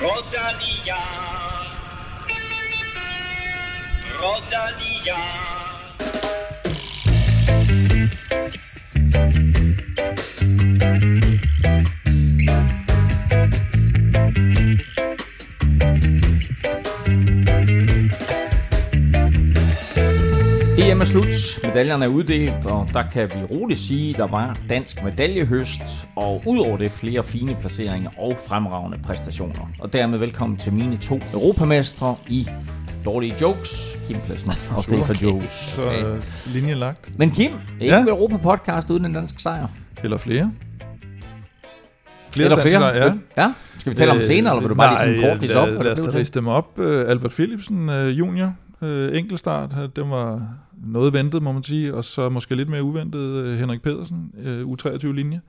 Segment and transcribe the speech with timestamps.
[0.00, 0.96] Rodalia.
[4.18, 5.20] Rodalia.
[20.90, 24.58] EM er slut, medaljerne er uddelt, og der kan vi roligt sige, at der var
[24.68, 25.80] dansk medaljehøst,
[26.16, 29.70] og udover det flere fine placeringer og fremragende præstationer.
[29.78, 32.48] Og dermed velkommen til mine to europamestre i
[33.04, 35.52] dårlige jokes, Kim Plesner og Stefan Jokes.
[35.76, 36.22] Så øh,
[36.54, 37.18] linjen lagt.
[37.18, 38.04] Men Kim, ikke Ja.
[38.04, 39.66] Europa-podcast uden en dansk sejr.
[40.04, 40.52] Eller flere.
[42.36, 42.80] Eller danske flere.
[42.80, 43.42] sejre, Ja.
[43.42, 43.52] ja.
[43.78, 45.68] Skal vi tale om det senere, eller vil du bare lige sådan Nej, kort op?
[45.68, 46.78] hvad lad det os riste dem op.
[46.78, 50.48] Øh, Albert Philipsen øh, junior, øh, enkeltstart, det var
[50.86, 54.62] noget ventet, må man sige, og så måske lidt mere uventet øh, Henrik Pedersen, øh,
[54.66, 55.40] U23-linje.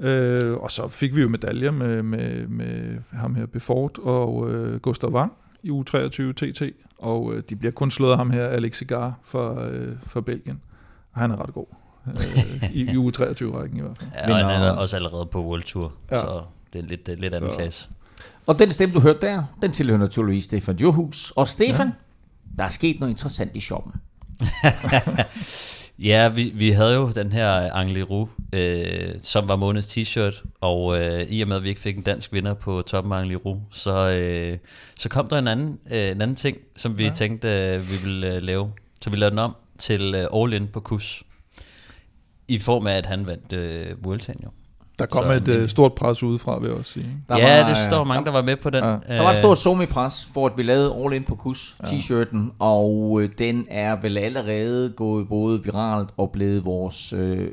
[0.00, 4.80] Øh, og så fik vi jo medaljer med, med, med ham her Befort og øh,
[4.80, 6.62] Gustav Wang i U23 TT,
[6.98, 10.60] og øh, de bliver kun slået af ham her, Alex Cigar fra, øh, fra Belgien.
[11.12, 11.66] Og han er ret god.
[12.06, 14.10] Øh, i, I U23-rækken i hvert fald.
[14.14, 16.20] Ja, og han er også allerede på World Tour, Ja.
[16.20, 16.40] så
[16.72, 17.88] det er lidt, lidt anden Så- klasse.
[18.46, 21.30] Og den stemme, du hørte der, den tilhører naturligvis Stefan Johus.
[21.30, 21.92] Og Stefan, ja.
[22.58, 23.92] Der er sket noget interessant i shoppen.
[25.98, 31.00] Ja, vi, vi havde jo den her Angli Ru, øh, som var månedens t-shirt, og
[31.00, 33.36] øh, i og med, at vi ikke fik en dansk vinder på toppen af Angli
[33.36, 34.58] Ru, så, øh,
[34.96, 37.10] så kom der en anden, øh, en anden ting, som vi ja.
[37.10, 38.72] tænkte, øh, vi ville øh, lave.
[39.02, 41.22] Så vi lavede den om til øh, All In på kus,
[42.48, 44.50] i form af, at han vandt øh, Vueltaen jo.
[45.02, 47.06] Der kom Så- et øh, stort pres udefra, vil jeg også sige.
[47.28, 48.84] Der ja, var, det står øh, mange, der var med på den.
[48.84, 48.90] Ja.
[48.90, 53.18] Der var et stort somi-pres for, at vi lavede All In på kus t-shirten, og
[53.22, 57.46] øh, den er vel allerede gået både viralt og blevet vores øh, øh,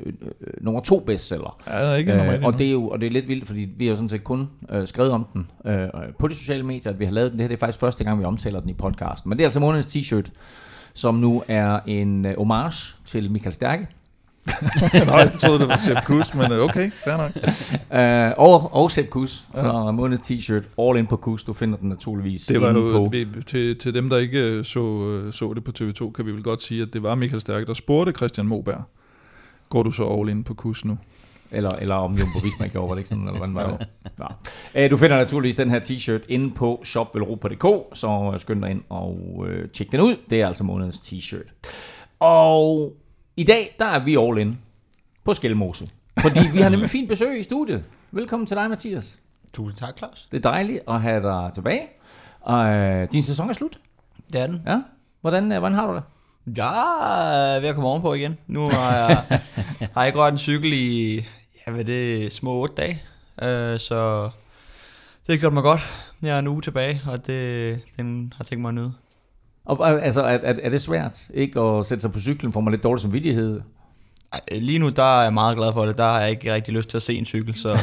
[0.60, 1.56] nummer to bestseller.
[1.68, 3.46] Ja, det er ikke normalt Øh, og det er jo og det er lidt vildt,
[3.46, 6.62] fordi vi har jo sådan set kun øh, skrevet om den øh, på de sociale
[6.62, 7.38] medier, at vi har lavet den.
[7.38, 9.28] Det her det er faktisk første gang, vi omtaler den i podcasten.
[9.28, 10.30] Men det er altså månedens t-shirt,
[10.94, 13.86] som nu er en øh, homage til Michael Stærke.
[15.06, 17.30] Nå, jeg troede, det var Sepp Kuss, men øh, okay, fair nok.
[18.30, 19.60] Øh, og, og Sepp Kuss, ja.
[19.60, 21.44] så månedens t-shirt, all in på Kuss.
[21.44, 23.08] Du finder den naturligvis Det var jo, på.
[23.10, 26.32] vi- til, til dem, der ikke øh, så, øh, så det på TV2, kan vi
[26.32, 28.82] vel godt sige, at det var Michael Stærke, der spurgte Christian Moberg.
[29.68, 30.98] Går du så all in på kus nu?
[31.52, 33.86] Eller, eller om Jumbo Visma gjorde, var det ikke sådan, eller hvordan var det?
[34.74, 34.84] Ja.
[34.84, 39.44] Øh, Du finder naturligvis den her t-shirt inde på shopvelropa.dk, så skynd dig ind og
[39.48, 40.16] øh, tjek den ud.
[40.30, 41.52] Det er altså månedens t-shirt.
[42.20, 42.92] Og
[43.40, 44.58] i dag, der er vi all in
[45.24, 45.88] på Skelmose.
[46.22, 47.84] Fordi vi har nemlig fint besøg i studiet.
[48.10, 49.18] Velkommen til dig, Mathias.
[49.52, 50.28] Tusind tak, Claus.
[50.30, 51.82] Det er dejligt at have dig tilbage.
[52.40, 53.78] Og øh, din sæson er slut.
[54.32, 54.62] Det er den.
[54.66, 54.82] Ja.
[55.20, 56.04] Hvordan, øh, hvordan har du det?
[56.56, 58.38] Jeg er ved at komme ovenpå igen.
[58.46, 59.40] Nu har jeg,
[59.94, 61.14] har jeg ikke rørt en cykel i,
[61.66, 63.02] ja, hvad det, små otte dage.
[63.42, 64.30] Uh, så
[65.26, 65.80] det har gjort mig godt.
[66.22, 68.92] Jeg er en uge tilbage, og det, den har tænkt mig at nyde.
[69.66, 72.52] Og, øh, altså, er, er, er det svært ikke at sætte sig på cyklen?
[72.52, 73.60] Får man lidt dårlig samvittighed?
[74.52, 75.96] Lige nu der er jeg meget glad for det.
[75.96, 77.56] Der har jeg ikke rigtig lyst til at se en cykel.
[77.56, 77.68] Så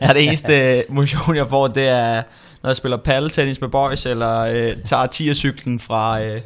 [0.00, 2.22] der er det eneste motion, jeg får, det er,
[2.62, 6.40] når jeg spiller paddeltennis med boys, eller øh, tager 10 cyklen fra, øh,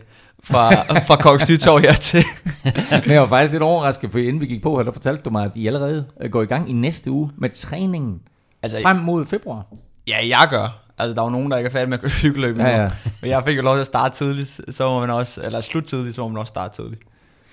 [0.44, 0.72] fra,
[1.08, 2.25] fra Kongens Nytorv her til.
[3.06, 5.31] Men jeg var faktisk lidt overrasket, for inden vi gik på her, der fortalte du
[5.31, 8.20] mig, at I allerede øh, går i gang i næste uge med træningen
[8.62, 9.66] Altså, frem mod februar.
[10.08, 10.81] Ja, jeg gør.
[10.98, 12.88] Altså, der er jo nogen, der ikke er færdige med at køre cykelløb Ja, ja.
[13.22, 15.84] Men jeg fik jo lov til at starte tidligt, så må man også, eller slut
[15.84, 17.03] tidligt, så må man også starte tidligt.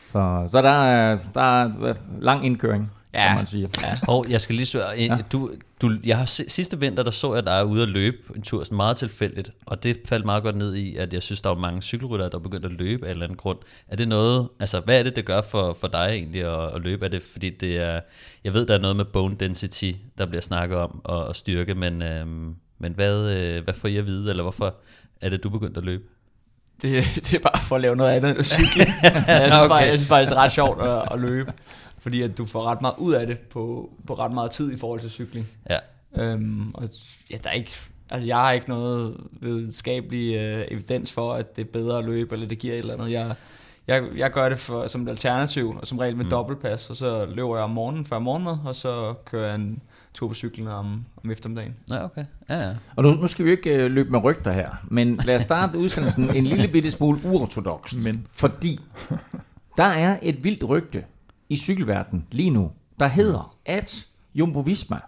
[0.07, 3.27] Så, så der, er, der er øh, lang indkøring, ja.
[3.27, 3.67] Som man siger.
[3.83, 3.97] Ja.
[4.07, 5.17] Og jeg skal lige spørge, ja.
[5.31, 5.51] du,
[5.81, 8.63] du, jeg har si- sidste vinter, der så jeg dig ude at løbe en tur,
[8.63, 11.57] sådan meget tilfældigt, og det faldt meget godt ned i, at jeg synes, der var
[11.57, 13.57] mange cykelryttere, der begyndte at løbe af en eller anden grund.
[13.87, 16.81] Er det noget, altså hvad er det, det gør for, for dig egentlig at, at
[16.81, 17.05] løbe?
[17.05, 17.99] Er det fordi det er,
[18.43, 21.75] jeg ved, der er noget med bone density, der bliver snakket om, og, og styrke,
[21.75, 24.75] men, øhm, men hvad, øh, hvad får I at vide, eller hvorfor
[25.21, 26.03] er det, du begyndte at løbe?
[26.81, 28.85] Det, det er bare for at lave noget andet end at cykle.
[29.03, 29.67] jeg, synes Okay.
[29.67, 31.53] faktisk, jeg synes faktisk, det er ret sjovt at, at løbe.
[31.99, 34.77] Fordi at du får ret meget ud af det på, på ret meget tid i
[34.77, 35.47] forhold til cykling.
[35.69, 35.77] Ja.
[36.15, 36.89] Øhm, og
[37.31, 37.71] ja, der er ikke,
[38.09, 42.33] altså jeg har ikke noget videnskabelig øh, evidens for, at det er bedre at løbe,
[42.35, 43.11] eller det giver et eller andet.
[43.11, 43.35] Jeg,
[43.87, 46.31] jeg, jeg gør det for, som et alternativ, og som regel med mm.
[46.31, 49.81] dobbeltpas, og så løber jeg om morgenen før morgenmad, og så kører jeg en
[50.13, 51.75] tur på cyklen om, om eftermiddagen.
[51.89, 52.25] Ja, okay.
[52.49, 52.75] Ja, ja.
[52.95, 55.43] Og nu, nu skal vi jo ikke øh, løbe med rygter her, men lad os
[55.43, 58.05] starte udsendelsen en lille bitte smule uortodokst.
[58.05, 58.27] Men.
[58.29, 58.79] Fordi
[59.77, 61.03] der er et vildt rygte
[61.49, 64.99] i cykelverdenen lige nu, der hedder, at Jumbo Visma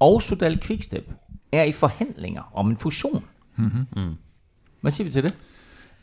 [0.00, 1.12] og Sudal Quickstep
[1.52, 3.24] er i forhandlinger om en fusion.
[3.56, 4.16] Mm-hmm.
[4.80, 5.34] Hvad siger vi til det?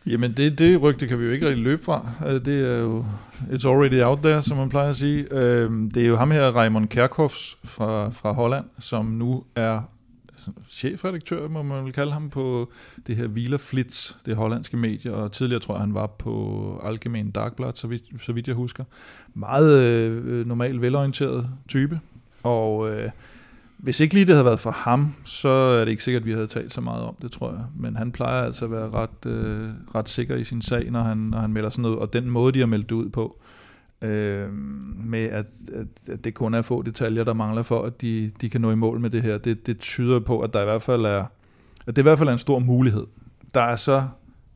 [0.05, 2.11] Jamen, det, det rygte kan vi jo ikke rigtig løbe fra.
[2.27, 5.27] Øh, det er jo, it's already out there, som man plejer at sige.
[5.31, 9.81] Øhm, det er jo ham her, Raymond Kerkhoffs fra, fra Holland, som nu er
[10.69, 12.71] chefredaktør, må man vel kalde ham, på
[13.07, 17.31] det her Wieler Flitz, det hollandske medie, og tidligere tror jeg, han var på Algemeen
[17.31, 18.83] Dagblad, så vidt, så vidt jeg husker.
[19.33, 21.99] Meget øh, øh normal, velorienteret type,
[22.43, 23.09] og øh,
[23.79, 26.31] hvis ikke lige det havde været for ham, så er det ikke sikkert, at vi
[26.31, 27.63] havde talt så meget om det, tror jeg.
[27.75, 31.17] Men han plejer altså at være ret, øh, ret sikker i sin sag, når han,
[31.17, 33.39] når han melder sådan noget, og den måde, de har meldt det ud på,
[34.01, 34.53] øh,
[35.05, 38.49] med at, at, at det kun er få detaljer, der mangler for, at de, de
[38.49, 40.81] kan nå i mål med det her, det, det tyder på, at der i hvert
[40.81, 41.25] fald er,
[41.87, 43.05] at det i hvert fald er en stor mulighed.
[43.53, 44.03] Der er så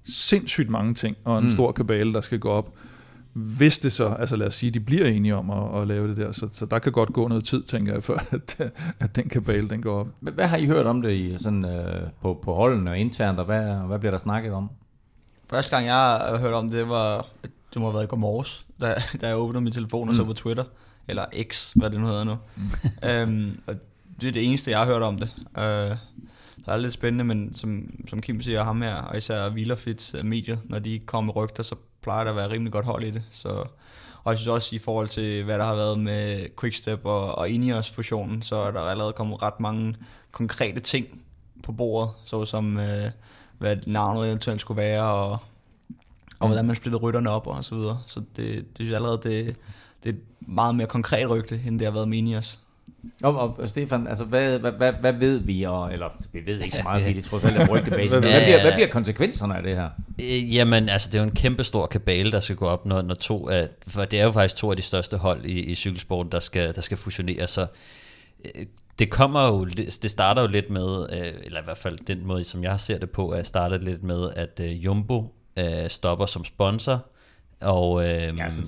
[0.04, 1.50] sindssygt mange ting, og en mm.
[1.50, 2.74] stor kabale, der skal gå op.
[3.34, 6.18] Hvis det så, altså lad os sige, de bliver enige om at, at lave det
[6.18, 9.30] der, så, så der kan godt gå noget tid, tænker jeg, før at, at den
[9.30, 10.08] kabale, den går op.
[10.20, 13.40] Hvad, hvad har I hørt om det i, sådan, øh, på, på holdene og internt,
[13.40, 14.70] og hvad, hvad bliver der snakket om?
[15.50, 17.28] Første gang, jeg har hørt om det, var,
[17.74, 20.24] det må have været i går morges, da, da jeg åbnede min telefon og så
[20.24, 20.64] på Twitter,
[21.08, 22.36] eller X, hvad det nu hedder nu.
[23.10, 23.76] øhm, og
[24.22, 25.30] det er det eneste, jeg har hørt om det.
[25.58, 25.98] Øh,
[26.66, 30.16] så er det lidt spændende, men som, som Kim siger, ham her, og især Wheelerfits
[30.24, 33.12] medier, når de kommer med rygter, så plejer der at være rimelig godt hold i
[33.12, 33.24] det.
[33.32, 33.50] Så,
[34.24, 37.50] og jeg synes også i forhold til, hvad der har været med Quickstep og, og
[37.50, 39.96] Ineos fusionen, så er der allerede kommet ret mange
[40.32, 41.22] konkrete ting
[41.64, 43.12] på bordet, såsom øh,
[43.58, 45.38] hvad navnet eventuelt skulle være, og,
[46.40, 48.00] og hvordan man splitter rytterne op og så videre.
[48.08, 49.56] Så det, det synes jeg allerede, det,
[50.04, 52.60] det er et meget mere konkret rygte, end det har været med Ineos.
[53.24, 56.76] Og, og Stefan, altså hvad, hvad, hvad, hvad ved vi, og, eller vi ved ikke
[56.76, 59.76] så meget, fordi det trods alt er rygtebase, hvad bliver, hvad bliver konsekvenserne af det
[59.76, 59.90] her?
[60.22, 63.02] Øh, jamen, altså det er jo en kæmpe stor kabale, der skal gå op, når,
[63.02, 65.76] når to af, for det er jo faktisk to af de største hold i, i
[65.76, 67.68] cykelsporten, der skal, der skal fusionere, så
[68.46, 68.66] øh,
[69.00, 72.44] det kommer jo, det starter jo lidt med, øh, eller i hvert fald den måde,
[72.44, 75.36] som jeg ser det på, at starter lidt med, at Jumbo
[75.88, 77.06] stopper som sponsor,
[77.64, 78.62] og, øh, ja, altså,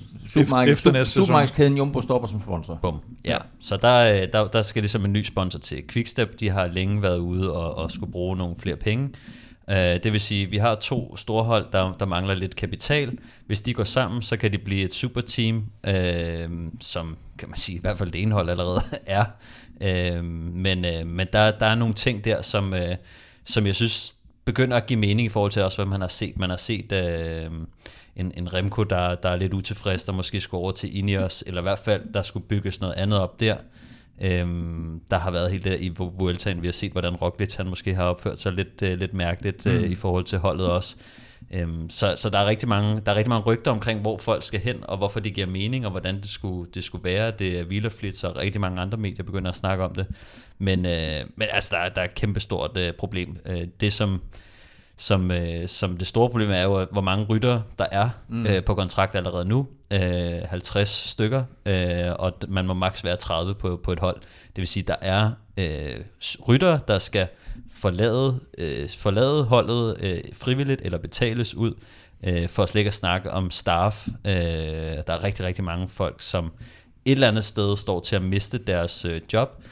[1.04, 2.78] supermarkedskæden Jumbo stopper som sponsor.
[2.82, 3.00] Bum.
[3.24, 3.30] Ja.
[3.30, 3.38] ja.
[3.60, 6.40] Så der, øh, der, der skal ligesom en ny sponsor til Quickstep.
[6.40, 9.10] De har længe været ude og, og skulle bruge nogle flere penge.
[9.68, 13.18] Uh, det vil sige, at vi har to store hold, der, der mangler lidt kapital.
[13.46, 15.56] Hvis de går sammen, så kan de blive et superteam,
[15.88, 15.92] uh,
[16.80, 19.24] som kan man sige, i hvert fald det ene hold allerede er.
[19.80, 22.78] Uh, men uh, men der, der er nogle ting der, som, uh,
[23.44, 24.14] som jeg synes
[24.44, 26.38] begynder at give mening i forhold til også, hvad man har set.
[26.38, 26.92] Man har set...
[26.92, 27.54] Uh,
[28.16, 31.60] en, en Remco, der, der er lidt utilfreds, der måske skulle over til Ineos, eller
[31.60, 33.56] i hvert fald, der skulle bygges noget andet op der.
[34.20, 37.94] Øhm, der har været helt det i Vueltaen, vi har set, hvordan Roglic han måske
[37.94, 39.84] har opført sig lidt, uh, lidt mærkeligt uh, mm.
[39.84, 40.96] i forhold til holdet også.
[41.50, 44.42] Øhm, så så der, er rigtig mange, der er rigtig mange rygter omkring, hvor folk
[44.42, 47.30] skal hen, og hvorfor det giver mening, og hvordan det skulle, det skulle være.
[47.30, 50.06] Det er Wielerflitz og rigtig mange andre medier begynder at snakke om det.
[50.58, 53.36] Men, øh, men altså, der, der er et kæmpestort øh, problem.
[53.46, 54.20] Øh, det som
[54.96, 58.46] som, øh, som det store problem er jo, hvor mange rytter der er mm.
[58.46, 59.66] øh, på kontrakt allerede nu.
[59.90, 64.16] Øh, 50 stykker, øh, og man må maks være 30 på, på et hold.
[64.16, 65.96] Det vil sige, der er øh,
[66.48, 67.28] rytter, der skal
[67.72, 71.74] forlade, øh, forlade holdet øh, frivilligt eller betales ud,
[72.22, 74.08] øh, for slet ikke at snakke om staff.
[74.26, 76.52] Øh, der er rigtig, rigtig mange folk, som
[77.04, 79.62] et eller andet sted står til at miste deres øh, job.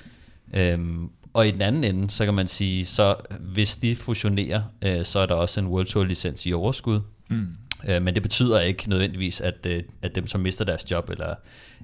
[0.55, 5.05] Øhm, og i den anden ende, så kan man sige, så hvis de fusionerer, øh,
[5.05, 7.01] så er der også en World Tour licens i overskud.
[7.29, 7.47] Mm.
[7.89, 11.35] Øh, men det betyder ikke nødvendigvis, at, øh, at dem, som mister deres job, eller,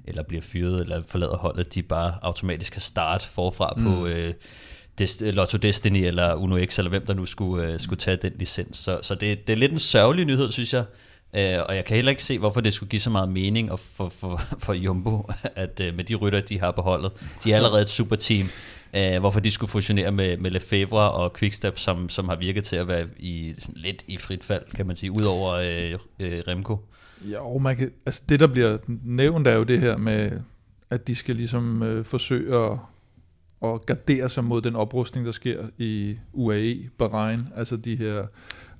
[0.07, 3.83] eller bliver fyret, eller forlader holdet, de bare automatisk kan starte forfra mm.
[3.83, 4.33] på øh,
[5.01, 8.31] Dest- Lotto Destiny, eller Uno X, eller hvem der nu skulle, øh, skulle tage den
[8.39, 8.77] licens.
[8.77, 10.83] Så, så det, det er lidt en sørgelig nyhed, synes jeg.
[11.33, 14.09] Uh, og jeg kan heller ikke se, hvorfor det skulle give så meget mening for,
[14.09, 17.11] for, for Jumbo, at uh, med de rytter, de har på holdet,
[17.43, 18.45] de er allerede et superteam
[18.95, 22.75] øh, hvorfor de skulle fusionere med, med Lefebvre og Quickstep, som, som har virket til
[22.75, 26.77] at være i, lidt i frit fald, kan man sige, udover øh, øh, Remco.
[27.21, 30.31] Jo, man kan, altså det, der bliver nævnt, er jo det her med,
[30.89, 32.77] at de skal ligesom øh, forsøge at,
[33.63, 38.25] at gardere sig mod den oprustning, der sker i UAE, Bahrain, altså de her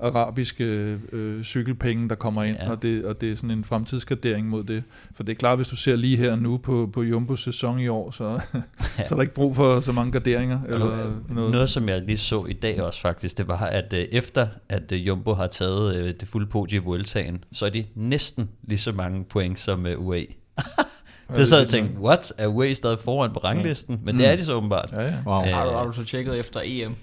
[0.02, 0.64] arabiske
[1.12, 2.72] øh, cykelpenge, der kommer ind, ja.
[2.72, 4.84] og, det, og det er sådan en fremtidsgradering mod det.
[5.16, 7.88] For det er klart, hvis du ser lige her nu på, på Jumbos sæson i
[7.88, 8.24] år, så,
[8.98, 9.04] ja.
[9.06, 10.60] så er der ikke brug for så mange garderinger.
[10.64, 10.86] Eller
[11.30, 11.52] noget.
[11.52, 14.92] noget, som jeg lige så i dag også faktisk, det var, at øh, efter at
[14.92, 18.80] øh, Jumbo har taget øh, det fulde podie i Vueltaen, så er de næsten lige
[18.80, 20.26] så mange point som øh, UAE.
[21.36, 22.34] Det så jeg tænkte, what?
[22.38, 24.00] Er UAE stadig foran på ranglisten?
[24.04, 24.92] Men det er de så åbenbart.
[24.92, 25.14] Ja, ja.
[25.26, 25.44] Wow.
[25.46, 26.96] Æh, har, du, har du så tjekket efter EM?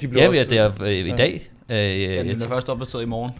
[0.00, 1.50] De blev ja, også, det er øh, i dag.
[1.70, 3.32] Øh, ja, den er først opdateret i morgen.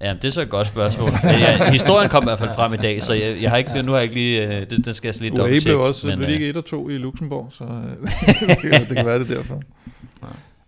[0.00, 1.10] Ja, det er så et godt spørgsmål.
[1.24, 3.92] ja, historien kom i hvert fald frem i dag, så jeg, jeg har ikke, nu
[3.92, 6.28] har jeg ikke lige, øh, det, den skal jeg lige dobbelt blev også, men, blev
[6.28, 7.64] ikke 1 og 2 i Luxembourg, så
[8.88, 9.62] det kan være det derfor.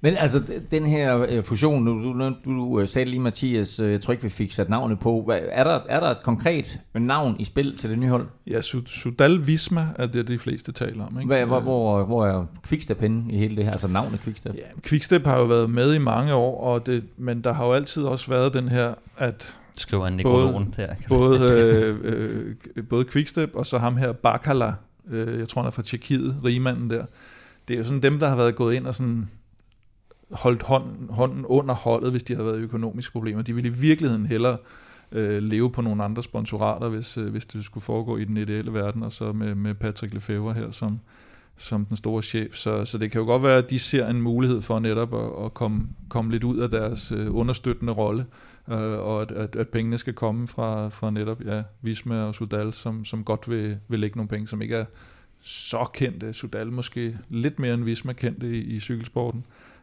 [0.04, 4.00] Men altså, den her øh, fusion, du, du, du øh, sagde lige, Mathias, øh, jeg
[4.00, 5.22] tror ikke, vi fik sat navnet på.
[5.26, 8.26] Hvad, er, der, er der et konkret navn i spil til det nye hold?
[8.46, 11.16] Ja, Su- Sudal Visma er det, de fleste taler om.
[11.18, 11.26] Ikke?
[11.26, 13.70] Hvad, hvor, hvor, hvor er Quickstep henne i hele det her?
[13.70, 14.54] Altså navnet Quickstep?
[14.54, 17.72] Ja, Quickstep har jo været med i mange år, og det, men der har jo
[17.72, 20.94] altid også været den her, at Skriver en Både- nekrolon her.
[21.08, 21.96] både, øh,
[22.76, 24.72] øh, både Quickstep og så ham her Bakala,
[25.10, 27.04] øh, jeg tror han er fra Tjekkiet, rigmanden der,
[27.68, 29.28] det er jo sådan dem, der har været gået ind og sådan
[30.34, 33.42] holdt hånden, hånden under holdet, hvis de har været i økonomiske problemer.
[33.42, 34.56] De ville i virkeligheden hellere
[35.12, 38.74] øh, leve på nogle andre sponsorater, hvis, øh, hvis det skulle foregå i den ideelle
[38.74, 41.00] verden, og så med, med Patrick Lefebvre her som,
[41.56, 42.54] som den store chef.
[42.54, 45.44] Så, så det kan jo godt være, at de ser en mulighed for netop at,
[45.44, 48.26] at komme, komme lidt ud af deres øh, understøttende rolle,
[48.70, 52.72] øh, og at, at, at pengene skal komme fra, fra netop ja, Visma og Sudal,
[52.72, 54.84] som, som godt vil, vil lægge nogle penge, som ikke er
[55.40, 56.32] så kendte.
[56.32, 59.44] Sudal måske lidt mere end Visma kendte i, i cykelsporten.
[59.48, 59.73] Øh,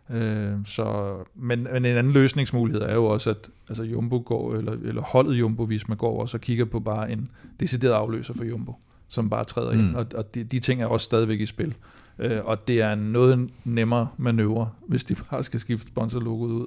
[0.66, 5.02] så, men, men en anden løsningsmulighed er jo også, at altså Jumbo går, eller, eller
[5.02, 7.28] holdet Jumbo Visma går også og kigger på bare en
[7.60, 8.76] decideret afløser for Jumbo,
[9.08, 9.80] som bare træder mm.
[9.80, 11.76] ind, og, og de, de ting er også stadigvæk i spil.
[12.24, 16.66] Øh, og det er en noget nemmere manøvre, hvis de bare skal skifte sponsorlogoet ud,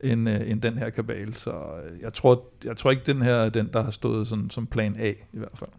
[0.00, 1.34] end, øh, end den her kabale.
[1.34, 4.50] Så øh, jeg tror, jeg tror ikke, den her er den, der har stået sådan,
[4.50, 5.70] som plan A i hvert fald.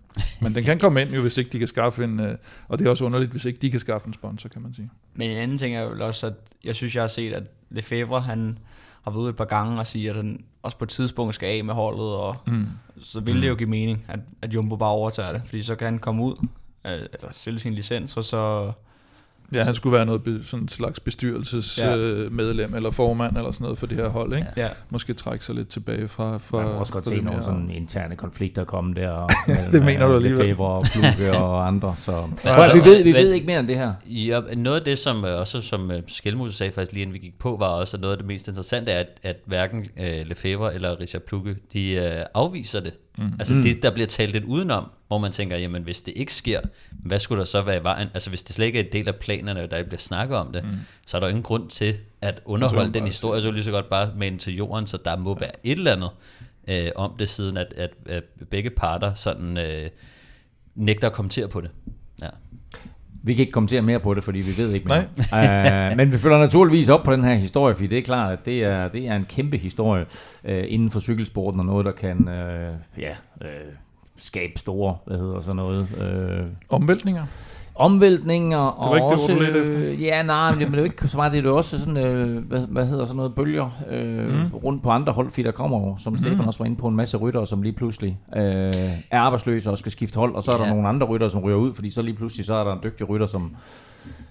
[0.42, 2.86] Men den kan komme ind jo, hvis ikke de kan skaffe en, øh, og det
[2.88, 4.90] er også underligt, hvis ikke de kan skaffe en sponsor, kan man sige.
[5.14, 8.22] Men en anden ting er jo også, at jeg synes, jeg har set, at Lefebvre,
[8.22, 8.58] han
[9.04, 11.48] har været ude et par gange og siger, at han også på et tidspunkt skal
[11.58, 12.66] af med holdet, og Mm.
[13.02, 15.86] så vil det jo give mening, at, at Jumbo bare overtager det, fordi så kan
[15.86, 16.48] han komme ud,
[16.88, 18.72] øh, eller sælge sin licens, og så...
[19.54, 22.66] Ja, han skulle være noget sådan en slags bestyrelsesmedlem Ja.
[22.66, 24.48] øh, eller formand eller sådan noget for det her hold, ikke?
[24.58, 24.68] Ja.
[24.90, 26.38] Måske trække sig lidt tilbage fra...
[26.38, 29.10] fra Man kan også godt se nogle sådan interne konflikter komme der.
[29.10, 29.30] Og,
[29.72, 30.46] Det mener du alligevel.
[30.46, 31.96] Lefebvre og Kluge og andre.
[31.98, 32.12] Så.
[32.46, 33.94] Ja, vi, ved, vi ved ikke mere om det her.
[34.06, 37.20] Ja, noget af det, som øh, også som øh, Skelmose sagde faktisk lige inden vi
[37.20, 40.26] gik på, var også at noget af det mest interessante er, at, at hverken øh,
[40.28, 42.94] Lefebvre eller Richard Plukke, de øh, afviser det.
[43.18, 43.34] Mm.
[43.40, 43.62] Altså Mm.
[43.62, 47.20] det, der bliver talt lidt udenom, hvor man tænker, jamen hvis det ikke sker, hvad
[47.20, 48.08] skulle der så være i vejen?
[48.14, 50.38] Altså hvis det slet ikke er en del af planerne, og der ikke bliver snakket
[50.38, 50.70] om det, mm.
[51.06, 53.72] så er der jo ingen grund til at underholde den historie, så det lige så
[53.72, 56.10] godt bare med til jorden, så der må være et eller andet
[56.68, 59.90] øh, om det, siden at, at, at begge parter sådan øh,
[60.76, 61.70] nægter at kommentere på det.
[62.22, 62.30] Ja.
[63.26, 65.92] Vi kan ikke kommentere mere på det, fordi vi ved ikke mere.
[65.92, 68.46] uh, men vi følger naturligvis op på den her historie, fordi det er klart, at
[68.46, 70.06] det er, det er en kæmpe historie
[70.44, 73.48] uh, inden for cykelsporten, og noget, der kan uh, ja, uh,
[74.18, 75.88] skabe store, hvad hedder sådan noget,
[76.40, 77.26] uh, Omvæltninger.
[77.76, 78.58] Omvæltninger.
[78.58, 79.92] og ikke det, også, ord, du ledte efter.
[79.92, 81.58] øh, Ja, nej, men det, men det er jo ikke så meget, det er jo
[81.58, 84.56] også sådan, øh, hvad, hvad hedder sådan noget, bølger øh, mm.
[84.64, 86.96] rundt på andre hold, fordi der kommer jo, som Stefan også var inde på, en
[86.96, 88.42] masse ryttere, som lige pludselig øh,
[89.12, 90.70] er arbejdsløse og skal skifte hold, og så er der Ja.
[90.74, 93.10] nogle andre ryttere, som ryger ud, fordi så lige pludselig, så er der en dygtig
[93.10, 93.56] rytter, som,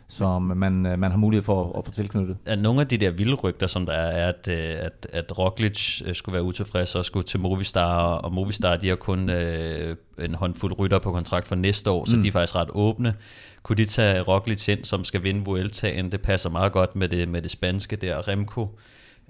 [0.09, 2.37] som man, øh, man har mulighed for at, at få tilknyttet.
[2.47, 5.39] at nogle af de der vilde rygter, som der er, er at, øh, at, at
[5.39, 9.97] Roglic øh, skulle være utilfreds og skulle til Movistar, og Movistar, de har kun øh,
[10.19, 12.23] en håndfuld rytter på kontrakt for næste år, så mm.
[12.23, 13.15] de er faktisk ret åbne.
[13.63, 16.13] Kunne de tage Roglic ind, som skal vinde Vueltaen?
[16.13, 18.79] Det passer meget godt med det, med det spanske der, Remco,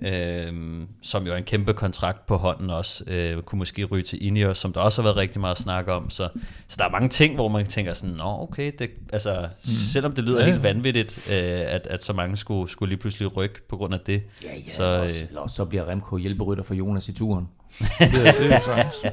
[0.03, 4.27] øh, som jo er en kæmpe kontrakt på hånden også, øh, kunne måske ryge til
[4.27, 6.11] Ineos, som der også har været rigtig meget snak om.
[6.11, 6.29] Så,
[6.69, 9.71] så der er mange ting, hvor man tænker sådan, nå okay, det, altså, mm.
[9.71, 13.37] selvom det lyder Ja, helt vanvittigt, øh, at, at så mange skulle, skulle lige pludselig
[13.37, 14.23] rykke på grund af det.
[14.45, 17.49] Ja, ja, Så, så, øh, også, også så bliver Remco hjælperytter for Jonas i turen.
[17.79, 18.61] Det, er- det er
[19.05, 19.11] jo.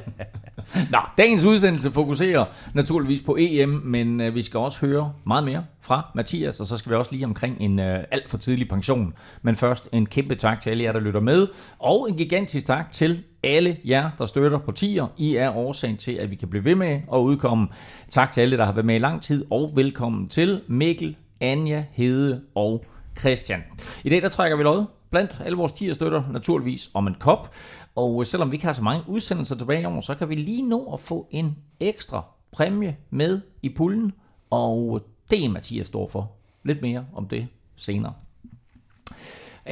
[0.90, 5.64] Nå, dagens udsendelse fokuserer naturligvis på EM, men øh, vi skal også høre meget mere
[5.80, 9.14] fra Mathias, og så skal vi også lige omkring en øh, alt for tidlig pension.
[9.42, 11.46] Men først en kæmpe tak til alle jer, der lytter med,
[11.78, 15.06] og en gigantisk tak til alle jer, der støtter på tier.
[15.18, 17.68] I er årsagen til, at vi kan blive ved med at udkomme.
[18.10, 21.84] Tak til alle, der har været med i lang tid, og velkommen til Mikkel, Anja,
[21.92, 22.84] Hede og
[23.20, 23.62] Christian.
[24.04, 27.54] I dag der trækker vi lod blandt alle vores 10 støtter naturligvis om en kop.
[27.94, 30.92] Og selvom vi ikke har så mange udsendelser tilbage om, så kan vi lige nå
[30.92, 34.12] at få en ekstra præmie med i puljen.
[34.50, 36.32] Og det er Mathias står for.
[36.64, 38.14] Lidt mere om det senere.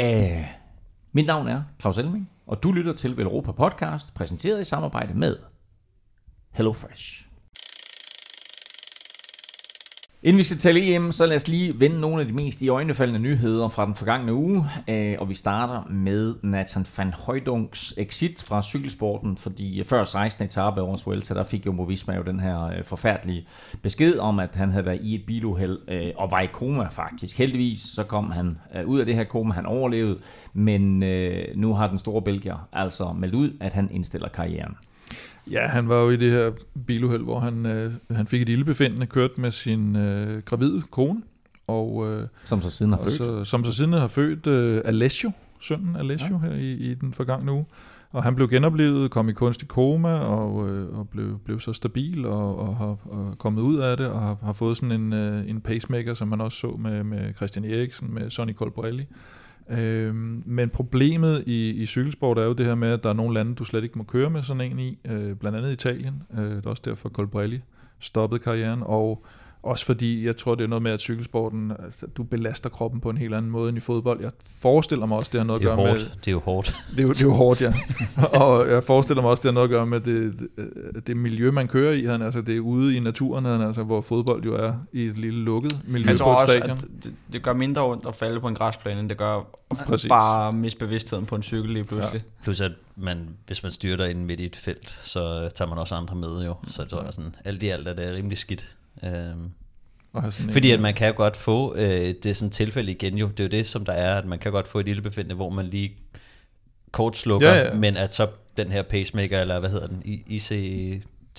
[0.00, 0.44] Uh,
[1.12, 5.36] mit navn er Claus Elming, og du lytter til Velropa Podcast, præsenteret i samarbejde med
[6.50, 7.29] HelloFresh.
[10.22, 12.68] Inden vi skal tale EM, så lad os lige vende nogle af de mest i
[12.68, 14.64] øjnefaldende nyheder fra den forgangne uge.
[14.88, 20.44] Øh, og vi starter med Nathan van Højdunks exit fra cykelsporten, fordi øh, før 16.
[20.44, 23.46] etape af årets Vuelta, der fik jo Movisma jo den her øh, forfærdelige
[23.82, 25.78] besked om, at han havde været i et biluheld
[26.16, 27.38] og var i koma faktisk.
[27.38, 30.18] Heldigvis så kom han ud af det her koma, han overlevede,
[30.52, 30.98] men
[31.56, 34.76] nu har den store Belgier altså meldt ud, at han indstiller karrieren.
[35.50, 36.50] Ja, han var jo i det her
[36.86, 41.22] biluheld, hvor han, øh, han fik et ildbefindende kørt med sin øh, gravide kone,
[41.66, 43.12] og, øh, Som så siden har født.
[43.12, 45.30] så, som så siden har født øh, Alessio,
[45.60, 46.48] sønnen Alessio ja.
[46.48, 47.66] her i, i den forgangne uge.
[48.12, 52.26] Og han blev genoplevet, kom i kunstig koma og, øh, og blev, blev så stabil
[52.26, 55.50] og, og har og kommet ud af det og har, har fået sådan en, øh,
[55.50, 59.06] en pacemaker, som man også så med, med Christian Eriksen, med Sonny Colbrelli.
[59.70, 63.34] Øhm, men problemet i, i cykelsport er jo det her med, at der er nogle
[63.34, 66.22] lande, du slet ikke må køre med sådan en i, øh, blandt andet Italien.
[66.38, 67.60] Øh, det er også derfor Colbrelli
[67.98, 69.24] stoppede karrieren, og
[69.62, 73.10] også fordi, jeg tror, det er noget med, at cykelsporten, altså, du belaster kroppen på
[73.10, 74.20] en helt anden måde end i fodbold.
[74.20, 76.00] Jeg forestiller mig også, det har noget Det er at gøre hårdt.
[76.00, 76.10] med...
[76.10, 76.74] Det er jo hårdt.
[76.90, 77.74] Det er, jo, det er jo hårdt, ja.
[78.42, 80.38] og jeg forestiller mig også, det har noget at gøre med det,
[80.94, 82.04] det, det miljø, man kører i.
[82.04, 85.16] Han, altså, det er ude i naturen, han, altså, hvor fodbold jo er i et
[85.16, 86.76] lille lukket miljø Jeg på tror et også, stadion.
[86.76, 90.08] at det, det gør mindre ondt at falde på en græsplæne, end det gør Præcis.
[90.08, 92.22] bare miste bevidstheden på en cykel lige pludselig.
[92.42, 95.94] Plus at man, hvis man styrter ind midt i et felt, så tager man også
[95.94, 96.54] andre med jo.
[96.66, 98.76] Så jeg tror sådan, alt i alt er det rimelig skidt.
[99.04, 99.50] Øhm,
[100.52, 103.28] fordi at man kan jo godt få, øh, det er sådan et tilfælde igen jo,
[103.28, 105.34] det er jo det som der er, at man kan godt få et lille befindende,
[105.34, 105.96] hvor man lige
[106.92, 110.22] kort slukker, Ja, ja, men at så den her pacemaker, eller hvad hedder den, I-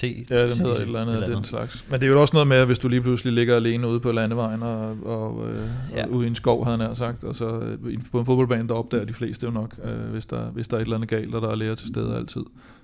[0.04, 0.30] ICT?
[0.30, 1.86] Ja, den hedder et eller andet af den slags.
[1.90, 4.00] Men det er jo også noget med, at hvis du lige pludselig ligger alene ude
[4.00, 5.66] på landevejen og, og, øh,
[5.96, 6.06] ja.
[6.06, 8.74] Og ude i en skov, havde han sagt, og så øh, på en fodboldbane, der
[8.74, 11.36] opdager de fleste jo nok, øh, hvis, der, hvis der er et eller andet galt,
[11.36, 12.42] og der er læger til stede altid.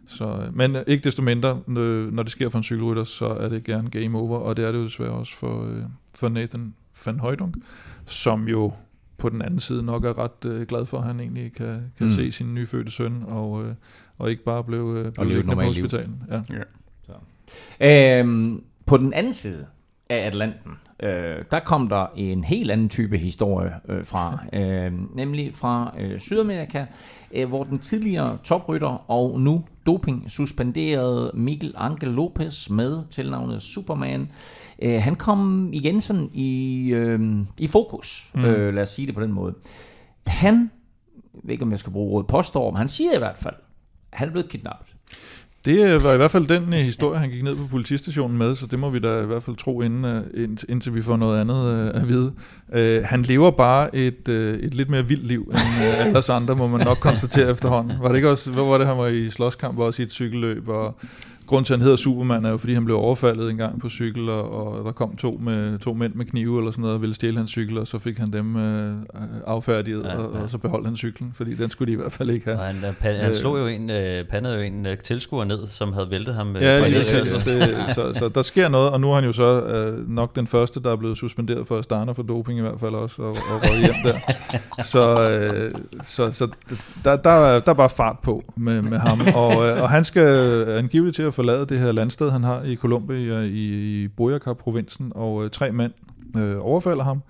[0.08, 3.26] Så, øh, men øh, ikke desto mindre, øh, når det sker for en cykelrytter, så
[3.26, 5.82] er det gerne game over, og det er det jo desværre også for, øh,
[6.16, 6.74] for Nathan
[7.06, 7.54] van Højdung,
[8.06, 8.74] som jo
[9.18, 12.06] på den anden side nok er ret øh, glad for, at han egentlig kan, kan
[12.08, 12.10] Mm.
[12.10, 13.74] se sin nyfødte søn, og, øh,
[14.18, 15.84] og ikke bare blev, øh, blev et liggende på normalt liv.
[15.84, 16.24] hospitalen.
[16.32, 16.42] Ja.
[17.80, 19.66] Øhm, på den anden side
[20.10, 25.56] af Atlanten, øh, der kom der en helt anden type historie øh, fra, øh, nemlig
[25.56, 26.86] fra øh, Sydamerika,
[27.32, 34.32] øh, hvor den tidligere toprytter og nu doping suspenderede Miguel Angel Lopez med tilnavnet Superman.
[34.82, 37.20] Øh, han kom igen sådan i, øh,
[37.58, 38.46] i fokus, mm.
[38.46, 39.54] øh, lad os sige det på den måde.
[40.28, 40.72] Han,
[41.34, 43.56] jeg ved ikke om jeg skal bruge ordet påstår, men han siger i hvert fald,
[44.14, 44.96] han er blevet kidnappet.
[45.66, 48.56] Det øh, var i hvert fald den øh, historie, han gik ned på politistationen med,
[48.56, 51.18] så det må vi da i hvert fald tro, inden, øh, ind- indtil vi får
[51.18, 52.34] noget andet at vide.
[53.06, 56.68] Han lever bare et, et lidt mere vildt liv end øh, alle os andre, må
[56.68, 57.94] man nok konstatere efterhånden.
[58.02, 60.12] Var det ikke også, hvor var det, han var i slåskamp, og også i et
[60.12, 60.98] cykelløb, og
[61.48, 63.90] grund til, at han hedder Superman, er jo, fordi han blev overfaldet en gang på
[63.90, 67.02] cykel, og, og der kom to, med, to mænd med knive eller sådan noget, og
[67.02, 68.96] ville stjæle hans cykel, og så fik han dem øh,
[69.48, 72.12] affærdiget, Ja, ja, og, og så beholdt han cyklen, fordi den skulle de i hvert
[72.12, 72.58] fald ikke have.
[72.60, 73.36] Og han, øh, pa- han Øh.
[73.36, 76.56] slog jo en, øh, pandede jo en øh, tilskuer ned, som havde væltet ham.
[76.56, 77.38] øh, Ja, lige præcis.
[77.44, 80.48] det, så, så der sker noget, og nu er han jo så øh, nok den
[80.48, 83.36] første, der er blevet suspenderet for Astana for doping i hvert fald også, og, og
[83.62, 84.18] røget hjem der.
[84.84, 85.72] Så, øh,
[86.04, 86.48] så, så
[87.04, 90.04] der, der, er, der er bare fart på med, med ham, og, øh, og han
[90.04, 90.28] skal
[90.70, 95.44] angiveligt til at forlade det her landsted, han har i Colombia i, i Boyacá-provinsen, og
[95.46, 95.92] øh, tre mænd
[96.38, 97.22] øh, overfalder ham,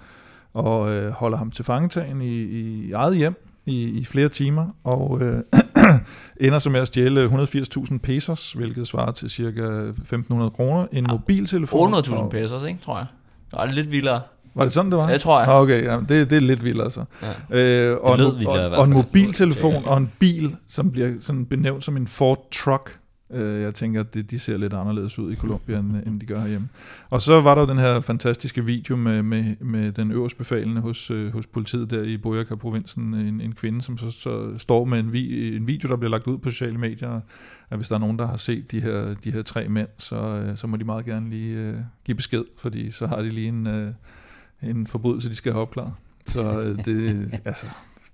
[0.54, 5.20] og øh, holder ham til fangetagen i, i eget hjem i, i flere timer, og
[5.22, 5.40] øh,
[6.46, 11.94] ender så med at stjæle 180.000 pesos, hvilket svarer til cirka 1.500 kroner, en mobiltelefon.
[11.94, 13.06] 800.000 og- pesos, ikke, tror jeg.
[13.52, 14.22] Det er lidt vildere.
[14.56, 15.10] Var det sådan, det var?
[15.12, 15.48] Det tror jeg.
[15.48, 17.04] Nå, Okay, ja, det, det er lidt vildt altså.
[17.52, 17.90] Ja.
[17.92, 21.98] Øh, og, en, og, og en mobiltelefon og en bil, som bliver sådan benævnt som
[21.98, 23.00] en Ford Truck.
[23.32, 26.26] Øh, jeg tænker, at det, de ser lidt anderledes ud i Colombia, end, end de
[26.26, 26.70] gør herhjemme.
[27.10, 31.12] Og så var der den her fantastiske video med, med, med den øverste befalende hos,
[31.12, 33.14] øh, hos politiet der i Boyacá-provinsen.
[33.14, 36.28] En, en kvinde, som så, så står med en, vi, en video, der bliver lagt
[36.28, 37.22] ud på sociale medier.
[37.70, 40.16] At hvis der er nogen, der har set de her, de her tre mænd, så,
[40.16, 43.48] øh, så må de meget gerne lige uh, give besked, fordi så har de lige
[43.48, 45.94] en, uh, en forbrydelse, de skal have opklaret.
[46.26, 47.66] Så det, altså,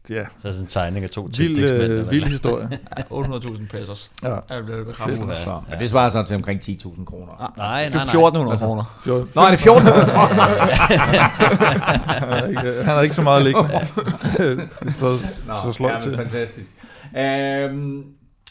[0.10, 2.70] ja, Så er sådan en tegning af to vild, øh, vild historie.
[3.12, 4.12] 800.000 pesos.
[4.24, 4.30] Ja.
[4.30, 5.28] Jeg blev bekræftet.
[5.46, 5.80] Ja, ja.
[5.80, 7.34] Det svarer så til omkring 10.000 kroner.
[7.38, 8.02] Nej, Det nej, er nej.
[8.02, 9.00] 1400 kroner.
[9.08, 9.88] Jo, Nå, er det 14?
[9.92, 9.94] han,
[12.30, 13.70] har ikke, han har ikke så meget liggende.
[14.84, 15.18] det står
[15.72, 16.16] så ja, til.
[16.16, 16.68] fantastisk.
[17.18, 18.04] Øhm,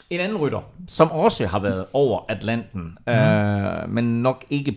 [0.09, 3.13] en anden rytter, som også har været over Atlanten, Mhm.
[3.13, 4.75] øh, men nok ikke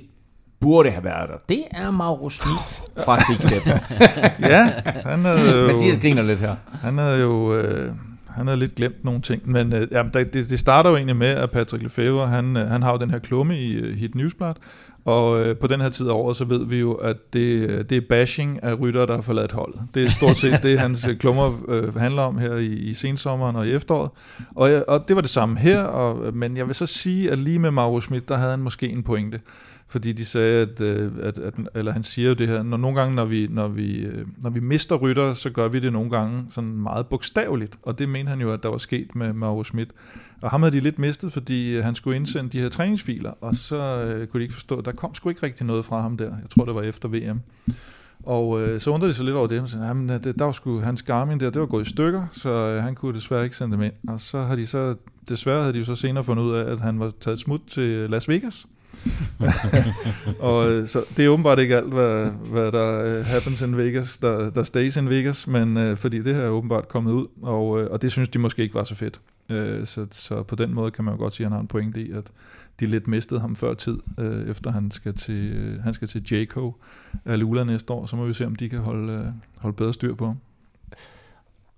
[0.60, 3.62] burde have været der, det er Mauro Schmidt fra Quickstep.
[4.52, 4.72] Ja,
[5.04, 6.56] han havde jo, Mathias griner lidt her.
[6.82, 7.92] han havde jo øh,
[8.36, 11.26] han havde lidt glemt nogle ting, men øh, ja, det, det starter jo egentlig med,
[11.26, 14.54] at Patrick Lefebvre, han, øh, han har jo den her klumme i øh, Hit Newsblad,
[15.04, 17.84] og øh, på den her tid af året, så ved vi jo, at det, øh,
[17.84, 19.80] det er bashing af ryttere, der har forladt holdet.
[19.94, 23.66] Det er stort set det, hans klummer øh, handler om her i, i sensommeren og
[23.66, 24.10] i efteråret.
[24.54, 27.58] Og, og det var det samme her, og, men jeg vil så sige, at lige
[27.58, 29.40] med Mauro Schmidt, der havde han måske en pointe.
[29.88, 33.00] Fordi de sagde, at, øh, at, at eller han siger jo det her, når nogle
[33.00, 36.10] gange, når vi, når vi, øh, når vi mister rytter, så gør vi det nogle
[36.10, 37.78] gange sådan meget bogstaveligt.
[37.82, 39.90] Og det mente han jo, at der var sket med Mauro Schmidt.
[40.42, 43.54] Og ham havde de lidt mistet, fordi øh, han skulle indsende de her træningsfiler, og
[43.54, 46.16] så øh, kunne de ikke forstå, at der kom sgu ikke rigtig noget fra ham
[46.16, 46.24] der.
[46.24, 47.40] Jeg tror, det var efter VM.
[48.22, 50.52] Og øh, så undrede de sig lidt over det, og sagde, at det, der var
[50.52, 53.56] sgu, hans Garmin der, det var gået i stykker, så øh, han kunne desværre ikke
[53.56, 53.92] sende dem ind.
[54.08, 54.94] Og så har de så,
[55.28, 58.28] desværre havde de så senere fundet ud af, at han var taget smut til Las
[58.28, 58.66] Vegas.
[60.48, 64.18] og øh, så det er åbenbart ikke alt, hvad, hvad der øh, happens in Vegas,
[64.18, 67.80] der, der stays in Vegas, men øh, fordi det her er åbenbart kommet ud, og,
[67.80, 69.20] øh, og det synes de måske ikke var så fedt.
[69.48, 71.68] Øh, så, så på den måde kan man jo godt sige, at han har en
[71.68, 72.24] pointe i, at
[72.80, 76.26] de lidt mistede ham før tid, øh, efter han skal til, øh, han skal til
[76.30, 76.74] Jaco
[77.24, 79.26] Lula næste år, så må vi se, om de kan holde, øh,
[79.60, 80.36] holde bedre styr på ham.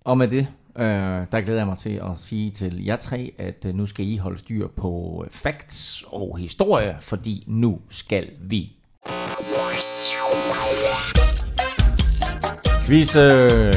[0.05, 0.47] Og med det,
[0.79, 0.85] øh,
[1.33, 4.17] der glæder jeg mig til at sige til jer tre, at øh, nu skal I
[4.17, 8.73] holde styr på øh, facts og historie, fordi nu skal vi
[12.87, 13.17] quiz.
[13.17, 13.75] Øh,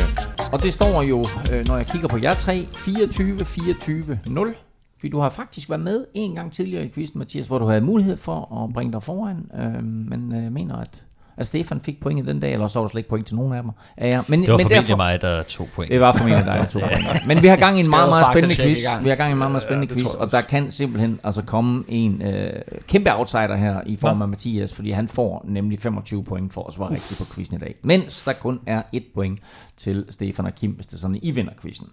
[0.51, 1.25] og det står jo,
[1.67, 4.55] når jeg kigger på jer tre, 24-24-0.
[4.99, 7.81] Fordi du har faktisk været med en gang tidligere i quizzen, Mathias, hvor du havde
[7.81, 11.05] mulighed for at bringe dig foran, øh, men øh, mener, at
[11.37, 13.53] at Stefan fik point den dag, eller så var der slet ikke point til nogen
[13.53, 13.71] af dem.
[13.97, 14.21] Ja, ja.
[14.27, 15.91] Men, Det var men formentlig derfor, mig, der tog point.
[15.91, 17.27] det var formentlig dig, der tog point.
[17.27, 18.79] Men vi har gang i en meget, meget spændende quiz.
[18.83, 19.03] i?
[19.03, 21.41] Vi har gang i en meget, meget spændende Ja, quiz, og der kan simpelthen altså
[21.41, 26.23] komme en øh, kæmpe outsider her i form af Mathias, fordi han får nemlig 25
[26.23, 27.75] point for at svare rigtigt på quizzen i dag.
[27.83, 29.39] Mens der kun er et point
[29.77, 31.87] til Stefan og Kim, hvis det er sådan, I vinder quizzen.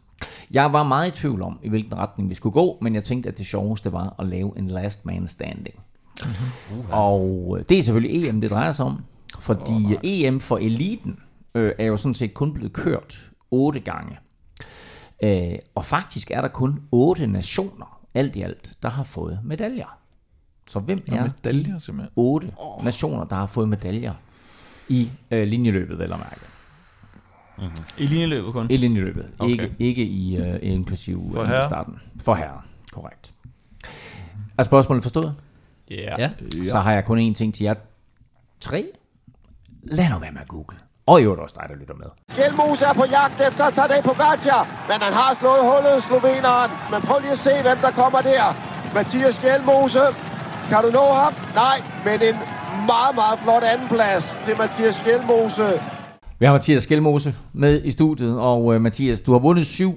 [0.51, 3.29] Jeg var meget i tvivl om, i hvilken retning vi skulle gå, men jeg tænkte,
[3.29, 5.75] at det sjoveste var at lave en last man standing.
[6.91, 9.05] Og øh, det er selvfølgelig EM, det drejer sig om.
[9.41, 11.19] Fordi oh, EM for eliten
[11.55, 14.19] øh, er jo sådan set kun blevet kørt otte gange.
[15.23, 19.99] Øh, og faktisk er der kun otte nationer, alt i alt, der har fået medaljer.
[20.71, 22.13] Så hvem Nå, er medaljer de simpelthen.
[22.17, 22.85] otte oh.
[22.85, 24.15] nationer, der har fået medaljer
[24.89, 26.41] i øh, linjeløbet, vel at mærke?
[27.99, 28.67] I linjeløbet kun.
[28.71, 29.51] I linjeløbet, okay.
[29.53, 31.65] Ikke, ikke i øh, inklusiv For øh, herrer?
[31.65, 32.01] starten.
[32.21, 33.35] For herrer, korrekt.
[34.59, 35.35] Er spørgsmålet forstået?
[35.93, 36.03] Yeah.
[36.03, 36.17] Ja.
[36.19, 36.65] Ja.
[36.65, 37.75] Så har jeg kun én ting til jer
[38.61, 38.87] tre.
[39.83, 40.79] Lad nu være med at google.
[41.07, 42.11] Og i øvrigt også dig, der lytter med.
[42.35, 46.71] Skelmose er på jagt efter Tadej Pogacar, men han har slået hullet, sloveneren.
[46.93, 48.45] Men prøv lige at se, hvem der kommer der.
[48.95, 50.05] Mathias Skelmose.
[50.71, 51.33] Kan du nå ham?
[51.65, 52.37] Nej, men en
[52.93, 55.69] meget, meget flot andenplads til Mathias Skelmose.
[56.39, 59.93] Vi har Mathias Skelmose med i studiet, og uh, Mathias, du har vundet syv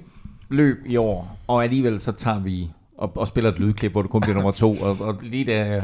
[0.50, 2.70] løb i år, og alligevel så tager vi
[3.02, 5.76] og, og spiller et lydklip, hvor du kun bliver nummer to, og, og lige da,
[5.76, 5.82] øh,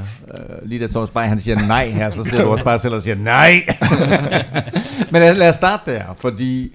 [0.63, 3.03] lige da Thomas Bay, han siger nej her, så siger du også bare selv og
[3.03, 3.67] siger nej.
[5.13, 6.75] Men lad, lad os starte der, fordi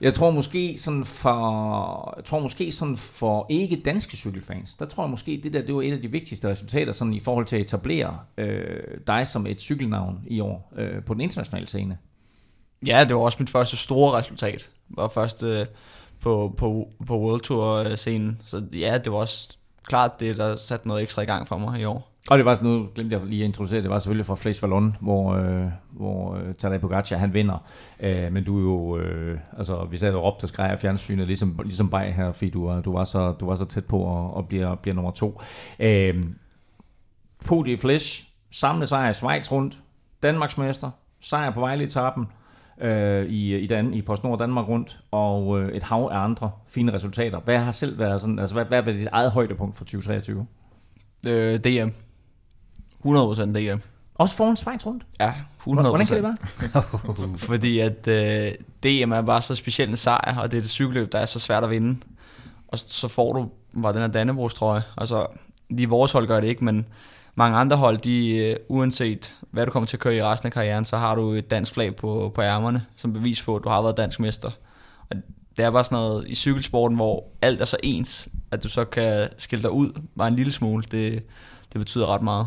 [0.00, 5.02] jeg tror måske sådan for, jeg tror måske sådan for ikke danske cykelfans, der tror
[5.02, 7.56] jeg måske, det der det var et af de vigtigste resultater sådan i forhold til
[7.56, 11.98] at etablere øh, dig som et cykelnavn i år øh, på den internationale scene.
[12.86, 14.68] Ja, det var også mit første store resultat.
[14.88, 15.66] Var først øh,
[16.20, 18.38] på, på, på World Tour øh, scenen.
[18.46, 21.80] Så ja, det var også klart det, der satte noget ekstra i gang for mig
[21.80, 22.06] i år.
[22.30, 24.62] Og det var sådan noget, glemte jeg lige at introducere, det var selvfølgelig fra Flesh
[24.62, 27.64] Vallon, hvor, øh, hvor øh, Tadej Pogacar, han vinder.
[28.00, 31.26] Øh, men du er jo, øh, altså vi sad og råbte og skreg af fjernsynet,
[31.26, 34.26] ligesom, ligesom bag her, fordi du, var- du, var så, du var så tæt på
[34.28, 35.40] at, at blive, blive nummer to.
[35.80, 36.24] Øh,
[37.46, 39.74] Podium Flesh, samlet sejr i Schweiz rundt,
[40.22, 40.90] Danmarksmester,
[41.20, 42.26] sejr på Vejle-etappen,
[42.80, 46.92] øh, i, i, Dan, i PostNord Danmark rundt, og øh, et hav af andre fine
[46.92, 47.40] resultater.
[47.40, 50.46] Hvad har selv været sådan, altså hvad, hvad er dit eget højdepunkt for 2023?
[51.26, 51.88] Øh, DM.
[53.06, 53.80] 100% DM.
[54.14, 55.06] Også foran Schweiz rundt?
[55.20, 55.80] Ja, 100%.
[55.80, 56.36] Hvordan kan det være?
[57.48, 58.52] Fordi at øh,
[58.82, 61.40] DM er bare så specielt en sejr, og det er det cykelløb, der er så
[61.40, 62.00] svært at vinde.
[62.68, 63.48] Og så, får du
[63.82, 64.82] bare den her Dannebrogs-trøje.
[64.98, 65.26] Altså,
[65.70, 66.86] lige vores hold gør det ikke, men
[67.40, 70.52] mange andre hold, de, øh, uanset hvad du kommer til at køre i resten af
[70.52, 73.68] karrieren, så har du et dansk flag på, på ærmerne, som bevis på, at du
[73.68, 74.50] har været dansk mester.
[75.10, 75.16] Og
[75.56, 78.84] det er bare sådan noget i cykelsporten, hvor alt er så ens, at du så
[78.84, 80.84] kan skille dig ud bare en lille smule.
[80.90, 81.24] Det,
[81.72, 82.46] det betyder ret meget.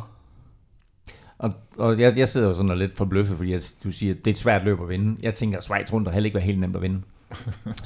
[1.38, 4.18] Og, og jeg, jeg sidder jo sådan og lidt forbløffet, fordi jeg, du siger, at
[4.18, 5.18] det er et svært løb at vinde.
[5.22, 7.02] Jeg tænker, at Schweiz rundt har heller ikke været helt nemt at vinde.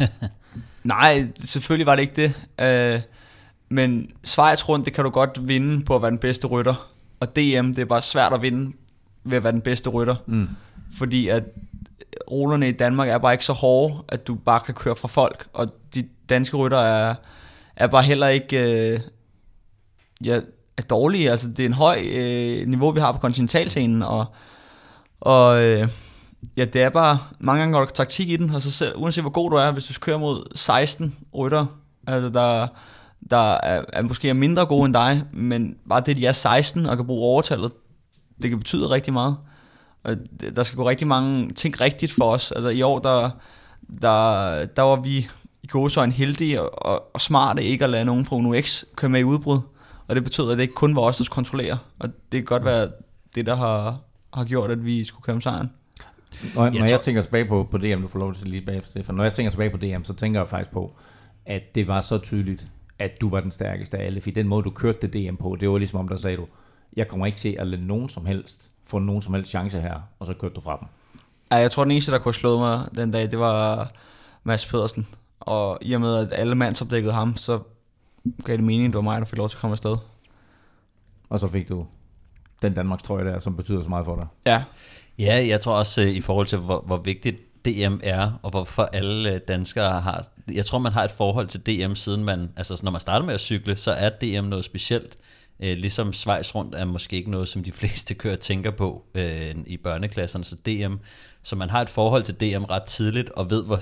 [0.84, 2.48] Nej, selvfølgelig var det ikke det.
[2.62, 3.02] Øh,
[3.70, 6.90] men Schweiz rundt, det kan du godt vinde på at være den bedste rytter.
[7.20, 8.76] Og DM, det er bare svært at vinde
[9.24, 10.16] ved at være den bedste rytter.
[10.26, 10.50] Mm.
[10.98, 11.44] Fordi at
[12.32, 15.48] rullerne i Danmark er bare ikke så hårde, at du bare kan køre fra folk.
[15.54, 17.16] Og de danske rytter er,
[17.76, 19.00] er bare heller ikke øh,
[20.24, 20.40] ja,
[20.78, 21.32] er dårlige.
[21.32, 24.02] Altså, det er en høj øh, niveau, vi har på kontinentalscenen.
[24.02, 24.26] Og,
[25.20, 25.88] og øh,
[26.58, 29.24] ja, det er bare, mange gange går der taktik i den, og så selv, uanset
[29.24, 31.66] hvor god du er, hvis du kører mod 16 rytter,
[32.08, 32.68] altså der,
[33.32, 36.86] der er, er måske er mindre gode end dig, men bare det, de er 16
[36.86, 37.72] og kan bruge overtallet,
[38.42, 39.38] det kan betyde rigtig meget.
[40.04, 40.16] Og
[40.56, 42.52] der skal gå rigtig mange ting rigtigt for os.
[42.52, 43.30] Altså i år, der,
[44.02, 45.28] der, der var vi
[45.64, 49.10] i gåsøjne heldige og, og, og smarte ikke at lade nogen fra Uno X køre
[49.10, 49.60] med i udbrud.
[50.08, 51.78] Og det betød, at det ikke kun var os, der skulle kontrollere.
[52.00, 52.90] Og det kan godt være
[53.36, 53.98] det, der har,
[54.34, 55.70] har gjort, at vi skulle køre om sejren.
[56.56, 58.66] Når, når Jeg jeg, tror- tænker tilbage på, på DM, du får lov til lige
[58.66, 59.16] bagefter, Stefan.
[59.16, 60.96] Når jeg tænker tilbage på DM, så tænker jeg faktisk på,
[61.46, 62.68] at det var så tydeligt,
[63.00, 64.22] at du var den stærkeste af alle.
[64.22, 66.48] For den måde, du kørte det DM på, det var ligesom om, der sagde du,
[66.96, 70.02] jeg kommer ikke til at lade nogen som helst få nogen som helst chance her,
[70.20, 70.88] og så kørte du fra dem.
[71.52, 73.92] Ja, jeg tror, den eneste, der kunne have slået mig den dag, det var
[74.44, 75.08] Mads Pedersen.
[75.40, 77.60] Og i og med, at alle mandsopdækkede ham, så
[78.46, 79.98] gav det mening, at det var mig, der fik lov til at komme afsted.
[81.30, 81.86] Og så fik du
[82.62, 84.28] den Danmarks trøje der, som betyder så meget for dig.
[84.46, 84.64] Ja,
[85.20, 88.84] Ja, jeg tror også øh, i forhold til, hvor, hvor vigtigt DM er, og hvorfor
[88.84, 90.28] alle øh, danskere har...
[90.52, 92.50] Jeg tror, man har et forhold til DM, siden man...
[92.58, 95.16] Altså, når man starter med at cykle, så er DM noget specielt.
[95.60, 99.56] Øh, ligesom Schweiz rundt er måske ikke noget, som de fleste kører tænker på øh,
[99.66, 100.96] i børneklasserne, så DM...
[101.44, 103.80] Så man har et forhold til DM ret tidligt, og ved, hvor,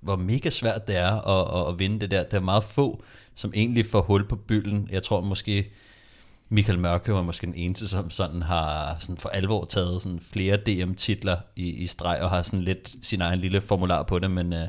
[0.00, 2.22] hvor mega svært det er at, at, at vinde det der.
[2.22, 3.02] Der er meget få,
[3.34, 4.88] som egentlig får hul på bylden.
[4.92, 5.70] Jeg tror måske...
[6.48, 10.56] Michael Mørke var måske den eneste, som sådan har sådan for alvor taget sådan flere
[10.56, 14.52] DM-titler i, i streg, og har sådan lidt sin egen lille formular på det, men,
[14.52, 14.68] øh,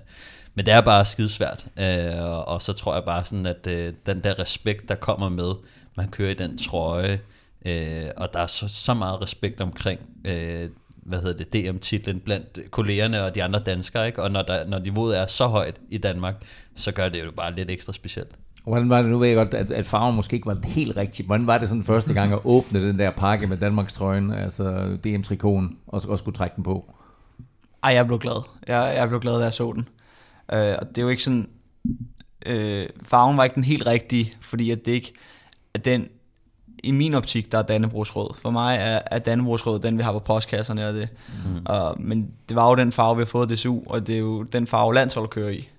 [0.55, 1.67] men det er bare skidesvært.
[1.79, 5.29] Øh, og, og så tror jeg bare sådan, at øh, den der respekt, der kommer
[5.29, 5.51] med,
[5.95, 7.19] man kører i den trøje,
[7.65, 12.71] øh, og der er så, så meget respekt omkring, øh, hvad hedder det, DM-titlen blandt
[12.71, 14.23] kollegerne og de andre danskere, ikke?
[14.23, 16.35] og når, der, når niveauet er så højt i Danmark,
[16.75, 18.31] så gør det jo bare lidt ekstra specielt.
[18.67, 21.25] Hvordan var det, nu ved jeg godt, at, at farven måske ikke var helt rigtig.
[21.25, 24.97] Hvordan var det sådan første gang at åbne den der pakke med Danmarks trøjen, altså
[25.03, 26.93] DM-trikonen, og, og skulle trække den på?
[27.83, 28.43] Ej, jeg blev glad.
[28.67, 29.87] Jeg, jeg blev glad, da jeg så den.
[30.53, 31.49] Øh, og det er jo ikke sådan...
[32.45, 35.13] Øh, farven var ikke den helt rigtige, fordi at det ikke
[35.73, 36.07] er den...
[36.83, 38.29] I min optik, der er Dannebrogs rød.
[38.41, 40.87] For mig er, er Dannebrogs rød den, vi har på postkasserne.
[40.87, 41.09] Og det.
[41.27, 41.61] Mm.
[41.65, 44.19] Og, men det var jo den farve, vi har fået i DSU, og det er
[44.19, 45.69] jo den farve, landsholdet kører i.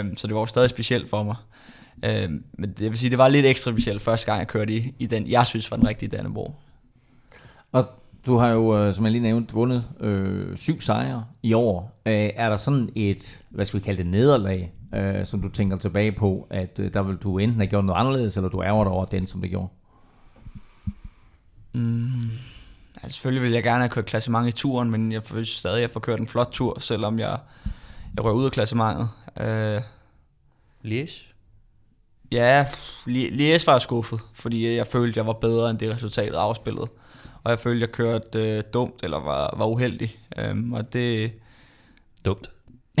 [0.00, 1.36] Um, så det var jo stadig specielt for mig.
[2.06, 4.94] Um, men det vil sige, det var lidt ekstra specielt første gang, jeg kørte i,
[4.98, 6.54] i den, jeg synes var den rigtige Dannebro.
[7.72, 7.88] Og
[8.26, 12.00] du har jo, øh, som jeg lige nævnte, vundet øh, syv sejre i år.
[12.06, 15.76] Øh, er der sådan et, hvad skal vi kalde det, nederlag, øh, som du tænker
[15.76, 18.84] tilbage på, at øh, der vil du enten have gjort noget anderledes, eller du ærger
[18.84, 19.68] dig over den, som det gjorde?
[22.94, 25.82] Altså, selvfølgelig ville jeg gerne have kørt klassement i turen, men jeg synes stadig, at
[25.82, 27.38] jeg får kørt en flot tur, selvom jeg,
[28.16, 29.08] jeg rører ud af klassementet.
[29.40, 29.82] Uh,
[30.84, 31.29] Liège?
[32.32, 32.64] Ja,
[33.06, 36.88] Li- Lies var jeg skuffet, fordi jeg følte, jeg var bedre end det resultat afspillet.
[37.44, 40.16] Og jeg følte, jeg kørte uh, dumt eller var, var uheldig.
[40.50, 41.32] Um, og det,
[42.24, 42.50] Dumt.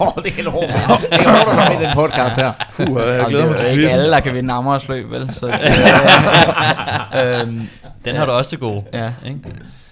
[0.00, 0.74] oh, det er en hård, det
[1.10, 2.52] er hårdt at komme i den podcast her.
[2.78, 5.34] Uh, jeg Jamen, glæder mig til ikke alle, der kan vinde Amagers løb, vel?
[5.34, 5.60] Så det,
[7.40, 7.68] øhm,
[8.04, 8.82] Den har du også til gode.
[8.92, 9.12] ja.
[9.26, 9.40] Ikke?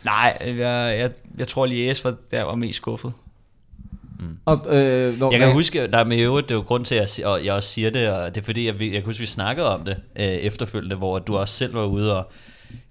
[0.05, 0.59] Nej, jeg,
[0.99, 3.13] jeg, jeg tror, Lies var der, jeg var mest skuffet.
[4.45, 6.95] Og, øh, når, Jeg kan huske, der er med øvrigt, det er jo grund til,
[6.95, 9.21] at jeg, og jeg også siger det, og det er fordi, jeg, jeg kan huske,
[9.21, 12.31] vi snakkede om det øh, efterfølgende, hvor du også selv var ude, og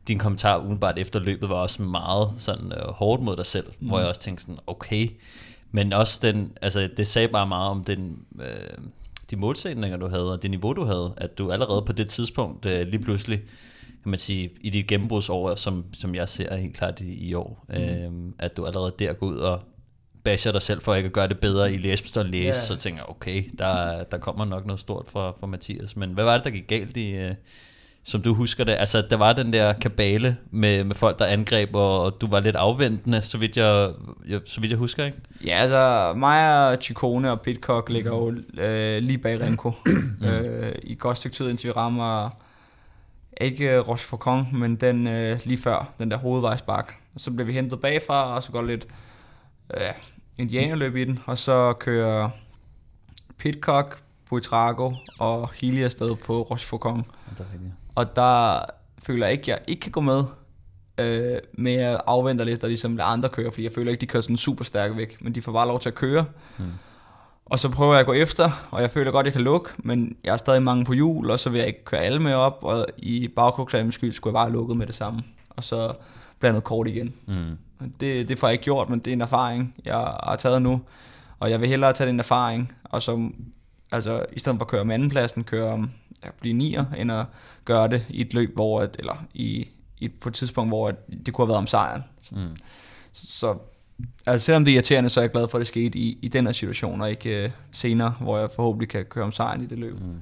[0.08, 3.88] din kommentar umiddelbart efter løbet var også meget sådan øh, hårdt mod dig selv, mm.
[3.88, 5.08] hvor jeg også tænkte sådan, okay,
[5.72, 8.78] men også den, altså det sagde bare meget om den, øh,
[9.32, 12.66] de målsætninger, du havde, og det niveau, du havde, at du allerede på det tidspunkt
[12.66, 13.42] øh, lige pludselig,
[14.04, 17.66] kan man sige, i dit gennembrudsår, som, som jeg ser helt klart i, i år,
[17.70, 17.76] mm.
[17.76, 19.60] øh, at du allerede der går ud og
[20.26, 22.54] basher dig selv for ikke at gøre det bedre i Læsbestad og Læs, Ja.
[22.54, 25.96] så tænker jeg, okay, der, der kommer nok noget stort fra, fra Mathias.
[25.96, 27.34] Men hvad var det, der gik galt i, øh,
[28.04, 28.72] som du husker det?
[28.80, 32.40] Altså, der var den der kabale med, med folk, der angreb, og, og du var
[32.40, 33.92] lidt afventende, så vidt jeg,
[34.28, 35.18] jeg, så vidt jeg husker, ikke?
[35.46, 39.72] Ja, altså mig og Chikone og Pitcock ligger jo øh, lige bag Renko.
[40.26, 42.30] øh, I et godt stykke tid, indtil vi rammer
[43.42, 46.94] ikke Rochefoucauld, men den øh, lige før, den der hovedvejsbak.
[47.16, 48.88] Og så bliver vi hentet bagfra, og så går lidt
[49.74, 49.82] øh,
[50.38, 52.30] indianerløb i den, og så kører
[53.38, 57.04] Pitcock, Buitrago og Healy afsted på Rochefoucauld.
[57.96, 58.60] Og der
[59.00, 60.24] føler jeg ikke, at jeg ikke kan gå med,
[60.98, 64.06] øh, med at afvente lidt og ligesom lade andre køre, fordi jeg føler ikke, de
[64.06, 66.26] kører sådan super stærkt væk, men de får bare lov til at køre.
[66.58, 66.66] Mm.
[67.46, 69.70] Og så prøver jeg at gå efter, og jeg føler godt, at jeg kan lukke,
[69.78, 72.34] men jeg er stadig mange på hjul, og så vil jeg ikke køre alle med
[72.34, 75.24] op, og i bagkloksklamens skyld skulle jeg bare have lukket med det samme.
[75.50, 75.94] Og så
[76.40, 77.14] blandet kort igen.
[77.28, 77.58] Mm.
[78.00, 80.82] Det, det får jeg ikke gjort, men det er en erfaring, jeg har taget nu.
[81.40, 83.30] Og jeg vil hellere tage den erfaring, og så
[83.92, 87.26] altså, i stedet for at køre om andenpladsen, køre om at blive nier, end at
[87.66, 90.96] gøre det i et løb, hvor, at, eller i, i, på et tidspunkt, hvor at
[91.26, 92.04] det kunne have været om sejren.
[92.32, 92.56] Mm.
[93.12, 93.58] Så
[94.26, 96.28] altså, selvom det er irriterende, så er jeg glad for, at det skete i, i
[96.28, 99.66] den her situation, og ikke øh, senere, hvor jeg forhåbentlig kan køre om sejren i
[99.66, 100.00] det løb.
[100.02, 100.22] Mm.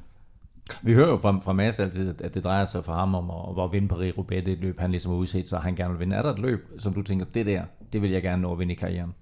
[0.81, 3.63] Vi hører jo fra, fra Mads altid, at- det drejer sig for ham om at,
[3.63, 4.43] at vinde Paris-Roubaix.
[4.45, 6.15] Det et løb, han ligesom har udset sig, han gerne vil vinde.
[6.15, 8.59] Er der et løb, som du tænker, det der, det vil jeg gerne nå at
[8.59, 9.13] vinde i karrieren?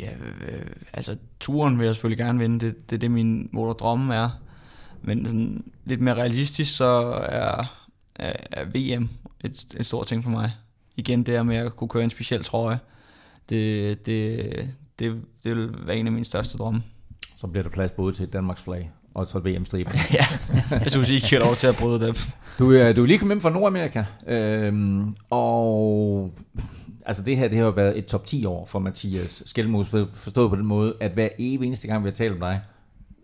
[0.00, 2.66] Ja, øh, altså turen vil jeg selvfølgelig gerne vinde.
[2.66, 4.28] Det, det er det, min mål og drømme er.
[5.02, 6.84] Men sådan, lidt mere realistisk, så
[7.28, 7.64] er,
[8.16, 9.08] er, er VM
[9.44, 10.50] et, et stort ting for mig.
[10.96, 12.78] igen det her med at kunne køre en speciel trøje,
[13.48, 14.44] det, det,
[14.98, 16.82] det, det vil være en af mine største drømme.
[17.36, 19.92] Så bliver der plads både til Danmarks flag og så VM-striben.
[20.18, 20.24] ja,
[20.70, 22.14] jeg synes ikke, jeg har lov til at bryde dem.
[22.58, 26.30] Du, er- du er lige kommet hjem fra Nordamerika, øhm, og
[27.06, 30.08] altså det her det har jo været et top 10 år for Mathias Skelmos, for-
[30.14, 32.60] forstået på den måde, at hver evig eneste gang, vi har talt om dig,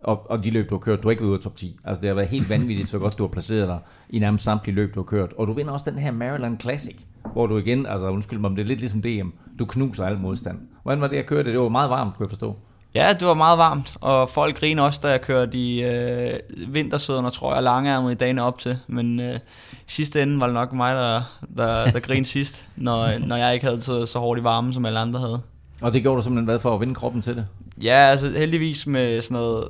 [0.03, 1.79] og, og de løb, du har kørt, du har ikke været ude af top 10.
[1.85, 3.79] Altså det har været helt vanvittigt, så godt du har placeret dig
[4.11, 5.33] i nærmest samtlige løb, du har kørt.
[5.33, 6.97] Og du vinder også den her Maryland Classic,
[7.33, 10.19] hvor du igen, altså undskyld mig, men det er lidt ligesom DM, du knuser al
[10.19, 10.59] modstand.
[10.83, 11.47] Hvordan var det at køre det?
[11.53, 12.57] Det var meget varmt, kunne jeg forstå.
[12.95, 17.31] Ja, det var meget varmt, og folk griner også, da jeg kørte i øh, vintersøderne,
[17.31, 18.79] tror jeg, langærmet i dagene op til.
[18.87, 19.39] Men øh,
[19.87, 21.23] sidste ende var det nok mig, der,
[21.57, 24.87] der, der grinede sidst, når, når jeg ikke havde så, så hårdt i varmen, som
[24.87, 25.41] alle andre havde.
[25.83, 27.47] Og det gjorde du simpelthen hvad for at vinde kroppen til det?
[27.83, 29.69] Ja, altså heldigvis med sådan noget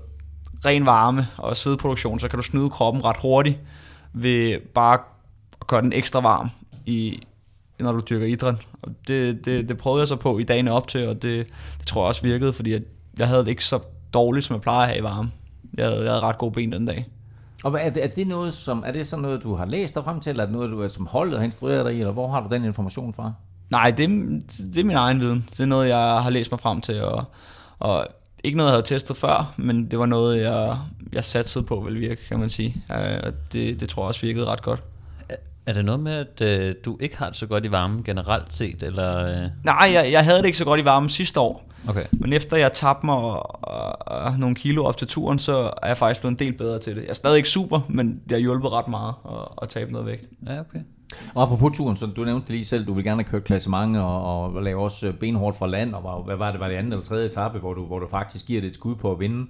[0.65, 3.59] ren varme og svedproduktion, så kan du snyde kroppen ret hurtigt
[4.13, 4.99] ved bare
[5.61, 6.51] at gøre den ekstra varm,
[6.87, 7.23] i,
[7.81, 8.67] når du dyrker idræt.
[8.83, 11.47] Og det, det, det prøvede jeg så på i dagene op til, og det,
[11.79, 12.83] det tror jeg også virkede, fordi at
[13.19, 13.79] jeg havde det ikke så
[14.15, 15.31] dårligt, som jeg plejer at have i varme.
[15.79, 17.07] Jeg havde, jeg havde ret gode ben den dag.
[17.65, 20.05] Og er det, er det noget, som, er det sådan noget, du har læst dig
[20.05, 22.13] frem til, eller er det noget, du er som holdet har instrueret dig i, eller
[22.13, 23.33] hvor har du den information fra?
[23.71, 24.41] Nej, det, er-
[24.75, 25.45] det er min egen viden.
[25.51, 27.25] Det er noget, jeg har læst mig frem til, og,
[27.79, 28.07] og
[28.45, 30.79] ikke noget, jeg havde testet før, men det var noget, jeg,
[31.13, 32.85] jeg satsede på vil virke, kan man sige.
[32.93, 34.81] Øh, Og det, det tror jeg også virkede ret godt.
[35.67, 38.53] Er det noget med, at øh, du ikke har det så godt i varmen generelt
[38.53, 39.23] set, eller...
[39.23, 39.51] Øh?
[39.65, 41.67] Nej, jeg, jeg havde det ikke så godt i varmen sidste år.
[41.89, 42.05] Okay.
[42.13, 45.87] Men efter jeg tabte mig og, og, og nogle kilo op til turen, så er
[45.87, 47.03] jeg faktisk blevet en del bedre til det.
[47.03, 50.07] Jeg er stadig ikke super, men det har hjulpet ret meget at, at tabe noget
[50.07, 50.25] vægt.
[50.47, 50.79] Ja, okay.
[51.35, 54.43] Og apropos turen, så du nævnte lige selv, du vil gerne have kørt klassement og,
[54.43, 56.93] og lave også øh, benhårdt fra land, og var, hvad var det, var det anden
[56.93, 59.47] eller tredje etape, hvor du, hvor du faktisk giver det et skud på at vinde.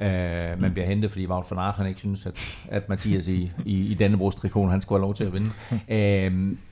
[0.00, 3.50] Uh, man bliver hentet, fordi Wout van Aert, han ikke synes, at, at Mathias i,
[3.64, 5.50] i, i Dannebrogs trikoten, han skulle have lov til at vinde.
[5.72, 6.56] Uh,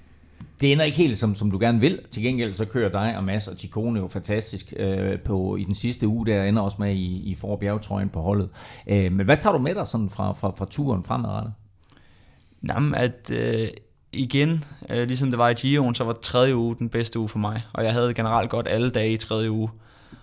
[0.61, 2.01] det ender ikke helt, som, som du gerne vil.
[2.11, 5.75] Til gengæld så kører dig og Mads og Chikone jo fantastisk øh, på, i den
[5.75, 8.49] sidste uge, der ender også med i, i for bjergetrøjen på holdet.
[8.87, 11.53] Øh, men hvad tager du med dig sådan fra, fra, fra turen fremadrettet?
[12.69, 13.69] Jamen, at øh,
[14.13, 17.39] igen, øh, ligesom det var i Giroen, så var tredje uge den bedste uge for
[17.39, 17.63] mig.
[17.73, 19.71] Og jeg havde generelt godt alle dage i tredje uge.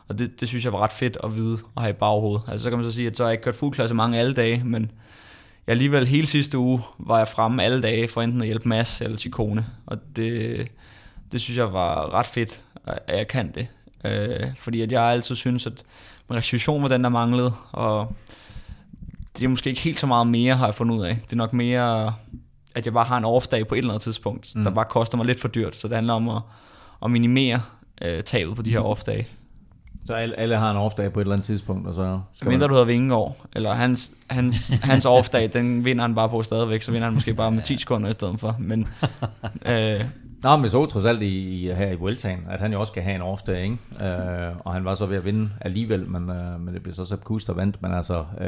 [0.09, 2.41] Og det, det synes jeg var ret fedt at vide og have i baghovedet.
[2.47, 4.19] Altså så kan man så sige, at så har jeg ikke kørt fuld klasse mange
[4.19, 4.91] alle dage, men
[5.67, 9.01] jeg alligevel hele sidste uge var jeg fremme alle dage for enten at hjælpe Mads
[9.01, 9.65] eller Chikone.
[9.85, 10.67] Og det,
[11.31, 13.67] det synes jeg var ret fedt, at jeg kan det.
[14.05, 15.83] Øh, fordi at jeg altid synes, at
[16.29, 18.15] min restitution var den, der manglede, og
[19.37, 21.15] det er måske ikke helt så meget mere, har jeg fundet ud af.
[21.15, 22.13] Det er nok mere,
[22.75, 24.63] at jeg bare har en off-dag på et eller andet tidspunkt, mm.
[24.63, 25.75] der bare koster mig lidt for dyrt.
[25.75, 26.41] Så det handler om at,
[27.03, 27.61] at minimere
[28.01, 29.27] øh, tabet på de her off-dage.
[30.07, 32.67] Så alle, alle har en off-dag på et eller andet tidspunkt, og så Så mindre
[32.67, 36.91] du hedder Vingegaard, eller hans, hans, hans off-dag, den vinder han bare på stadigvæk, så
[36.91, 38.55] vinder han måske bare med 10 sekunder i stedet for.
[38.59, 38.87] Men
[39.71, 40.01] øh,
[40.43, 43.03] Nå, men så trods alt i, i, her i Vueltaen, at han jo også skal
[43.03, 43.77] have en off-dag, ikke?
[44.11, 47.05] Øh, og han var så ved at vinde alligevel, men, øh, men det blev så
[47.05, 48.25] Sepp Kuss, der vandt, men altså...
[48.41, 48.47] Øh,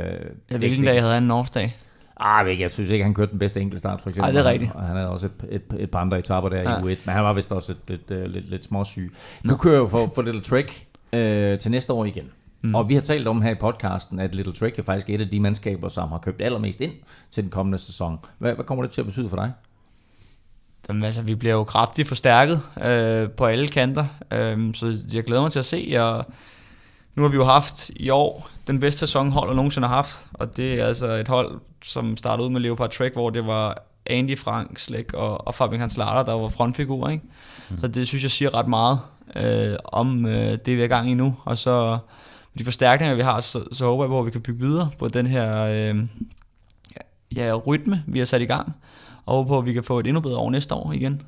[0.50, 1.74] det- hvilken dag havde han en off-dag?
[2.20, 4.26] Ah, jeg, ved ikke, jeg synes ikke, han kørte den bedste enkeltstart, for eksempel.
[4.28, 4.72] Ej, det er rigtigt.
[4.76, 6.78] Og han havde også et, et, et par andre etaper der Ja.
[6.78, 9.14] i U1, men han var vist også et, et, et, lidt, lidt småsyg.
[9.50, 12.32] Du kører jo for, for Little Trick øh, til næste år igen.
[12.62, 12.76] Mm.
[12.76, 15.30] Og vi har talt om her i podcasten, at Little Trick er faktisk et af
[15.30, 16.94] de mandskaber, som har købt allermest ind
[17.32, 18.20] til den kommende sæson.
[18.38, 19.52] Hvad, hvad kommer det til at betyde for dig?
[20.90, 25.42] Jamen, altså, vi bliver jo kraftigt forstærket øh, på alle kanter, øh, så jeg glæder
[25.42, 25.96] mig til at se.
[26.00, 26.26] Og
[27.16, 30.58] nu har vi jo haft i år den bedste sæson holdet nogensinde har haft, og
[30.58, 34.38] det er altså et hold, som startede ud med Leopard Trek, hvor det var Andy
[34.38, 37.10] Frank, Slæk og, og Fabian Hans Larter, der var frontfigurer.
[37.10, 37.24] Ikke?
[37.70, 37.82] Mm.
[37.82, 39.00] Så det synes jeg siger ret meget
[39.36, 41.36] øh, om øh, det, vi er i gang i nu.
[41.46, 41.98] Og så
[42.54, 44.90] med de forstærkninger, vi har, så, så håber jeg på, at vi kan bygge videre
[45.00, 45.96] på den her øh,
[47.36, 48.74] ja, rytme, vi har sat i gang.
[49.26, 51.22] Og håber på, at vi kan få et endnu bedre år næste år igen.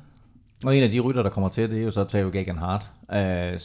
[0.64, 2.90] Og en af de rytter, der kommer til, det er jo så Theo Gagan Hart,
[3.12, 3.58] øh,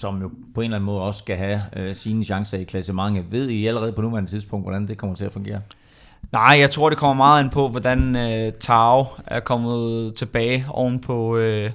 [0.00, 3.32] som jo på en eller anden måde også skal have øh, sine chancer i klassementet.
[3.32, 5.60] Ved I allerede på nuværende tidspunkt, hvordan det kommer til at fungere?
[6.32, 11.00] Nej, jeg tror, det kommer meget an på, hvordan øh, Tao er kommet tilbage oven
[11.00, 11.70] på øh,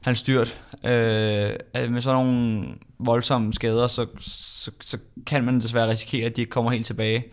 [0.00, 0.56] hans styrt.
[0.84, 2.64] Øh, øh, med sådan nogle
[2.98, 7.24] voldsomme skader, så, så, så kan man desværre risikere, at de ikke kommer helt tilbage.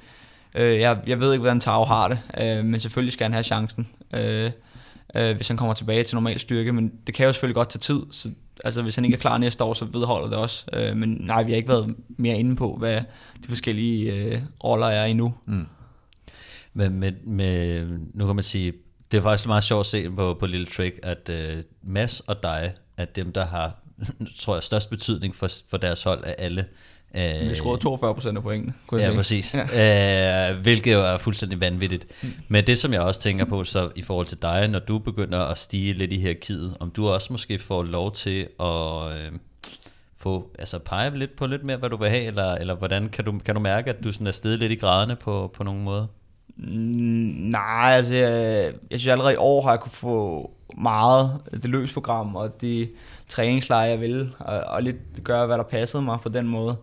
[0.56, 3.44] Øh, jeg, jeg ved ikke, hvordan Tao har det, øh, men selvfølgelig skal han have
[3.44, 4.52] chancen, øh,
[5.16, 6.74] øh, hvis han kommer tilbage til normal styrke.
[6.74, 8.30] Men det kan jo selvfølgelig godt tage tid, så
[8.66, 10.66] altså, hvis han ikke er klar næste år, så vedholder det også.
[10.74, 13.02] Øh, men nej, vi har ikke været mere inde på, hvad
[13.44, 15.34] de forskellige øh, roller er endnu.
[15.46, 15.66] Mm.
[16.78, 18.74] Men med, med, nu kan man sige,
[19.12, 22.44] det er faktisk meget sjovt at se på, på Lille Trick, at uh, Mads og
[22.44, 23.76] dig er dem, der har,
[24.40, 26.66] tror jeg, størst betydning for, for deres hold af alle.
[27.50, 29.18] Vi scorede 42 procent af pointene, kunne jeg Ja, se.
[29.18, 29.56] præcis.
[29.74, 30.52] Ja.
[30.52, 32.08] Øh, hvilket jo er fuldstændig vanvittigt.
[32.48, 35.40] Men det, som jeg også tænker på, så i forhold til dig, når du begynder
[35.40, 39.32] at stige lidt i hierarkiet, om du også måske får lov til at øh,
[40.18, 43.26] få, altså pege lidt på lidt mere, hvad du vil have, eller, eller hvordan kan
[43.26, 45.82] du, kan du mærke, at du sådan er steget lidt i graderne på, på nogle
[45.82, 46.08] måder?
[46.58, 52.36] Nej, altså jeg, jeg synes allerede i år har jeg kunne få meget det løbsprogram
[52.36, 52.90] og de
[53.28, 56.78] træningslejre, jeg ville, og, og lidt gøre, hvad der passede mig på den måde.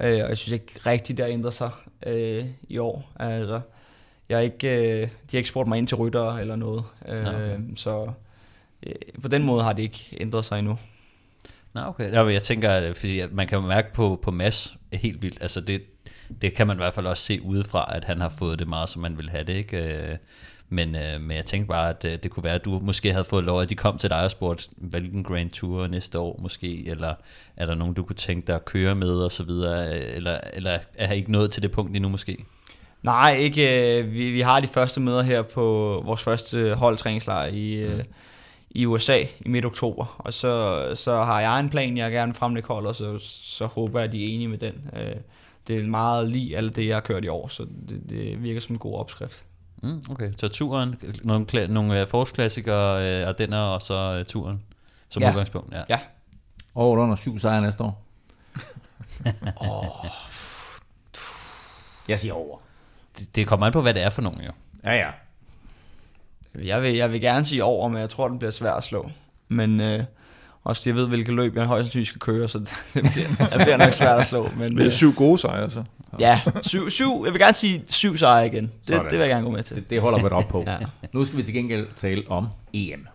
[0.00, 1.70] Øh, og jeg synes ikke rigtigt, det har ændret sig
[2.06, 3.10] øh, i år.
[3.16, 3.60] Altså,
[4.28, 7.18] jeg er ikke, øh, de har ikke spurgt mig ind til rytter eller noget, øh,
[7.18, 7.58] okay.
[7.74, 8.12] så
[8.86, 10.78] øh, på den måde har det ikke ændret sig endnu.
[11.72, 12.32] Nå, okay.
[12.32, 15.82] Jeg tænker, fordi man kan mærke på, på Mads helt vildt, altså det,
[16.42, 18.88] det kan man i hvert fald også se udefra, at han har fået det meget,
[18.88, 19.76] som man vil have det, ikke?
[19.76, 20.16] Øh,
[20.68, 23.24] Men, øh, men jeg tænkte bare, at øh, det kunne være, at du måske havde
[23.24, 26.88] fået lov, at de kom til dig og spurgte, hvilken Grand Tour næste år måske,
[26.88, 27.14] eller
[27.56, 30.78] er der nogen, du kunne tænke dig at køre med, og så videre, eller, eller
[30.94, 32.36] er I ikke nået til det punkt endnu måske?
[33.02, 33.98] Nej, ikke.
[33.98, 35.62] øh, Vi, vi har de første møder her på
[36.04, 38.04] vores første holdtræningslejr i, øh,
[38.70, 40.16] i USA i midt oktober.
[40.18, 43.66] Og så, så har jeg en plan, jeg gerne vil fremlægge hold, og så, så
[43.66, 44.74] håber jeg, at de er enige med den.
[44.96, 45.16] Øh,
[45.66, 48.60] Det er meget lige alt det, jeg har kørt i år, så det, det virker
[48.60, 49.44] som en god opskrift.
[49.82, 50.94] Mm, okay, så turen,
[51.24, 54.62] nogle, kla- nogle øh, forårsklassikere, øh, Ardenner og så øh, turen
[55.08, 55.30] som Ja.
[55.30, 55.72] udgangspunkt.
[55.74, 55.82] Ja.
[55.88, 55.98] Ja,
[56.74, 58.02] Over under syv sejre næste år.
[62.08, 62.58] Jeg siger over.
[63.18, 64.52] Det, det kommer an på, hvad det er for nogen jo.
[64.84, 65.10] Ja, ja.
[66.64, 69.10] jeg vil, jeg vil gerne sige over, men jeg tror, den bliver svær at slå.
[69.48, 70.04] Men øh,
[70.64, 72.58] også fordi jeg ved, hvilke løb jeg højst sandsynligt skal køre, så
[72.94, 74.48] det bliver, det bliver nok svært at slå.
[74.58, 75.82] Men, Det er øh, syv gode sejre, så.
[76.18, 78.64] ja, syv, syv, jeg vil gerne sige syv sejre igen.
[78.64, 79.04] Det, Sådan.
[79.04, 79.76] det vil jeg gerne gå med til.
[79.76, 80.64] Det, det holder vi op på.
[80.66, 80.76] Ja.
[81.12, 83.06] Nu skal vi til gengæld tale om EM.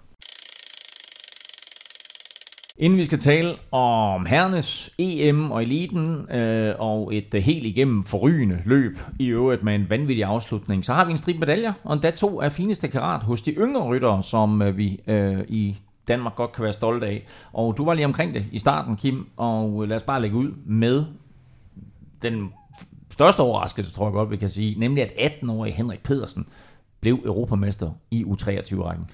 [2.78, 8.04] Inden vi skal tale om herrenes EM og eliten øh, og et øh, helt igennem
[8.04, 11.93] forrygende løb, i øvrigt med en vanvittig afslutning, så har vi en stribe medaljer, og
[11.93, 15.78] endda to af fineste karat hos de yngre ryttere, som øh, vi øh, i
[16.10, 17.26] Danmark godt kan være stolte af.
[17.53, 20.38] Og du var lige omkring det i starten, Kim, og øh, lad os bare lægge
[20.38, 21.05] ud med
[22.22, 22.49] den
[23.10, 26.45] største overraskelse, tror jeg godt, vi kan sige, nemlig at 18-årige Henrik Pedersen
[27.01, 29.05] blev europamester i U23-rækken.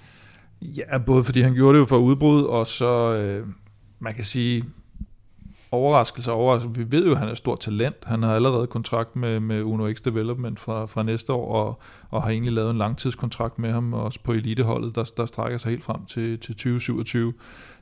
[0.61, 3.47] Ja, både fordi han gjorde det jo for udbrud, og så, øh,
[3.99, 4.63] man kan sige,
[5.71, 7.95] overraskelse over, altså, vi ved jo, at han er stort talent.
[8.03, 12.23] Han har allerede kontrakt med, med Uno X Development fra, fra næste år, og, og
[12.23, 15.83] har egentlig lavet en langtidskontrakt med ham, også på eliteholdet, der, der strækker sig helt
[15.83, 17.33] frem til, til 2027.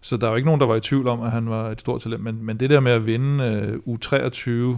[0.01, 1.79] Så der er jo ikke nogen, der var i tvivl om, at han var et
[1.79, 3.43] stort talent, men, men det der med at vinde
[3.88, 4.77] øh, U23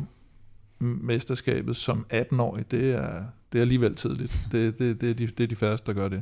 [0.79, 4.39] mesterskabet som 18-årig, det er, det er alligevel tidligt.
[4.51, 6.21] Det, det, det, er de, det er de færreste, der gør det.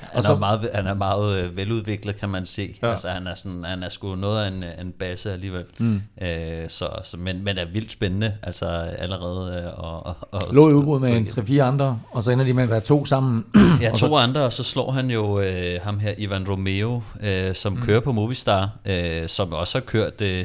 [0.00, 2.78] Han, så- er meget, han er meget øh, veludviklet, kan man se.
[2.82, 2.90] Ja.
[2.90, 5.64] Altså, han er, sådan, han er sgu noget af en, øh, en basse alligevel.
[5.78, 6.02] Mm.
[6.22, 8.66] Øh, så, så, men, men er vildt spændende, altså
[8.98, 9.62] allerede.
[9.62, 12.52] Øh, og, og, og, Lå i udbrud med en 3-4 andre, og så ender de
[12.52, 13.44] med at være to sammen.
[13.80, 17.72] Ja, to andre, og så slår han jo øh, ham her, Ivan Romeo, øh, som
[17.72, 17.82] mm.
[17.82, 20.20] kører på Movistar, øh, som også har kørt...
[20.20, 20.44] Øh,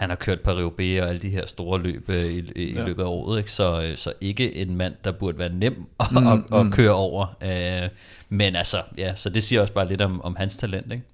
[0.00, 2.86] han har kørt Paris-Roubaix og alle de her store løb øh, i, i ja.
[2.86, 3.52] løbet af året, ikke?
[3.52, 6.92] Så, øh, så ikke en mand, der burde være nem at, mm, at, at køre
[6.92, 7.36] over.
[7.42, 7.88] Øh,
[8.28, 11.04] men altså, ja, så det siger også bare lidt om, om hans talent, ikke?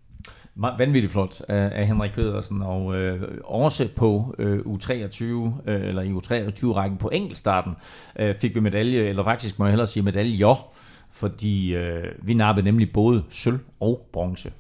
[0.79, 6.11] Vanvittigt flot af, af Henrik Pedersen, og øh, også på øh, U23, øh, eller i
[6.11, 7.73] U23-rækken på enkeltstarten,
[8.19, 10.69] øh, fik vi medalje, eller faktisk må jeg hellere sige medaljer,
[11.13, 14.53] fordi øh, vi nappede nemlig både sølv og bronze.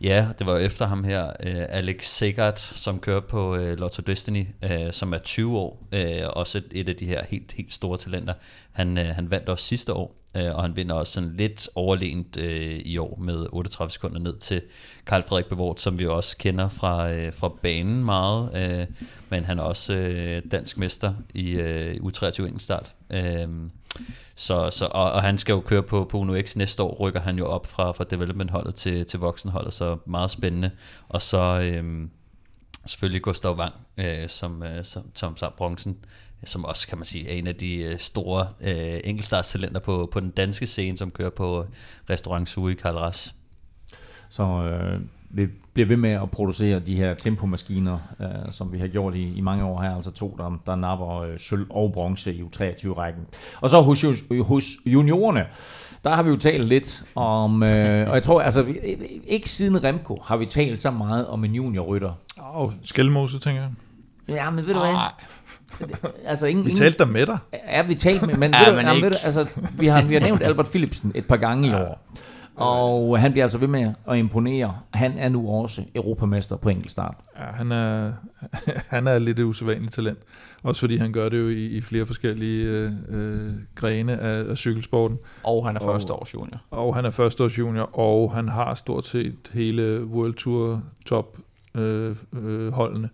[0.00, 4.46] Ja, det var efter ham her, øh, Alex Segard, som kører på øh, Lotto Destiny,
[4.62, 8.34] øh, som er 20 år, øh, også et, af de her helt, helt store talenter.
[8.72, 12.36] Han, øh, han vandt også sidste år, øh, og han vinder også sådan lidt overlegent
[12.36, 14.62] øh, i år med 38 sekunder ned til
[15.06, 18.86] Karl Frederik Bevort, som vi også kender fra, øh, fra banen meget, øh,
[19.28, 22.95] men han er også øh, dansk mester i øh, U23 enkeltstart.
[23.10, 23.70] Øhm,
[24.34, 27.20] så, så, og, og han skal jo køre på, på Uno X næste år, rykker
[27.20, 30.70] han jo op fra, fra development-holdet til, til voksenholdet, så meget spændende.
[31.08, 32.10] Og så øhm,
[32.86, 35.96] selvfølgelig Gustav Wang, øh, som, øh, som, som, som bronzen,
[36.44, 40.20] som også kan man sige er en af de øh, store øh, enkeltstartstalenter på, på
[40.20, 41.68] den danske scene, som kører på øh,
[42.10, 43.34] Restaurant Sui i Karl Ras.
[44.28, 45.00] Så øh,
[45.30, 49.34] vi bliver ved med at producere de her tempomaskiner, øh, som vi har gjort i,
[49.36, 53.22] i mange år her, altså to, der, der napper øh, sølv og bronze i U23-rækken.
[53.60, 54.04] Og så hos,
[54.40, 55.44] hos juniorerne,
[56.04, 58.64] der har vi jo talt lidt om, øh, og jeg tror, altså
[59.26, 62.12] ikke siden Remco har vi talt så meget om en juniorrytter.
[62.38, 63.70] Åh, oh, Skelmose, tænker jeg.
[64.28, 64.94] Ja, men ved du hvad?
[66.26, 67.38] Altså, ingen, Vi talte der med dig.
[67.68, 69.46] Ja, vi talte med, men, Ja, ved du, men jamen, ved du, altså,
[69.78, 72.02] vi, har, vi har nævnt Albert Philipsen et par gange i år.
[72.56, 74.78] Og han bliver altså ved med at imponere.
[74.90, 77.14] Han er nu også europamester på enkeltstart.
[77.38, 78.12] Ja, han er,
[78.96, 80.18] han er lidt et usædvanligt talent.
[80.62, 84.56] Også fordi han gør det jo i, i flere forskellige øh, øh, grene af, af
[84.58, 85.18] cykelsporten.
[85.44, 86.60] Og han er Og- første års junior.
[86.70, 91.36] Og han er førsteårs junior, og han har stort set hele World Tour top
[91.74, 93.08] øh, øh, holdene,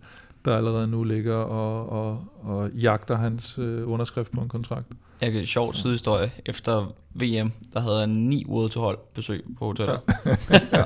[0.45, 4.87] der allerede nu ligger og, og, og jagter hans øh, underskrift på en kontrakt.
[5.23, 6.31] Jeg kan sjov sidehistorie.
[6.45, 9.99] Efter VM, der havde han ni World to hold besøg på hotellet.
[10.25, 10.83] Ja.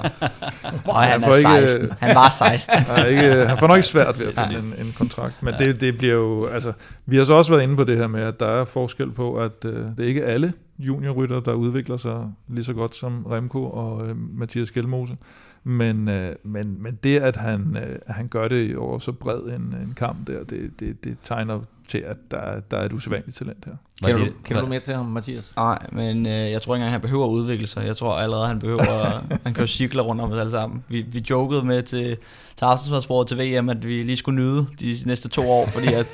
[0.91, 1.91] Og han får er ikke, 16.
[1.99, 2.77] Han var 16.
[2.77, 5.53] Han, er ikke, han får nok ikke svært ved at finde en, en kontrakt, men
[5.59, 6.73] det, det bliver jo, altså,
[7.05, 9.35] vi har så også været inde på det her med, at der er forskel på,
[9.35, 13.65] at øh, det er ikke alle juniorrytter, der udvikler sig lige så godt som Remco
[13.69, 15.17] og øh, Mathias Gjelmose,
[15.63, 19.51] men, øh, men, men det, at han, øh, han gør det over så bred en,
[19.83, 23.37] en kamp der, det, det, det tegner til, at der, er- der er et usædvanligt
[23.37, 23.73] talent her.
[24.03, 25.53] Kender, du, kender du mere til ham, Mathias?
[25.55, 27.85] Nej, men øh, jeg tror ikke engang, han behøver at udvikle sig.
[27.85, 29.21] Jeg tror allerede, han behøver...
[29.43, 30.83] han kan jo cykle rundt om os alle sammen.
[30.89, 32.17] Vi, vi jokede med til,
[32.57, 36.05] til Aftensmadsporet til VM, at vi lige skulle nyde de næste to år, fordi at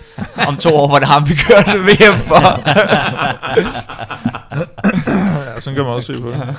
[0.48, 2.40] om to år var det ham, vi kørte VM for.
[5.48, 6.56] Ja, sådan kan man også se på det.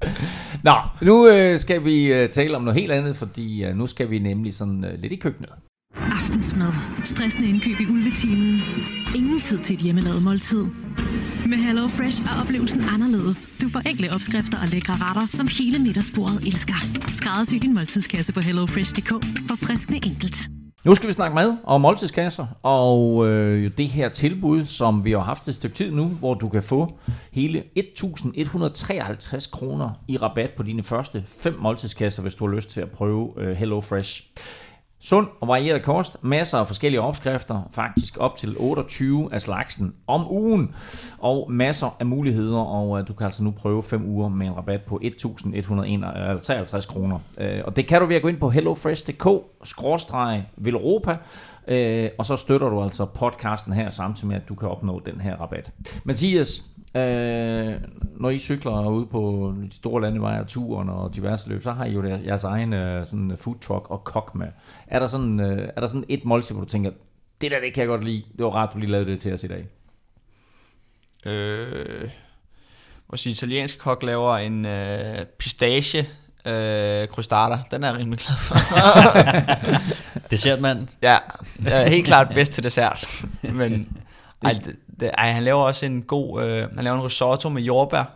[0.68, 4.10] Nå, nu øh, skal vi øh, tale om noget helt andet, fordi øh, nu skal
[4.10, 5.50] vi nemlig sådan øh, lidt i køkkenet.
[5.96, 6.72] Aftensmad.
[7.04, 8.60] Stressende indkøb i ulvetimen.
[9.14, 10.64] Ingen tid til et hjemmelavet måltid.
[11.46, 13.48] Med Hello Fresh er oplevelsen anderledes.
[13.62, 16.74] Du får enkle opskrifter og lækre retter, som hele middagsbordet elsker.
[17.12, 19.08] Skræddersy din måltidskasse på hellofresh.dk.
[19.48, 20.36] Forfriskende enkelt.
[20.86, 25.12] Nu skal vi snakke mad og måltidskasser, og øh, jo det her tilbud, som vi
[25.12, 26.98] har haft et stykke tid nu, hvor du kan få
[27.32, 32.80] hele 1.153 kroner i rabat på dine første fem måltidskasser, hvis du har lyst til
[32.80, 34.22] at prøve øh, Hello Fresh.
[35.08, 40.30] Sund og varieret kost, masser af forskellige opskrifter, faktisk op til 28 af slagsen om
[40.30, 40.74] ugen,
[41.18, 44.56] og masser af muligheder, og øh, du kan altså nu prøve 5 uger med en
[44.56, 47.18] rabat på 1.153 kroner.
[47.40, 49.28] Øh, og det kan du ved at gå ind på hellofresh.dk,
[49.64, 51.16] skråstreg Velropa,
[51.68, 55.20] øh, og så støtter du altså podcasten her, samtidig med, at du kan opnå den
[55.20, 55.72] her rabat.
[56.04, 56.64] Mathias,
[56.96, 57.80] Øh,
[58.20, 61.84] når I cykler ude på de store landeveje og turen og diverse løb, så har
[61.84, 64.46] I jo der- jeres egen øh, sådan food truck og kok med.
[64.86, 66.90] Er der sådan, øh, er der sådan et måltid, hvor du tænker,
[67.40, 68.22] det der, det kan jeg godt lide.
[68.38, 69.66] Det var rart, du lige lavede det til os i dag.
[71.26, 72.08] øh,
[73.10, 75.98] vores italienske kok laver en øh, pistache
[76.46, 77.58] øh, crostata.
[77.70, 78.54] Den er jeg rimelig glad for.
[80.30, 80.88] Dessertmand.
[81.02, 81.18] Ja,
[81.88, 83.24] helt klart bedst til dessert.
[83.42, 83.98] Men
[84.44, 87.62] ej, det, det, ej, han laver også en god, øh, han laver en risotto med
[87.62, 88.12] jordbær.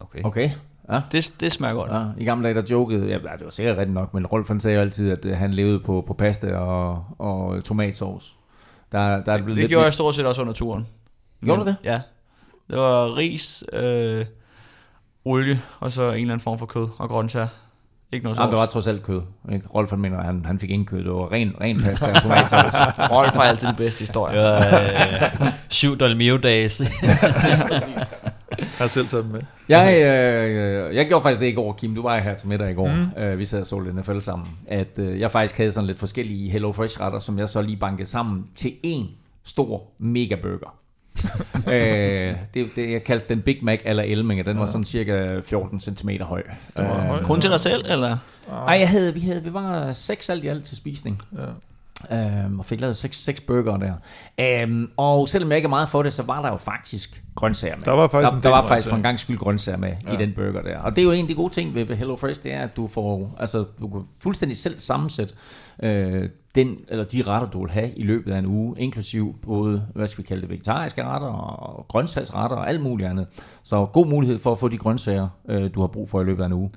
[0.00, 0.22] Okay.
[0.24, 0.50] Okay.
[0.92, 1.00] Ja.
[1.12, 1.90] Det, det smager godt.
[1.92, 4.60] Ja, I gamle dage, der jokede, ja, det var sikkert rigtigt nok, men Rolf han
[4.60, 8.34] sagde jo altid, at øh, han levede på, på pasta og, og tomatsauce.
[8.92, 10.86] Der, der er det blevet Det lidt gjorde mere- jeg stort set også under turen.
[11.44, 11.76] Gjorde du det?
[11.84, 12.00] Ja.
[12.70, 14.24] Det var ris, øh,
[15.24, 17.48] olie, og så en eller anden form for kød og grøntsager.
[18.14, 18.72] Ikke noget Jamen, det var sovs.
[18.72, 19.22] trods alt kød.
[19.52, 19.66] Ikke?
[19.74, 20.98] Rolf han mener, han, han fik ingen kød.
[20.98, 22.76] Det var ren, ren pasta og tomatsauce.
[23.14, 24.54] Rolf har altid de bedste historier.
[24.56, 26.80] Øh, syv Dolmio days.
[26.80, 26.88] Jeg
[28.78, 29.40] har selv taget dem med.
[29.68, 31.94] Jeg, øh, jeg gjorde faktisk det i går, Kim.
[31.94, 32.88] Du var her til middag i går.
[33.16, 33.22] Mm.
[33.22, 34.48] Øh, vi sad og så lidt NFL sammen.
[34.68, 37.76] At øh, jeg faktisk havde sådan lidt forskellige Hello Fresh retter, som jeg så lige
[37.76, 39.06] bankede sammen til en
[39.44, 40.74] stor mega burger.
[41.72, 45.80] øh, det, det, jeg kaldte den Big Mac eller Elming, den var sådan cirka 14
[45.80, 46.42] cm høj.
[46.78, 47.22] var høj.
[47.22, 48.16] Kun til dig selv, eller?
[48.50, 51.22] Ej, jeg havde, vi, havde, vi var seks alt i alt til spisning.
[51.32, 51.44] Ja.
[52.12, 53.92] Øhm, og fik lavet seks, seks burger der.
[54.40, 57.74] Øhm, og selvom jeg ikke er meget for det, så var der jo faktisk grøntsager
[57.74, 57.82] med.
[57.82, 58.90] Der var faktisk der, en der var faktisk grøntsager.
[58.90, 60.12] for en gang skyld grøntsager med ja.
[60.12, 60.78] i den burger der.
[60.78, 62.60] Og det er jo en af de gode ting ved, ved Hello Fresh, det er,
[62.60, 65.34] at du får, altså du kan fuldstændig selv sammensætte
[65.82, 69.86] øh, den, eller de retter, du vil have i løbet af en uge, inklusiv både,
[69.94, 73.26] hvad skal vi kalde det, vegetariske retter og grøntsagsretter og alt muligt andet.
[73.62, 76.42] Så god mulighed for at få de grøntsager, øh, du har brug for i løbet
[76.42, 76.70] af en uge.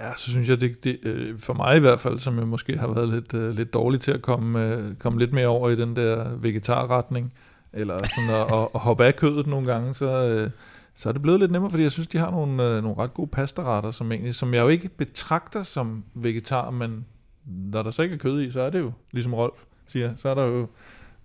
[0.00, 2.78] Ja, så synes jeg, det, det øh, for mig i hvert fald, som jeg måske
[2.78, 5.76] har været lidt, øh, lidt dårlig til at komme, øh, komme lidt mere over i
[5.76, 7.32] den der vegetarretning,
[7.72, 10.50] eller sådan at, at, at hoppe af kødet nogle gange, så,
[10.94, 13.28] så er det blevet lidt nemmere, fordi jeg synes, de har nogle, nogle ret gode
[13.28, 17.04] pastaretter, som, egentlig, som jeg jo ikke betragter som vegetar, men
[17.46, 20.28] når der så ikke er kød i, så er det jo, ligesom Rolf siger, så
[20.28, 20.68] er der jo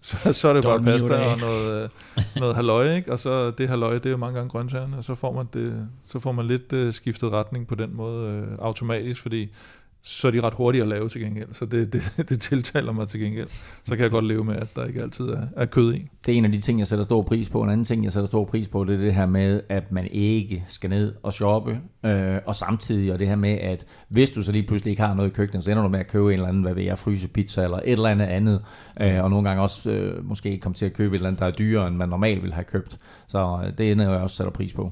[0.01, 1.89] så, så er det bare pasta og noget, øh,
[2.35, 3.11] noget halløj, ikke?
[3.11, 5.87] og så det halløj, det er jo mange gange grøntsagerne, og så får man, det,
[6.03, 9.49] så får man lidt øh, skiftet retning på den måde øh, automatisk, fordi
[10.01, 13.07] så er de ret hurtige at lave til gengæld, så det, det, det tiltaler mig
[13.07, 13.47] til gengæld.
[13.83, 16.07] Så kan jeg godt leve med, at der ikke altid er, er kød i.
[16.25, 17.63] det er en af de ting, jeg sætter stor pris på.
[17.63, 20.07] En anden ting, jeg sætter stor pris på, det er det her med, at man
[20.11, 21.79] ikke skal ned og shoppe.
[22.05, 25.13] Øh, og samtidig, og det her med, at hvis du så lige pludselig ikke har
[25.13, 26.97] noget i køkkenet, så ender du med at købe en eller anden, hvad ved jeg,
[26.97, 28.61] fryse pizza eller et eller andet andet.
[29.01, 31.45] Øh, og nogle gange også øh, måske komme til at købe et eller andet, der
[31.45, 32.97] er dyrere, end man normalt ville have købt.
[33.29, 34.91] Så øh, det ender jeg også sætter pris på.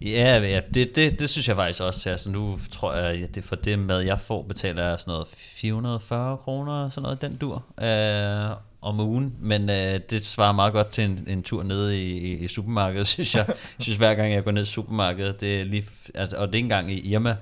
[0.00, 2.10] Ja, ja det, det, det synes jeg faktisk også.
[2.10, 5.26] Altså, nu tror jeg, at det for det mad, jeg får, betaler jeg sådan noget
[5.32, 7.64] 440 kroner, sådan noget den dur.
[7.82, 12.18] Øh, om ugen, men øh, det svarer meget godt til en, en tur ned i,
[12.18, 13.44] i, i supermarkedet, synes jeg.
[13.48, 16.54] jeg synes hver gang jeg går ned i supermarkedet, det er lige, altså, og det
[16.54, 17.36] er ikke engang i Irma,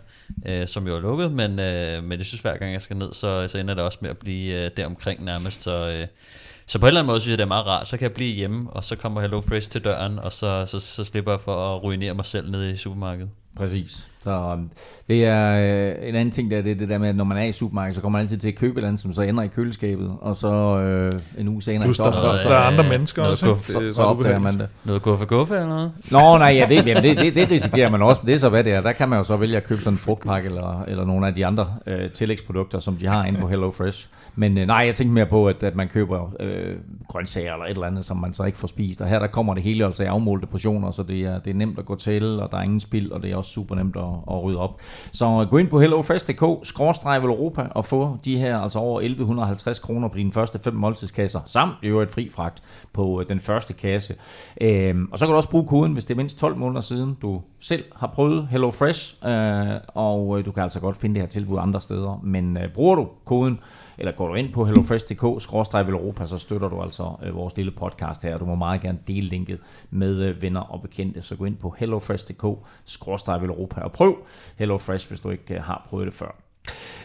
[0.47, 3.13] øh, som jo er lukket, men, øh, men jeg synes hver gang jeg skal ned,
[3.13, 6.07] så, så ender det også med at blive øh, deromkring nærmest, så, øh,
[6.71, 7.89] så på en eller anden måde synes jeg, det er meget rart.
[7.89, 10.81] Så kan jeg blive hjemme, og så kommer Hello Fresh til døren, og så, så,
[10.81, 13.31] så slipper jeg for at ruinere mig selv nede i supermarkedet.
[13.57, 14.10] Præcis.
[14.23, 14.71] Så um,
[15.09, 15.53] det er
[15.99, 17.95] øh, en anden ting, der det, det der med, at når man er i supermarkedet,
[17.95, 20.17] så kommer man altid til at købe et eller andet, som så ender i køleskabet,
[20.21, 20.49] og så
[20.79, 23.33] øh, en uge senere Plus så, der, så, der, så, der er andre mennesker noget
[23.33, 23.47] også.
[23.47, 23.73] guf- ikke?
[23.73, 24.69] så, er så ret opdager man det.
[24.85, 25.93] Noget guffe guffe eller noget?
[26.11, 28.23] Nå, nej, ja, det, jamen, det, det, det risikerer man også.
[28.27, 28.81] Det er så, hvad det er.
[28.81, 31.35] Der kan man jo så vælge at købe sådan en frugtpakke eller, eller nogle af
[31.35, 34.09] de andre øh, tillægsprodukter, som de har inde på Hello Fresh.
[34.37, 36.77] Men øh, nej, jeg tænker mere på, at, at man køber øh,
[37.09, 39.01] grøntsager eller et eller andet, som man så ikke får spist.
[39.01, 41.55] Og her der kommer det hele altså i afmålte portioner, så det er, det er
[41.55, 43.97] nemt at gå til, og der er ingen spild, og det er også super nemt
[43.97, 44.81] at, at rydde op.
[45.13, 50.09] Så gå ind på hellofresh.dk, skråstreg Europa, og få de her altså over 1150 kroner
[50.09, 54.15] på dine første fem måltidskasser, samt jo et fri fragt på øh, den første kasse.
[54.61, 57.17] Øhm, og så kan du også bruge koden, hvis det er mindst 12 måneder siden,
[57.23, 61.29] du selv har prøvet HelloFresh, øh, og øh, du kan altså godt finde det her
[61.29, 62.21] tilbud andre steder.
[62.23, 63.59] Men øh, bruger du koden,
[64.01, 68.39] eller går du ind på hellofresh.dk-europa, så støtter du altså øh, vores lille podcast her.
[68.39, 69.59] Du må meget gerne dele linket
[69.91, 74.17] med øh, venner og bekendte, så gå ind på hellofresh.dk-europa og prøv
[74.59, 76.37] HelloFresh, hvis du ikke øh, har prøvet det før.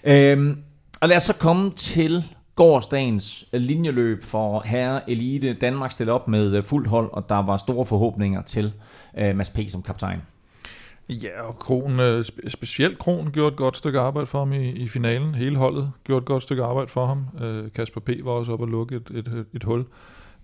[0.04, 0.58] Øhm,
[1.02, 2.24] og lad os så komme til
[2.56, 5.54] gårdsdagens øh, linjeløb for herre elite.
[5.54, 8.74] Danmark stillede op med øh, fuldt hold, og der var store forhåbninger til
[9.18, 9.60] øh, Mads P.
[9.68, 10.22] som kaptajn.
[11.10, 14.70] Ja, og Kron, øh, spe- specielt Kron gjorde et godt stykke arbejde for ham i,
[14.70, 15.36] i finalen.
[15.36, 17.26] Hele holdet gjorde et godt stykke arbejde for ham.
[17.42, 18.10] Øh, Kasper P.
[18.24, 19.86] var også oppe og lukke et, et, et hul,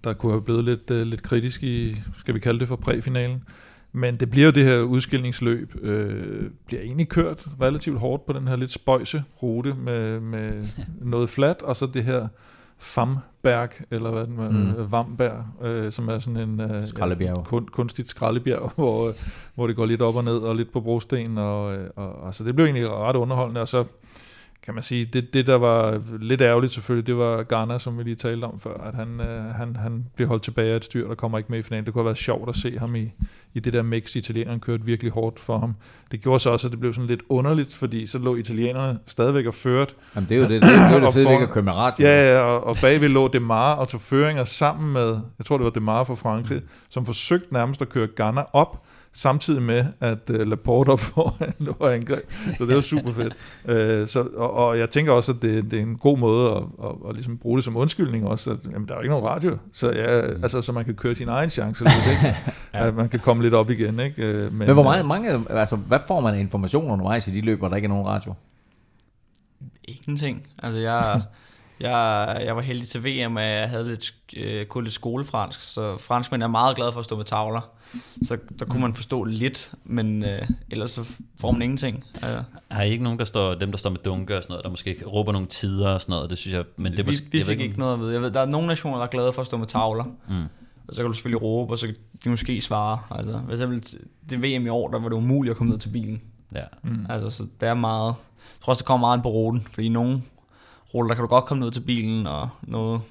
[0.04, 3.44] der kunne have blevet lidt, øh, lidt kritisk i, skal vi kalde det for præfinalen.
[3.92, 8.48] Men det bliver jo det her udskillingsløb, øh, bliver egentlig kørt relativt hårdt på den
[8.48, 10.66] her lidt spøjse rute med, med
[11.02, 12.28] noget fladt, og så det her
[12.82, 14.56] Famberg, eller hvad den var, Mm.
[14.56, 14.92] mm.
[14.92, 17.38] Vamberg, øh, som er sådan en øh, Skraldebjerg.
[17.38, 19.14] Ja, kun, kunstigt skraldebjerg, hvor, øh,
[19.56, 22.34] hvor det går lidt op og ned, og lidt på brosten, og, øh, og, og
[22.34, 23.84] så det blev egentlig ret underholdende, og så
[24.66, 28.04] kan man sige, det, det der var lidt ærgerligt selvfølgelig, det var Garner, som vi
[28.04, 31.08] lige talte om før, at han, øh, han, han bliver holdt tilbage af et styr,
[31.08, 31.86] der kommer ikke med i finalen.
[31.86, 33.12] Det kunne have været sjovt at se ham i,
[33.54, 34.16] i det der mix.
[34.16, 35.76] Italienerne kørte virkelig hårdt for ham.
[36.12, 39.46] Det gjorde så også, at det blev sådan lidt underligt, fordi så lå italienerne stadigvæk
[39.46, 39.96] og ført.
[40.16, 42.06] Jamen, det er jo det, det, det, det Og fede, for- at køre med radio.
[42.08, 45.64] Ja, ja og, og bagved lå Demar og tog føringer sammen med, jeg tror det
[45.66, 48.84] var Demar fra Frankrig, som forsøgte nærmest at køre Ghana op,
[49.14, 52.32] samtidig med, at uh, op foran lå og angreb.
[52.58, 53.34] Så det var super fedt.
[53.66, 56.58] Uh, så, og, og jeg tænker også, at det, det er en god måde at,
[56.58, 58.52] at, at ligesom bruge det som undskyldning også.
[58.52, 61.16] At, jamen, der er jo ikke nogen radio, så, ja, altså, så man kan køre
[61.16, 62.38] sin egen chance lidt, ikke?
[62.74, 64.00] At man kan komme lidt op igen.
[64.00, 64.30] Ikke?
[64.30, 67.42] Uh, men, Men hvor meget, mange, altså, hvad får man af information undervejs i de
[67.42, 68.34] løb, hvor der ikke er nogen radio?
[69.84, 70.48] Ingenting.
[70.64, 71.22] Altså, jeg,
[71.82, 75.98] jeg, jeg var heldig til VM, at jeg havde lidt, øh, kun lidt skolefransk, så
[75.98, 77.72] franskmænd er meget glade for at stå med tavler.
[78.24, 81.04] Så der kunne man forstå lidt, men øh, ellers så
[81.42, 82.04] får man ingenting.
[82.22, 84.64] Altså, Har I ikke nogen, der står, dem der står med dunke og sådan noget,
[84.64, 87.10] der måske råber nogle tider og sådan noget, det synes jeg, men det er vi,
[87.10, 88.14] måske, vi jeg fik ikke noget at vide.
[88.14, 90.04] Jeg ved, der er nogle nationer, der er glade for at stå med tavler.
[90.04, 90.44] Mm.
[90.88, 93.00] Og så kan du selvfølgelig råbe, og så kan de måske svare.
[93.12, 93.84] Altså, for eksempel
[94.30, 96.22] det VM i år, der var det umuligt at komme ned til bilen.
[96.56, 96.64] Ja.
[96.84, 97.06] Mm.
[97.10, 98.08] Altså, så det er meget...
[98.08, 100.22] Jeg tror også, det kommer meget ind på ruten, fordi i nogle
[100.94, 103.02] ruter, der kan du godt komme ned til bilen, og noget...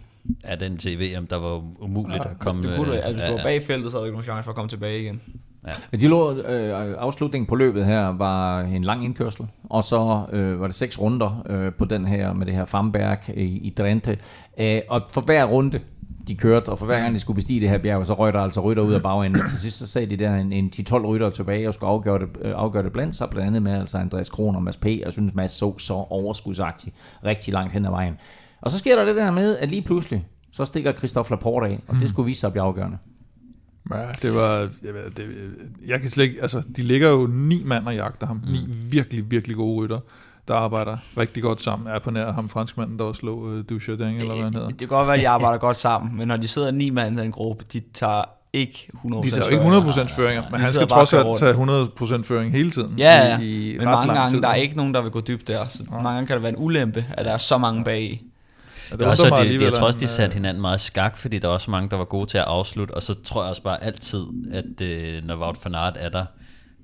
[0.48, 2.62] Ja, den til VM, der var umuligt Ja, at komme...
[2.62, 3.44] det kunne du, øh, altså, ja, du var ja.
[3.44, 5.20] bag feltet, så havde du ikke nogen chance for at komme tilbage igen.
[5.92, 10.66] De lå, øh, afslutningen på løbet her var en lang indkørsel, og så øh, var
[10.66, 14.18] det seks runder øh, på den her, med det her Famberg i, i Drenthe.
[14.58, 15.80] Øh, og for hver runde,
[16.30, 18.40] de kørte, og for hver gang de skulle bestige det her bjerg, så røg der
[18.40, 19.42] altså rytter ud af bagenden.
[19.48, 22.28] Til sidst så sad de der en, en 10-12 rytter tilbage og skulle afgøre det,
[22.42, 24.86] øh, afgøre det blandt sig, blandt andet med altså Andreas Kron og Mads P.
[24.86, 28.14] Jeg synes, Mads så så overskudsagtigt rigtig langt hen ad vejen.
[28.60, 31.82] Og så sker der det der med, at lige pludselig, så stikker Christoph Laporte af,
[31.88, 32.98] og det skulle vise sig at blive afgørende.
[33.94, 34.68] Ja, det var...
[35.16, 35.26] Det,
[35.86, 36.42] jeg kan slet ikke...
[36.42, 38.40] Altså, de ligger jo ni mand og jagter ham.
[38.46, 38.52] Mm.
[38.52, 38.58] Ni
[38.90, 39.98] virkelig, virkelig gode rytter,
[40.50, 41.88] der arbejder rigtig godt sammen.
[41.88, 44.68] Er på nær ham franskmanden, der også slog uh, Dujardin, eller hvad han hedder.
[44.68, 47.18] Det kan godt være, at de arbejder godt sammen, men når de sidder ni mand
[47.18, 48.22] i den gruppe, de tager
[48.52, 51.52] ikke 100% De tager ikke 100% føringer, men han skal trods og alt tage
[52.20, 52.98] 100% føring hele tiden.
[52.98, 53.38] Ja, ja.
[53.38, 54.42] I, i men ret mange lang gange, tid.
[54.42, 55.68] der er ikke nogen, der vil gå dybt der.
[55.68, 58.22] Så mange gange kan det være en ulempe, at der er så mange bag.
[58.90, 60.80] Ja, Det er også, undrer mig de, de, jeg tror også, de satte hinanden meget
[60.80, 63.42] skak, fordi der er også mange, der var gode til at afslutte, og så tror
[63.42, 66.24] jeg også bare altid, at øh, når Wout van Aert er der,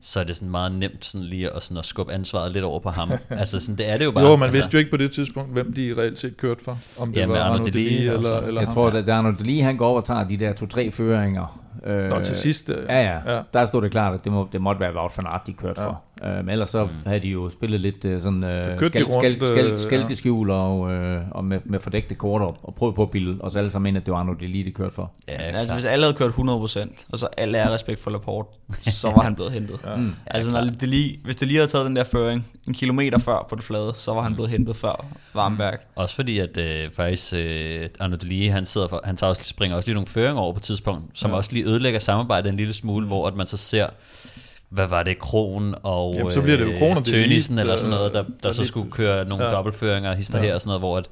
[0.06, 2.80] så er det sådan meget nemt sådan lige at, sådan at skubbe ansvaret lidt over
[2.80, 3.10] på ham.
[3.30, 4.24] altså sådan, det er det jo bare.
[4.24, 6.78] Jo, man altså, vidste jo ikke på det tidspunkt, hvem de reelt set kørte for.
[6.98, 8.74] Om det Ja, med var Delis og eller, eller Jeg ham.
[8.74, 11.65] tror, at der er noget lige, han går over og tager de der to-tre føringer.
[11.84, 12.68] Øh, Nå, til sidst.
[12.70, 13.40] øh, Ja, ja, Ja.
[13.52, 15.82] Der stod det klart, at det, må, det måtte være Wout van Aert, de kørte
[15.82, 15.86] ja.
[15.86, 16.02] for.
[16.22, 16.90] Uh, men ellers så mm.
[17.06, 20.80] havde de jo spillet lidt uh, sådan de skal, rundt, skal, øh, skælkeskjul og,
[21.30, 23.96] og med, med fordækte kort og, og prøvede på at bilde os alle sammen ind,
[23.96, 25.12] at det var Arnaud Delis, de kørte for.
[25.28, 28.48] Ja, Altså, hvis alle havde kørt 100%, og så alle er respekt for Laporte,
[29.00, 29.78] så var han blevet hentet.
[29.86, 29.96] ja.
[29.96, 30.14] Mm.
[30.26, 33.46] Altså, når det lige, hvis det lige havde taget den der føring en kilometer før
[33.48, 35.04] på det flade, så var han blevet hentet før
[35.34, 35.78] Varmberg.
[35.96, 39.76] Også fordi, at øh, faktisk øh, Arnaud Delis, han, sidder for, han tager også, springer
[39.76, 41.36] også lige nogle føringer over på et tidspunkt, som ja.
[41.36, 43.86] også lige ødelægger samarbejdet en lille smule, hvor at man så ser,
[44.68, 47.90] hvad var det, Kron og Jamen, så bliver det jo Kron og Tønissen eller sådan
[47.90, 49.50] noget, der, der, der så lige- skulle køre nogle Ja.
[49.50, 50.44] dobbeltføringer og hister Ja.
[50.44, 51.08] her og sådan noget, hvor at,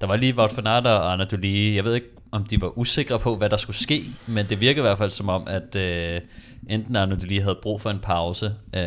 [0.00, 2.78] der var lige Wout van Aert og Arnaud Delis, jeg ved ikke, om de var
[2.78, 5.76] usikre på, hvad der skulle ske, men det virkede i hvert fald som om, at
[5.76, 6.20] øh,
[6.68, 8.82] enten Arnaud Delis havde brug for en pause, øh,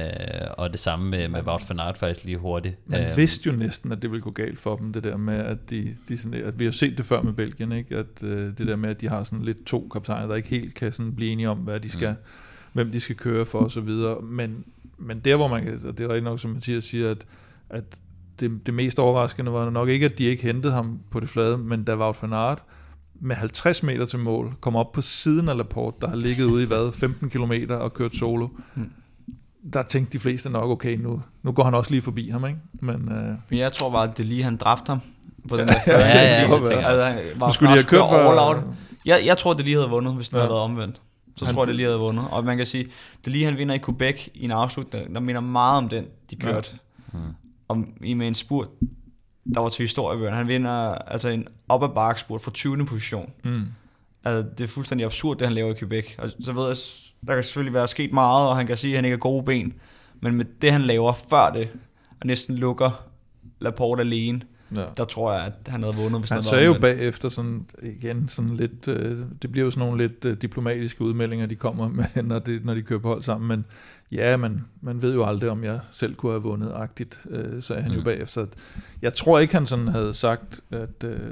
[0.57, 2.75] og det samme med, med Wout van Aert faktisk lige hurtigt.
[2.85, 5.35] Man Øh, vidste jo næsten, at det ville gå galt for dem, det der med,
[5.35, 7.97] at de, de sådan, at vi har set det før med Belgien, ikke?
[7.97, 10.73] at øh, det der med, at de har sådan lidt to kaptajner, der ikke helt
[10.73, 12.17] kan sådan blive enige om, hvad de skal, mm.
[12.73, 14.21] hvem de skal køre for og så videre.
[14.21, 14.65] Men,
[14.97, 17.25] men der, hvor man kan, og det er rigtigt nok, som Mathias siger, at,
[17.69, 17.83] at
[18.39, 21.57] det, det mest overraskende var nok ikke, at de ikke hentede ham på det flade,
[21.57, 22.63] men da Wout van Aert
[23.21, 26.63] med 50 meter til mål, kom op på siden af Laporte, der har ligget ude
[26.63, 28.47] i hvad, 15 kilometer og kørt solo.
[28.75, 28.91] Mm.
[29.73, 32.59] Der tænkte de fleste nok, okay, nu, nu går han også lige forbi ham, ikke?
[32.81, 34.99] Men, øh, Men jeg tror bare, at det lige han dræbte ham
[35.49, 36.85] på den der Ja, ja, tænker jeg.
[36.85, 38.73] Altså, var skulle de have kørt og for-.
[39.05, 40.39] Jeg, jeg tror, det lige havde vundet, hvis det Ja.
[40.41, 41.01] havde været omvendt.
[41.37, 42.25] Så Han- tror jeg, det lige havde vundet.
[42.31, 42.85] Og man kan sige,
[43.25, 46.35] det lige han vinder i Quebec i en afslutning, der minder meget om den, de
[46.35, 46.37] Ja.
[46.51, 46.69] kørte.
[47.67, 48.67] Om, i med en spurt,
[49.53, 50.37] der var til historiebøgerne.
[50.37, 52.85] Han vinder altså en op ad bakke spurt fra 20.
[52.85, 53.31] position.
[53.43, 53.61] mm.
[54.23, 56.15] Altså, det er fuldstændig absurd, det han laver i Quebec.
[56.17, 56.75] Og så ved jeg,
[57.27, 59.43] der kan selvfølgelig være sket meget, og han kan sige, at han ikke har gode
[59.43, 59.73] ben.
[60.21, 61.69] Men med det, han laver før det,
[62.21, 63.07] og næsten lukker
[63.59, 64.41] Laporte alene,
[64.75, 64.85] ja.
[64.97, 68.55] der tror jeg, at han havde vundet, hvis Han sagde jo bagefter sådan, igen sådan
[68.55, 72.39] lidt, øh, det bliver jo sådan nogle lidt øh, diplomatiske udmeldinger, de kommer med, når,
[72.39, 73.65] det, når de kører på hold sammen, men
[74.11, 77.81] ja, man, man ved jo aldrig, om jeg selv kunne have vundet agtigt, øh, sagde
[77.81, 77.97] han mm.
[77.97, 78.45] jo bagefter.
[79.01, 81.03] Jeg tror ikke, han sådan havde sagt, at...
[81.03, 81.31] Øh,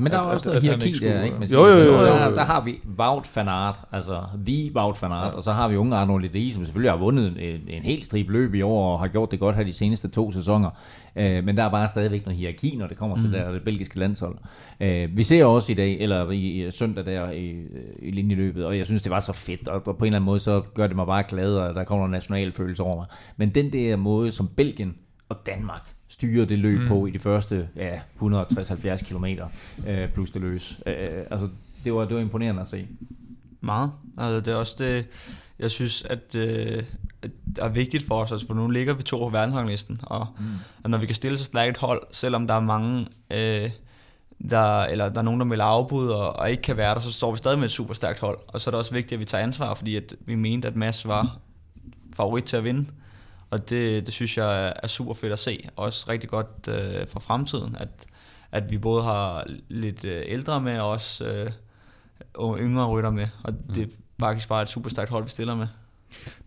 [0.00, 1.38] Men der er At- jo også at- noget hierarki ikke der, ikke?
[1.38, 2.34] Man Jo, jo, jo, så jo, Der, jo.
[2.34, 5.36] der har vi Wout van Aert, altså the Wout van Aert, Ja.
[5.36, 8.26] og så har vi unge Arnold Ledee, som selvfølgelig har vundet en, en helt strip
[8.30, 10.70] løb i år, og har gjort det godt her de seneste to sæsoner.
[11.16, 13.32] Øh, men der er bare stadigvæk noget hierarki, når det kommer til Mm.
[13.32, 14.36] det, der, det belgiske landshold.
[14.80, 17.54] Øh, vi ser også i dag, eller i, i søndag der i,
[18.02, 20.40] i linjeløbet, og jeg synes, det var så fedt, og på en eller anden måde,
[20.40, 23.06] så gør det mig bare glad, og der kommer en national følelse over mig.
[23.36, 24.94] Men den der måde, som Belgien
[25.28, 25.88] og Danmark
[26.18, 26.88] styrer det løb mm.
[26.88, 29.24] på i de første ja, 160-70 km
[29.86, 30.80] øh, plus det løs.
[30.86, 30.94] Øh,
[31.30, 31.48] altså,
[31.84, 32.86] det var, det var imponerende at se.
[33.60, 33.92] Meget.
[34.18, 35.06] Altså, det er også det,
[35.58, 36.82] jeg synes, at, øh,
[37.22, 40.26] at det er vigtigt for os, altså, for nu ligger vi to på verdensranglisten, og,
[40.38, 40.44] mm.
[40.84, 43.70] og når vi kan stille så stærkt et hold, selvom der er mange, øh,
[44.50, 47.12] der, eller der er nogen, der melder afbud og, og ikke kan være der, så
[47.12, 49.20] står vi stadig med et super stærkt hold, og så er det også vigtigt, at
[49.20, 51.38] vi tager ansvar, fordi at vi mente, at Mads var
[52.16, 52.86] favorit til at vinde,
[53.50, 56.68] og det, det synes jeg er- er super fedt at se, og også rigtig godt
[56.68, 57.88] øh, for fremtiden, at,
[58.52, 61.50] at vi både har lidt øh, ældre med, og også øh,
[62.34, 63.86] og yngre rytter med, og det er
[64.20, 65.66] faktisk bare et super stærkt hold, vi stiller med.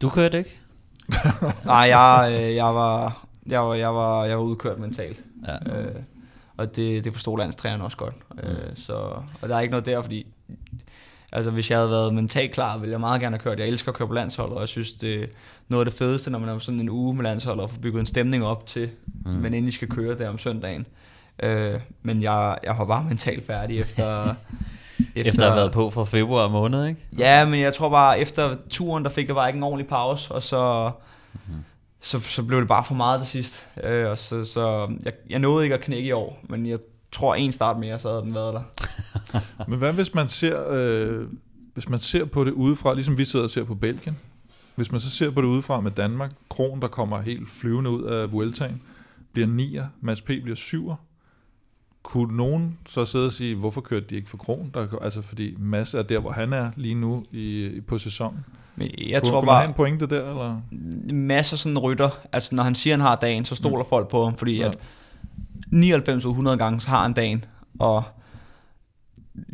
[0.02, 0.60] Du kørte ikke?
[1.66, 5.24] Nej, jeg, øh, jeg, var, jeg, var, jeg, var, jeg var udkørt mentalt.
[5.47, 5.80] Ja.
[5.80, 5.95] Øh,
[6.58, 8.16] og det, det forstod landstræneren også godt.
[8.34, 8.39] Mm.
[8.49, 8.93] Øh, så,
[9.41, 10.28] og der er ikke noget der, fordi
[11.32, 13.60] altså, hvis jeg havde været mentalt klar, ville jeg meget gerne have kørt.
[13.60, 15.28] Jeg elsker at køre på landsholdet, og jeg synes, det er
[15.68, 18.00] noget af det fedeste, når man er sådan en uge med landsholdet, og får bygget
[18.00, 18.90] en stemning op til,
[19.26, 19.32] mm.
[19.32, 20.86] man endelig skal køre der om søndagen.
[21.44, 24.36] Øh, men jeg, jeg var bare mentalt færdig efter...
[25.16, 27.02] Efter, efter at have været på fra februar måned, ikke?
[27.18, 30.32] Ja, men jeg tror bare, efter turen, der fik jeg bare ikke en ordentlig pause,
[30.32, 30.92] og så,
[31.34, 31.64] mm-hmm.
[32.02, 33.68] så, så blev det bare for meget til sidst.
[33.84, 36.80] Øh, og så, så jeg, jeg nåede ikke at knække i år, men jeg
[37.12, 38.62] tror en start mere, så havde den været der.
[39.68, 41.28] Men hvad hvis man ser, øh,
[41.74, 44.18] hvis man ser på det udefra, ligesom vi sidder og ser på Belgien,
[44.76, 48.03] hvis man så ser på det udefra med Danmark, Kron, der kommer helt flyvende ud
[48.03, 48.82] af Vueltaen,
[49.34, 50.26] bliver 9'er, Mads P.
[50.26, 50.95] bliver 7'er,
[52.03, 54.72] kunne nogen så sidde og sige, hvorfor kørte de ikke for Kron?
[54.74, 58.45] Der, altså fordi Mads er der, hvor han er lige nu i, på sæsonen.
[58.76, 60.62] Men jeg kunne, tror kunne man have en bare, pointe der, eller?
[61.14, 63.89] masser sådan rytter, altså når han siger, han har dagen, så stoler mm.
[63.89, 64.68] folk på ham, fordi Ja.
[64.68, 64.78] at
[65.72, 67.45] 99 ud af 100 gange, så har han dagen,
[67.80, 68.03] og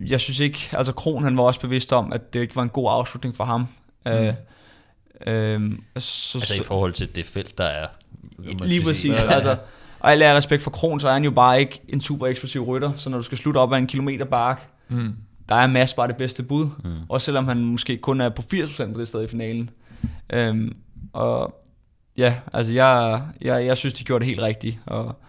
[0.08, 2.70] jeg synes ikke, altså Kron han var også bevidst om, at det ikke var en
[2.70, 3.68] god afslutning for ham.
[4.06, 4.12] Mm.
[4.12, 4.34] Øh,
[5.28, 7.88] øh, så, Altså i forhold til det felt, der er.
[8.66, 9.12] Lige præcis.
[9.24, 9.58] altså,
[10.00, 12.62] Og al ære respekt for Kron, så er han jo bare ikke en super eksplosiv
[12.64, 15.16] rytter, så når du skal slutte op af en kilometer bark, Mm.
[15.50, 16.66] der er Mads bare det bedste bud.
[16.84, 16.92] Mm.
[17.10, 19.70] Også selvom han måske kun er på 80% på det sted i finalen.
[20.34, 20.76] Øhm,
[21.14, 21.56] og
[22.18, 24.80] ja, altså jeg, jeg, jeg synes, de gjorde det helt rigtigt.
[24.86, 25.20] Og,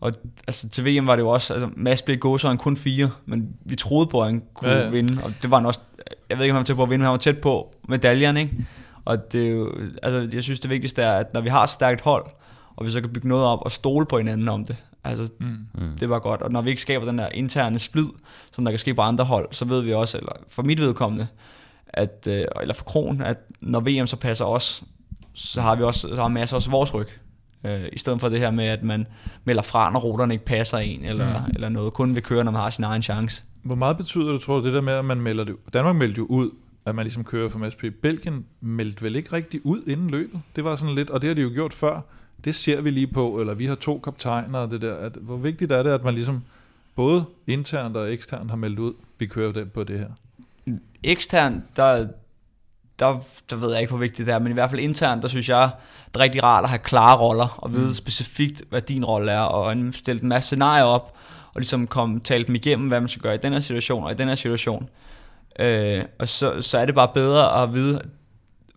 [0.00, 0.12] og
[0.46, 3.10] altså, til VM var det jo også, altså Mads blev gået, så han kun fire,
[3.26, 5.22] men vi troede på, at han kunne Ja, vinde.
[5.24, 5.80] Og det var han også,
[6.30, 7.74] jeg ved ikke, om han var tæt på at vinde, men han var tæt på
[7.88, 8.66] medaljerne, ikke?
[9.04, 9.72] Og det er jo,
[10.02, 12.26] altså, jeg synes, det vigtigste er, at når vi har et stærkt hold,
[12.76, 15.46] og vi så kan bygge noget op og stole på hinanden om det, altså, Mm.
[15.46, 15.98] mm.
[16.00, 16.42] det var godt.
[16.42, 18.06] Og når vi ikke skaber den der interne splid,
[18.52, 21.26] som der kan ske på andre hold, så ved vi også, eller for mit vedkommende,
[21.88, 24.82] at, øh, eller for Kron, at når VM så passer os,
[25.34, 27.08] så har vi også, så har masser også vores ryg.
[27.64, 29.06] Øh, I stedet for det her med, at man
[29.44, 31.52] melder fra, når ruterne ikke passer en, eller, mm.
[31.54, 31.92] eller noget.
[31.92, 33.42] Kun vil køre, når man har sin egen chance.
[33.62, 36.18] Hvor meget betyder det, tror du, det der med, at man melder det Danmark meldte
[36.18, 36.50] jo ud,
[36.86, 37.84] at man ligesom kører for Mads P.
[38.02, 40.40] Belgien meldte vel ikke rigtig ud inden løbet.
[40.56, 42.00] Det var sådan lidt, og det har de jo gjort før.
[42.44, 44.94] Det ser vi lige på, eller vi har to kaptajner og det der.
[44.94, 46.42] At, hvor vigtigt er det, at man ligesom
[46.94, 50.08] både internt og eksternt har meldt ud, vi kører det på det her.
[51.02, 52.08] Ekstern, der,
[52.98, 53.20] der,
[53.50, 55.48] der ved jeg ikke, hvor vigtigt det er, men i hvert fald internt, der synes
[55.48, 55.70] jeg,
[56.06, 57.94] det er rigtig rart at have klare roller, og vide mm.
[57.94, 61.16] specifikt, hvad din rolle er, og stille en masse scenarier op,
[61.54, 64.12] og ligesom komme, tale dem igennem, hvad man skal gøre i den her situation, og
[64.12, 64.88] i den her situation.
[65.58, 68.00] Øh, og så, så er det bare bedre at vide,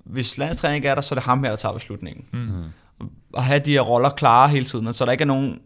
[0.05, 2.25] hvis landstræning ikke er der, så er det ham her, der tager beslutningen.
[2.33, 3.07] Mm.
[3.37, 5.59] At have de her roller klare hele tiden, så der ikke er nogen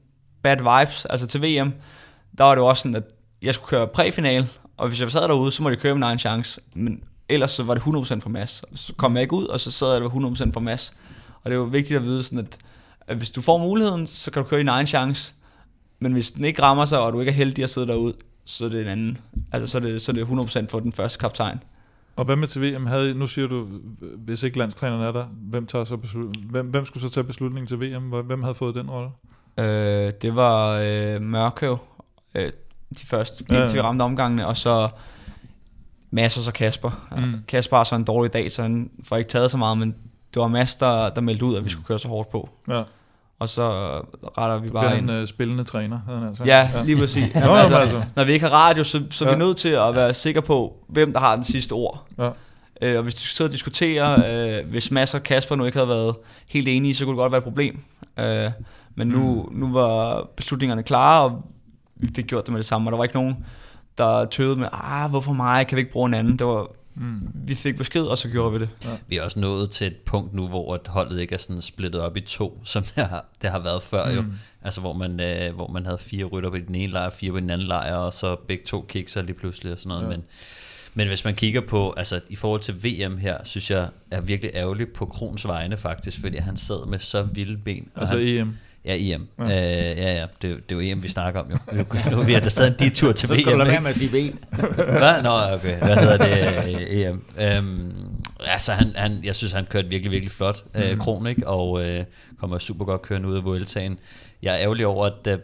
[0.44, 1.06] bad vibes.
[1.06, 1.74] Altså til VM,
[2.38, 3.04] der var det jo også sådan, at
[3.42, 4.48] jeg skulle køre præfinal,
[4.78, 6.62] og hvis jeg sad derude, så måtte jeg køre min egen chance.
[6.76, 8.62] Men ellers så var det 100% for Mads.
[8.76, 10.94] Så kom jeg ikke ud, og så sad jeg der 100% for Mads.
[11.44, 12.58] Og det er jo vigtigt at vide sådan, at,
[13.08, 15.34] at hvis du får muligheden, så kan du køre din egen chance.
[16.00, 18.14] Men hvis den ikke rammer sig, og du ikke er heldig at sidde derude,
[18.46, 19.18] så er det en anden.
[19.52, 21.60] Altså så er det, så er det 100% for den første kaptajn.
[22.16, 22.86] Og hvad med til VM?
[22.86, 23.68] Havde, nu siger du,
[24.18, 27.68] hvis ikke landstræneren er der, hvem, tager så beslut, hvem, hvem skulle så tage beslutningen
[27.68, 28.04] til VM?
[28.04, 29.10] Hvem havde fået den rolle?
[29.58, 31.78] Øh, det var øh, Mørkøv,
[32.36, 32.52] øh,
[33.00, 33.62] de første, Ja, ja.
[33.62, 34.90] indtil vi ramte omgangene, og så
[36.12, 37.08] Mads og så Kasper.
[37.18, 37.24] Mm.
[37.24, 37.34] Mm.
[37.48, 39.96] Kasper har så en dårlig dag, så han får ikke taget så meget, men
[40.34, 42.50] det var Mads, der, der meldte ud, at vi skulle køre så hårdt på.
[42.70, 42.84] Ja,
[43.40, 43.72] Og så
[44.38, 46.44] retter vi så bare han øh, spillende træner, havde han altså.
[46.44, 47.24] Ja, lige præcis.
[47.36, 47.78] Jamen, altså.
[47.78, 49.38] altså, når vi ikke har radio, så, så er vi Ja.
[49.46, 52.06] nødt til at være sikre på, hvem der har den sidste ord.
[52.18, 52.30] Ja.
[52.82, 55.90] Øh, og hvis du sidder og diskuterer, øh, hvis Mads og Kasper nu ikke havde
[55.90, 56.16] været
[56.48, 57.80] helt enige, så kunne det godt være et problem.
[58.20, 58.52] Øh,
[58.96, 59.58] men nu, Mm.
[59.60, 61.42] nu var beslutningerne klare, og
[61.96, 63.46] vi fik gjort det med det samme, og der var ikke nogen,
[63.98, 66.40] der tøvede med, ah, hvorfor mig, kan vi ikke bruge en anden?
[66.40, 67.20] Det var, Mm.
[67.34, 68.70] vi fik besked, og så gjorde vi det.
[69.08, 72.02] Vi er også nået til et punkt nu, hvor at holdet ikke er sådan splittet
[72.02, 74.16] op i to, som det har, det har været før mm.
[74.16, 74.24] jo.
[74.62, 77.40] Altså hvor man, øh, hvor man havde fire rytter på den ene lejr, fire på
[77.40, 80.04] den anden lejr, og så begge to kikser lige pludselig og sådan noget.
[80.04, 80.10] Ja.
[80.10, 80.16] Ja.
[80.18, 80.26] Men,
[80.94, 84.52] men hvis man kigger på, altså i forhold til VM her, synes jeg er virkelig
[84.56, 87.88] ærgerlig på Krons vegne faktisk, fordi han sad med så vilde ben.
[87.96, 88.58] Og Altså han, EM.
[88.86, 89.28] Ja, EM.
[89.40, 89.46] Ja.
[89.48, 90.26] Ja, øh, ja, ja.
[90.42, 91.58] Det, det er jo EM, vi snakker om jo.
[91.72, 93.40] Nu, nu er vi der stadig en tur til Så VM.
[93.40, 93.72] skal du lade ikke?
[93.74, 94.40] være med at sige ben.
[94.76, 95.22] Hvad?
[95.22, 95.78] Nå, okay.
[95.78, 97.02] Hvad hedder det?
[97.08, 97.24] EM.
[97.40, 97.94] Øhm,
[98.40, 100.84] altså, han, han, jeg synes, han kørte virkelig, virkelig flot, Mhm.
[100.84, 101.48] øh, Kron, ikke?
[101.48, 102.06] Og øh,
[102.40, 104.00] kommer super godt kørende ud af Vueltaen.
[104.42, 105.40] Jeg er ærgerlig over, at øh,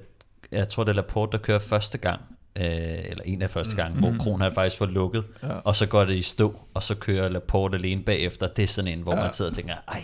[0.51, 2.21] jeg tror, det er Laporte, der kører første gang,
[2.55, 2.65] øh,
[3.09, 5.49] eller en af første gang, hvor Kron har faktisk fået lukket, Mhm.
[5.51, 5.55] Ja.
[5.63, 8.47] og så går det i stå, og så kører Laporte alene bagefter.
[8.47, 9.21] Det er sådan en, hvor Ja.
[9.23, 10.03] man sidder og tænker, ej,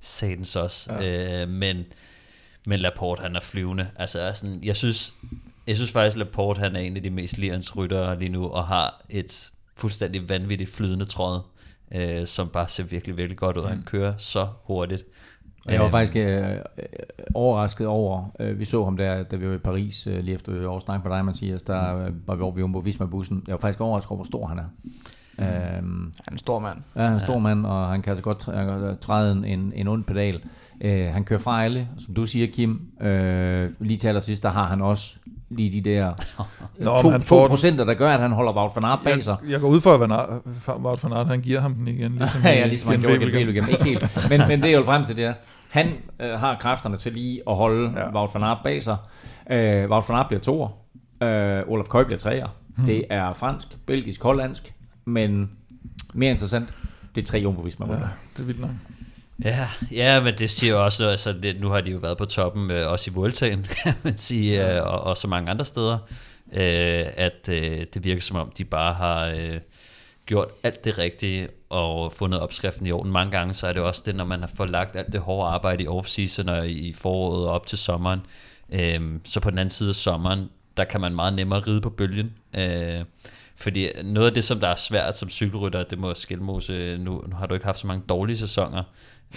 [0.00, 0.92] satans også.
[0.92, 1.42] Ja.
[1.42, 1.84] Øh, men,
[2.66, 3.86] men Laporte, han er flyvende.
[3.96, 5.14] Altså, sådan, jeg synes,
[5.66, 8.64] jeg synes faktisk, Laporte, han er en af de mest lirens ryttere lige nu, og
[8.64, 11.40] har et fuldstændig vanvittigt flydende tråd,
[11.94, 13.66] øh, som bare ser virkelig, virkelig godt ud.
[13.66, 15.04] Han kører så hurtigt.
[15.66, 16.56] Og Jeg var Øh, faktisk øh,
[17.34, 20.52] overrasket over, øh, vi så ham der, da vi var i Paris, øh, lige efter
[20.52, 23.44] vi var snakket med dig, Mathias, der øh, var vi over ved Jumbo Visma-bussen.
[23.46, 24.64] Jeg var faktisk overrasket over, hvor stor han er.
[25.38, 25.48] Øhm,
[26.02, 26.78] Han er en stor mand.
[26.96, 29.88] ja, han er en stor mand, og han kan altså godt træde en, en, en
[29.88, 30.40] ond pedal.
[30.80, 32.80] Øh, han kører fra alle, som du siger, Kim.
[33.02, 35.16] Øh, lige til allersidst, der har han også
[35.50, 36.12] lige de der
[36.78, 39.36] Nå, to, han to procenter, der gør, at han holder Wout van Aert bag sig.
[39.42, 42.12] Jeg, jeg går ud for, at Wout van Aert, han giver ham den igen.
[42.12, 43.68] Ligesom Ja, ja, ligesom han gjorde igen, igen.
[43.68, 44.28] Ikke helt.
[44.30, 45.34] Men, men det er jo frem til det her.
[45.68, 48.14] Han øh, har kræfterne til lige at holde ja.
[48.14, 48.96] Wout van Aert bag sig.
[49.50, 50.68] Øh, Wout van Aert bliver toer.
[51.22, 52.46] Øh, Olaf Køj bliver treer.
[52.76, 52.86] Hmm.
[52.86, 54.74] Det er fransk, belgisk, hollandsk.
[55.04, 55.50] Men
[56.14, 56.68] mere interessant,
[57.14, 58.70] det er tre jumbo visma Ja, det er vildt nok.
[59.44, 62.24] Ja, ja, men det siger jo også, altså det, nu har de jo været på
[62.24, 65.98] toppen, øh, også i Vueltaen, kan man sige, øh, og, og så mange andre steder,
[66.52, 69.58] øh, at øh, det virker som om, de bare har øh,
[70.26, 73.12] gjort alt det rigtige og fundet opskriften i orden.
[73.12, 75.50] Mange gange så er det også det, når man har fået lagt alt det hårde
[75.50, 78.20] arbejde i off-season og i foråret og op til sommeren,
[78.72, 81.90] øh, så på den anden side af sommeren, der kan man meget nemmere ride på
[81.90, 82.32] bølgen.
[82.54, 83.04] Øh,
[83.56, 87.36] fordi noget af det, som der er svært som cykelrytter, det må Skelmose, nu, nu
[87.36, 88.82] har du ikke haft så mange dårlige sæsoner,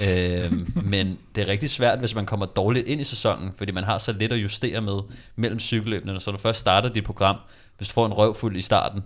[0.01, 0.51] øh,
[0.85, 3.97] men det er rigtig svært, hvis man kommer dårligt ind i sæsonen, fordi man har
[3.97, 4.99] så lidt at justere med
[5.35, 7.35] mellem cykelløbene, så du først starter dit program,
[7.77, 9.03] hvis du får en røvfuld i starten,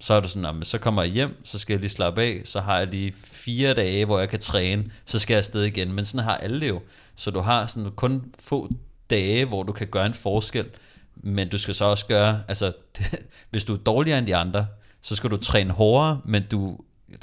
[0.00, 2.40] så er du sådan, "Nå, så kommer jeg hjem, så skal jeg lige slappe af,
[2.44, 5.92] så har jeg lige fire dage, hvor jeg kan træne, så skal jeg afsted igen.
[5.92, 6.80] Men sådan har alle det jo.
[7.16, 8.70] Så du har sådan kun få
[9.10, 10.66] dage, hvor du kan gøre en forskel,
[11.16, 12.72] men du skal så også gøre, altså
[13.50, 14.66] hvis du er dårligere end de andre,
[15.02, 16.78] så skal du træne hårdere, men du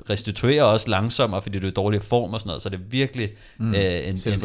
[0.09, 2.83] restituerer også langsommere, fordi du er i dårlig form og sådan noget, så det er
[2.89, 4.41] virkelig, mm, øh, en, en,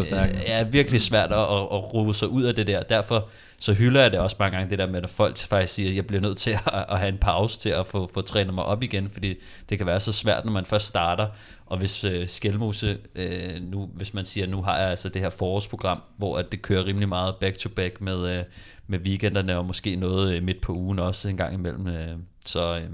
[0.46, 2.82] er virkelig svært at, at, at sig ud af det der.
[2.82, 3.28] Derfor
[3.58, 5.96] så hylder jeg det også mange gange, det der med, at folk faktisk siger, at
[5.96, 8.64] jeg bliver nødt til at, at have en pause til at få, få trænet mig
[8.64, 9.34] op igen, fordi
[9.68, 11.26] det kan være så svært, når man først starter.
[11.66, 15.30] Og hvis øh, Skelmose, øh, nu, hvis man siger, nu har jeg altså det her
[15.30, 18.44] forårsprogram, hvor at det kører rimelig meget back-to-back med, øh,
[18.86, 21.86] med weekenderne, og måske noget øh, midt på ugen også en gang imellem.
[21.86, 22.16] Øh,
[22.46, 22.90] så, øh,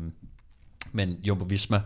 [0.92, 1.80] men Jumbo Visma,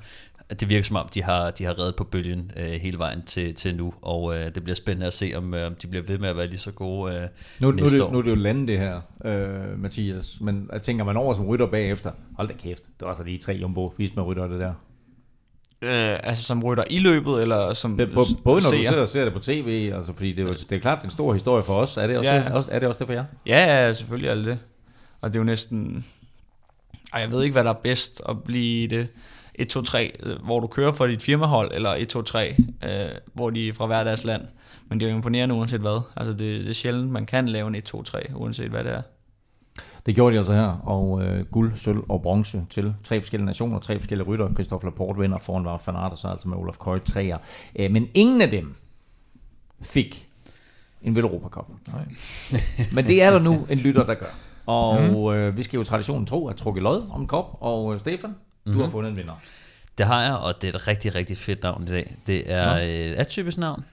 [0.61, 3.55] det virker som om, de har, de har reddet på bølgen øh, hele vejen til,
[3.55, 6.19] til nu, og øh, det bliver spændende at se, om, øh, om de bliver ved
[6.19, 7.29] med at være lige så gode øh, Nu,
[7.61, 8.13] nu, er næste det, år.
[8.13, 10.39] nu er det jo landet det her, øh, Mathias.
[10.41, 12.13] Men jeg tænker man over som rytter bagefter.
[12.37, 14.73] Hold da kæft, det var så lige tre jumbo med rytter det der.
[15.83, 18.89] Øh, altså som rytter i løbet, eller som Det, både, når du seer?
[18.89, 21.05] sidder og ser det på tv, altså fordi det er, jo, det er klart, det
[21.05, 21.97] er en stor historie for os.
[21.97, 22.39] Er det også, Ja.
[22.45, 23.25] det, også, er det, også det for jer?
[23.47, 24.59] Ja, ja, selvfølgelig er det det.
[25.21, 26.05] Og det er jo næsten...
[27.13, 29.09] Ej, jeg ved ikke, hvad der er bedst at blive det
[29.55, 32.91] 1, 2, 3, øh, hvor du kører for dit firmahold, eller 1, 2, 3, øh,
[33.35, 34.43] hvor de er fra hver deres land.
[34.89, 36.01] Men det er jo imponerende uanset hvad.
[36.17, 38.93] Altså det, det er sjældent, man kan lave en 1, 2, 3, uanset hvad det
[38.93, 39.03] er.
[40.07, 43.79] Det gjorde de altså her, og øh, guld, sølv og bronze til tre forskellige nationer,
[43.79, 44.55] tre forskellige rytter.
[44.55, 47.39] Christophe Laporte vinder foran Wout van Aert, og så altså med Olaf Koy træer.
[47.77, 48.75] Øh, men ingen af dem
[49.83, 50.29] fik
[51.03, 51.71] en Velropa Cup.
[51.93, 52.05] Nej.
[52.95, 54.35] Men det er der nu en lytter, der gør.
[54.67, 55.35] Og mm.
[55.35, 58.35] øh, vi skal jo traditionen tro at trukke lod om en kop, og øh, Stefan,
[58.67, 59.41] du har fundet en vinder.
[59.99, 62.17] Det har jeg, og det er et rigtig, rigtig fedt navn i dag.
[62.27, 63.85] Det er et atypisk navn.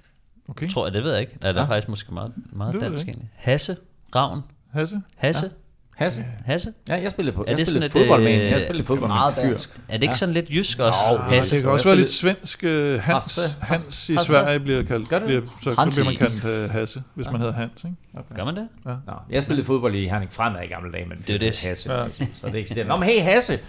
[0.50, 0.70] Okay.
[0.70, 1.38] Tror jeg, det ved jeg ikke.
[1.42, 1.66] Er det Ja.
[1.66, 3.30] faktisk måske meget, meget Det dansk egentlig.
[3.36, 3.78] Hasse,
[4.16, 4.42] Ravn,
[4.74, 5.02] Hasse?
[5.16, 5.52] Hasse,
[6.00, 6.26] Hasse.
[6.46, 6.74] Hasse.
[6.90, 7.42] Ja, jeg spillede på.
[7.42, 8.40] Er jeg det spillede sådan et, fodbold med en.
[8.42, 9.50] øh, Jeg spillede fodbold med en meget fyr.
[9.50, 9.80] dansk.
[9.90, 11.00] Er det ikke sådan lidt jysk også?
[11.12, 11.56] Jo, Hasse.
[11.56, 12.64] Det kan også være lidt svensk.
[12.68, 12.70] Uh,
[13.00, 13.58] Hans.
[13.62, 14.32] Hans i Hasse.
[14.32, 15.10] Sverige bliver kaldt.
[15.10, 15.26] Gør det?
[15.28, 16.02] Bliver, så, så Hansi.
[16.02, 17.84] bliver man kaldt uh, Hasse, hvis man hedder Hans.
[17.84, 17.96] Ikke?
[18.36, 18.68] Gør man det?
[18.86, 18.92] Nå,
[19.30, 21.60] jeg spillede fodbold i Herning Fremad i gamle dage, men Det er det.
[21.60, 22.06] Hasse, ja.
[22.34, 22.88] så det eksisterer.
[22.88, 23.60] Nå, men hey Hasse,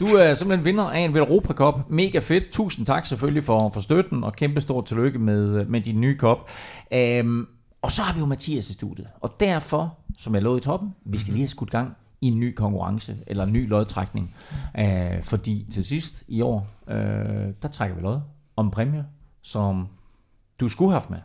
[0.00, 1.74] du er simpelthen vinder af en Velropa Cup.
[1.90, 2.50] Mega fedt.
[2.50, 6.50] Tusind tak selvfølgelig for, for støtten, og kæmpe stort tillykke med, med din nye kop.
[7.24, 7.48] Um,
[7.82, 10.94] og så har vi jo Mathias i studiet, og derfor, som jeg lå i toppen,
[11.04, 14.34] vi skal lige have skudt gang i en ny konkurrence, eller en ny lodtrækning.
[14.78, 16.94] Uh, fordi til sidst i år, uh,
[17.62, 18.20] der trækker vi lod
[18.56, 19.04] om en præmie,
[19.42, 19.88] som
[20.60, 21.18] du skulle have haft med.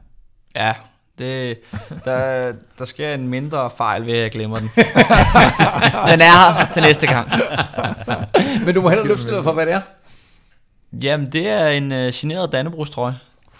[0.56, 0.74] Ja,
[1.18, 1.60] det,
[2.06, 4.70] der, der sker en mindre fejl ved, at jeg glemmer den.
[6.12, 7.30] den er her til næste gang.
[8.66, 9.82] Men du må hellere løfte for, hvad det er.
[11.04, 12.52] Jamen, det er en uh, generet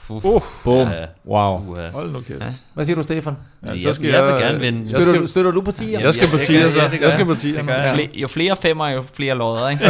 [0.10, 0.36] Dannebrogstrøje.
[0.36, 0.88] Uh, Boom.
[0.88, 1.06] Ja.
[1.28, 1.58] Wow.
[1.72, 2.44] Uh, Hold nu kæft.
[2.74, 3.34] Hvad siger du, Stefan?
[3.66, 4.80] Ja, jeg, jeg vil gerne vinde.
[4.80, 6.00] Jeg Støtter, skal, du, støtter du partier?
[6.00, 6.82] jeg skal Ja, på det tier, gør så.
[6.82, 7.92] jeg, Jeg skal på jeg.
[7.96, 9.84] Fle, jo flere femmer, jo flere lodder, ikke?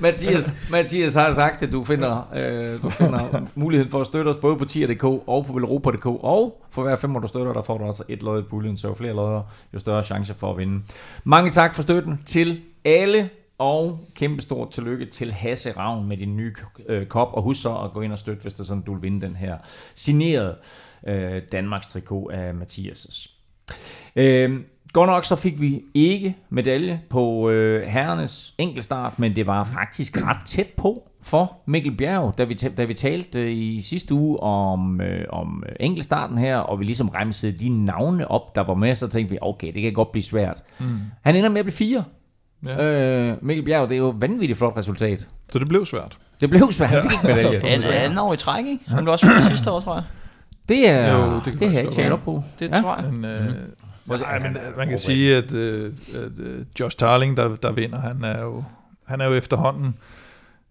[0.00, 4.36] Mathias, Mathias har sagt, at du finder, øh, du finder muligheden for at støtte os
[4.36, 7.86] både på tier.dk og på velropa.dk, og for hver femmer du støtter, der får du
[7.86, 9.42] altså et lod i puljen, så jo flere lodder,
[9.74, 10.80] jo større chance for at vinde.
[11.24, 13.28] Mange tak for støtten til alle,
[13.58, 16.54] og kæmpe stort tillykke til Hasse Ravn med din nye
[16.88, 18.94] øh, kop, og husk så at gå ind og støtte, hvis det er sådan, du
[18.94, 19.56] vil vinde den her
[19.94, 20.56] signerede
[21.06, 23.32] øh, Danmarks trikot af Mathias'.
[24.16, 24.60] Øh,
[24.92, 30.22] godt nok så fik vi ikke medalje på øh, herrenes enkeltstart, men det var faktisk
[30.22, 34.40] ret tæt på for Mikkel Bjerg, da vi, da vi talte øh, i sidste uge
[34.40, 38.94] om, øh, om enkeltstarten her, og vi ligesom remsede de navne op, der var med,
[38.94, 40.62] så tænkte vi, okay, det kan godt blive svært.
[40.78, 40.86] Mm.
[41.22, 42.04] Han ender med at blive fire.
[42.66, 42.82] Ja.
[43.30, 45.28] Øh, Mikkel Bjerg, det er jo et vanvittigt flot resultat.
[45.48, 46.18] Så det blev svært.
[46.40, 47.58] Det blev svært, han fik ikke medalje.
[47.64, 48.84] Altså, anden år i træk, ikke?
[48.88, 50.04] Han blev også sidste år, tror jeg.
[50.68, 52.42] Det er, Jo, det det, kan det har jeg ikke op på.
[52.58, 52.80] Det ja.
[52.80, 53.12] tror jeg.
[53.12, 53.54] Men, øh,
[54.04, 57.72] Hvor- nej, men øh, man kan sige, at, øh, at øh, Josh Tarling, der, der
[57.72, 58.64] vinder, han er, jo,
[59.06, 59.96] han er jo efterhånden,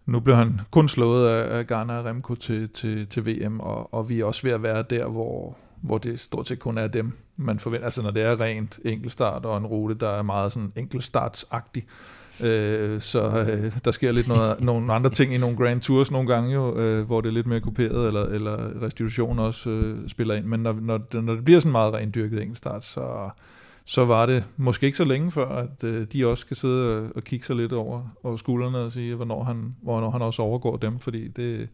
[0.06, 3.94] nu blev han kun slået af, af Garner og Remco til, til, til VM, og,
[3.94, 6.86] og vi er også ved at være der, hvor, hvor det stort set kun er
[6.86, 7.84] dem, man forventer.
[7.84, 11.84] Altså når det er rent enkeltstart og en rute, der er meget sådan enkeltstartsagtig,
[12.44, 16.28] Øh, så øh, der sker lidt noget, nogle andre ting i nogle Grand Tours nogle
[16.34, 20.34] gange jo, øh, hvor det er lidt mere kuperet, eller, eller restitution også øh, spiller
[20.34, 20.44] ind.
[20.44, 23.30] Men når, når, det- når det bliver sådan meget rendyrket enkeltstart, så,
[23.84, 27.10] så var det måske ikke så længe før, at øh, de også skal sidde og,
[27.16, 30.76] og kigge sig lidt over, over skuldrene og sige, hvornår han, hvornår han også overgår
[30.76, 31.68] dem, fordi det,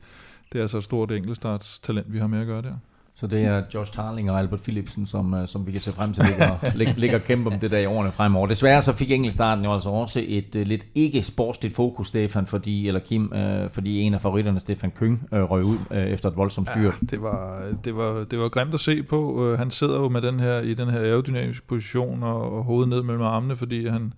[0.53, 2.75] det er altså et stort enkeltstartstalent, vi har med at gøre der.
[3.23, 6.13] Så det er Josh Tarling og Albert Philipsen, som, øh, som vi kan se frem
[6.13, 8.47] til, ligger, lig- ligger og kæmpe om det der i årene fremover.
[8.47, 12.89] Desværre så fik enkeltstarten jo altså også et uh, lidt ikke sportsligt fokus, Stefan, fordi,
[12.89, 16.37] eller Kim, uh, fordi en af favoritterne, Stefan Køng, uh, røg ud uh, efter et
[16.37, 16.95] voldsomt styrt.
[17.03, 19.33] Ja, det var, det, var, det var grimt at se på.
[19.33, 22.89] Uh, Han sidder jo med den her, i den her aerodynamiske position og, og hovedet
[22.89, 24.13] ned mellem armene, fordi han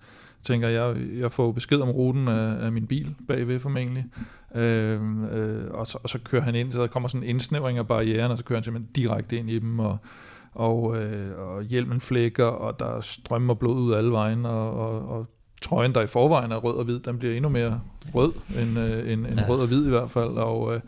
[0.45, 4.05] tænker, jeg, jeg får besked om ruten af, af min bil bagved formentlig.
[4.55, 7.77] Øh, øh, og, så, og så kører han ind, så der kommer sådan en indsnævring
[7.77, 9.97] af barrieren, og så kører han simpelthen direkte ind i dem, og,
[10.53, 15.25] og, øh, og hjelmen flækker, og der strømmer blod ud alle vejen, og, og, og
[15.61, 17.81] trøjen, der i forvejen er rød og hvid, den bliver endnu mere
[18.15, 19.45] rød end, øh, end, end Ja.
[19.49, 20.81] rød og hvid i hvert fald, og, øh,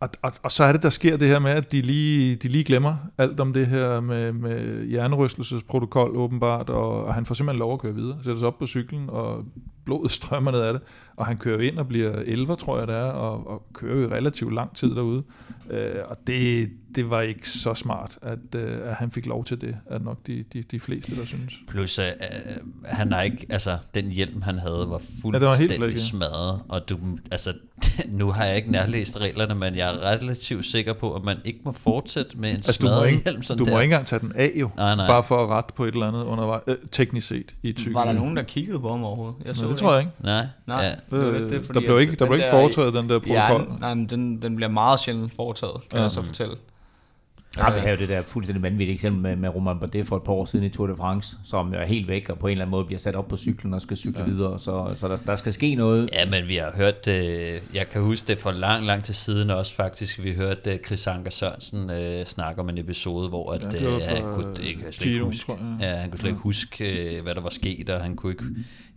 [0.00, 2.48] og, og, og så er det, der sker det her med, at de lige, de
[2.48, 7.58] lige glemmer alt om det her med, med hjernerystelsesprotokol åbenbart, og, og han får simpelthen
[7.58, 9.44] lov at køre videre, sætter sig op på cyklen, og
[9.84, 10.82] blodet strømmer ned af det,
[11.20, 14.08] og han kører ind og bliver 11, tror jeg det er, og, og kører jo
[14.10, 15.22] relativt lang tid derude.
[15.70, 19.60] Øh, og det, det var ikke så smart, at, øh, at han fik lov til
[19.60, 21.54] det, er nok de, de, de fleste, der synes.
[21.68, 22.12] Plus, øh, øh,
[22.84, 26.02] han har ikke, altså, den hjelm, han havde, var Ja, det var helt fuldstændig ja.
[26.02, 26.60] smadret.
[26.68, 26.98] Og du,
[27.30, 27.52] altså,
[28.08, 31.60] nu har jeg ikke nærlæst reglerne, men jeg er relativt sikker på, at man ikke
[31.64, 33.80] må fortsætte med en Altså, du må, smadret ikke, hjelm sådan du må der.
[33.80, 35.06] ikke engang tage den af jo, Nej, nej.
[35.06, 37.92] bare for at rette på et eller andet undervejs, øh, teknisk set i cykel.
[37.94, 39.36] Var der nogen, der kiggede på ham overhovedet?
[39.44, 40.12] Jeg Nå, det tror jeg ikke.
[40.20, 40.94] Nej, Nej, Ja.
[41.10, 43.18] Det var Øh, det, der fordi blev at ikke, der blev ikke foretaget den der
[43.18, 43.66] protokol.
[43.72, 46.02] Ja, nej, men den, den bliver meget sjældent foretaget, kan Ja.
[46.02, 46.54] jeg så fortælle.
[47.58, 50.22] Ja, vi havde jo det der fuldstændig vanvittige eksempel med, med Romain Bardet for et
[50.22, 52.64] par år siden i Tour de France, som er helt væk og på en eller
[52.64, 54.26] anden måde bliver sat op på cyklen og skal cykle ja.
[54.28, 54.58] videre.
[54.58, 56.10] Så, så der, der skal ske noget.
[56.12, 59.50] Ja, men vi har hørt, øh, jeg kan huske det for lang, lang tid siden
[59.50, 63.74] også faktisk, vi hørte øh, Chris Anker Sørensen øh, snakke om en episode, hvor at,
[63.82, 67.22] Ja, øh, han kunne ikke, slet ikke huske, ja, han kunne slet ikke huske, øh,
[67.22, 68.44] hvad der var sket, og han kunne ikke,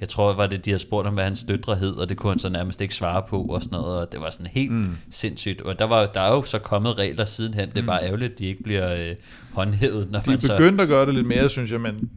[0.03, 2.31] jeg tror, var det, de havde spurgt ham, hvad hans døtre hed, og det kunne
[2.31, 4.95] han så nærmest ikke svare på, og sådan noget, og det var sådan helt mm.
[5.11, 8.31] sindssygt, og der, var, der er jo så kommet regler sidenhen, det er bare ærgerligt,
[8.31, 9.15] at de ikke bliver øh,
[9.53, 10.57] håndhævet, når De man så...
[10.57, 12.09] begyndt at gøre det lidt mere, synes jeg, men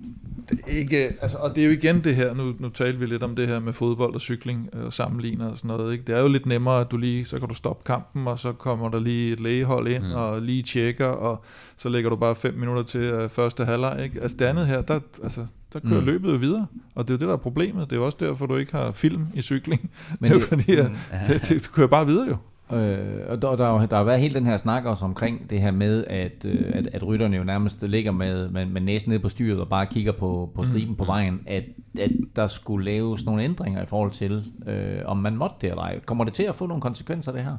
[0.50, 3.22] det ikke, altså, og det er jo igen det her, nu, nu talte vi lidt
[3.22, 6.04] om det her med fodbold og cykling øh, og sammenligner og sådan noget, ikke?
[6.06, 8.52] det er jo lidt nemmere, at du lige, så kan du stoppe kampen, og så
[8.52, 10.12] kommer der lige et lægehold ind, mm.
[10.12, 11.44] og lige tjekker, og
[11.76, 14.20] så lægger du bare fem minutter til øh, første halvleg, ikke?
[14.22, 16.06] altså det andet her, der, altså, der kører mm.
[16.06, 18.18] løbet jo videre, og det er jo det, der er problemet, det er jo også
[18.20, 19.90] derfor, du ikke har film i cykling,
[20.20, 20.90] men det er jo fordi, at,
[21.28, 22.36] det, det, du kører bare videre jo.
[22.72, 25.60] Øh, og der, der, er der har været hele den her snak også omkring det
[25.60, 29.20] her med, at, øh, at, at rytterne jo nærmest ligger med, med, med næsen nede
[29.20, 30.96] på styret og bare kigger på, på striben mm.
[30.96, 31.64] på vejen, at,
[32.00, 35.82] at der skulle laves nogle ændringer i forhold til, øh, om man måtte det eller
[35.82, 36.00] ej.
[36.00, 37.56] Kommer det til at få nogle konsekvenser, det her?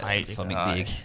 [0.00, 1.04] Nej, det formentlig ikke.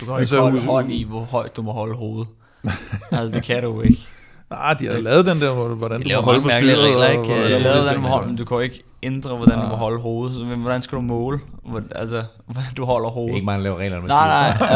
[0.00, 2.28] Du kan jo Altså, ikke holde hånd i, hvor højt du må holde hovedet.
[3.12, 4.08] altså, det kan du ikke.
[4.50, 6.58] Nej, de har da lavet den der, hvor- hvordan De du må holde mange på
[6.58, 6.78] styret.
[6.84, 7.32] regler, ikke?
[7.34, 9.98] Jeg har lavet, hvordan holde, men du kan jo ikke ændre, hvordan du må holde
[10.00, 10.36] hovedet.
[10.36, 13.34] Så, Men hvordan skal du måle, hvor, altså, hvordan du holder Det er hovedet?
[13.36, 14.68] ikke der laver reglerne med Nej, nej.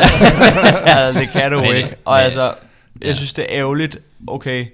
[0.84, 1.94] altså, det kan du Men- ikke.
[2.04, 2.50] Og men- altså,
[3.02, 3.98] jeg synes, det er ærgerligt.
[4.28, 4.66] Okay,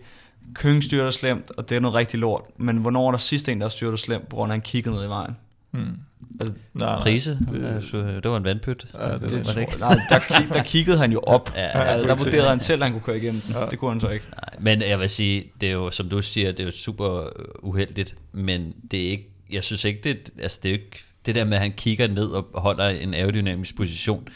[0.54, 2.42] Køng styrter slemt, og det er noget rigtig lort.
[2.56, 4.94] Men hvornår er der sidste en, der styrter slemt, på grund af, at han kiggede
[4.96, 5.36] ned i vejen?
[5.70, 5.96] Hmm.
[6.40, 7.02] Altså, Nej, nej.
[7.02, 8.86] Prise, det, det var en vandpyt.
[8.94, 11.52] Ja, det, det, det, tror, nej, der, kig, der kiggede han jo op.
[11.56, 13.54] Ja, Ja, ja, altså, der ikke vurderede han selv, at han kunne køre igennem den.
[13.70, 14.24] Det kunne han så ikke.
[14.30, 17.20] Nej, men jeg vil sige, det er jo, som du siger, det er jo super
[17.22, 17.30] øh,
[17.62, 21.44] uheldigt, men det er ikke, jeg synes ikke, det, altså det er ikke, det der
[21.44, 24.28] med, at han kigger ned og holder en aerodynamisk position,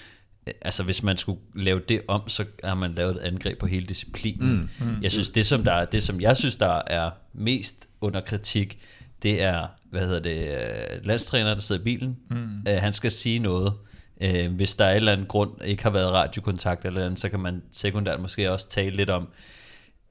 [0.47, 3.67] øh, altså hvis man skulle lave det om, så har man lavet et angreb på
[3.67, 4.71] hele disciplinen.
[4.81, 7.89] Mm, mm, jeg synes, det som, der, er- det som jeg synes, der er mest
[8.01, 8.79] under kritik,
[9.23, 12.17] det er, hvad hedder det, øh, landstræner, der sidder i bilen.
[12.31, 12.37] Mm.
[12.69, 13.73] Øh, han skal sige noget.
[14.21, 17.29] Øh, hvis der er en eller anden grund, ikke har været radiokontakt eller andet, så
[17.29, 19.29] kan man sekundært måske også tale lidt om,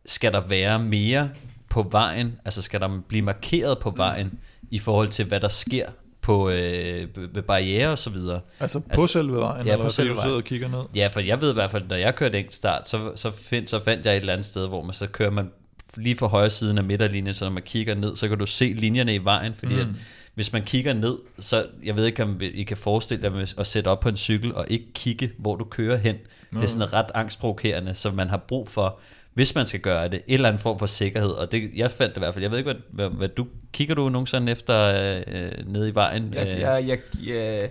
[0.06, 1.30] skal der være mere
[1.70, 4.40] på vejen, altså skal der blive markeret på vejen,
[4.72, 5.90] i forhold til, hvad der sker
[6.22, 8.40] på øh, ved barriere og så videre.
[8.60, 10.34] Altså på Altså, selve vejen, ja, eller på selve vejen.
[10.34, 10.80] og kigger ned?
[10.96, 13.68] Ja, for jeg ved i hvert fald, når jeg kørte enkelt start, så, så, find,
[13.68, 15.52] så fandt jeg et eller andet sted, hvor man så kører man
[15.98, 18.74] lige for højre siden af midterlinjen, så når man kigger ned, så kan du se
[18.78, 19.80] linjerne i vejen, fordi mm.
[19.80, 19.88] at,
[20.36, 23.68] hvis man kigger ned, så jeg ved ikke, om I kan forestille jer med at
[23.68, 26.16] sætte op på en cykel og ikke kigge, hvor du kører hen.
[26.54, 29.00] Det er sådan ret angstprovokerende, så man har brug for,
[29.34, 31.30] hvis man skal gøre det, en eller anden form for sikkerhed.
[31.30, 32.44] Og det, jeg fandt det i hvert fald.
[32.44, 34.86] Jeg ved ikke, hvad, hvad, hvad du kigger du nogensinde efter
[35.28, 36.34] øh, nede i vejen?
[36.34, 37.70] Jeg, Øh, jeg, jeg, jeg,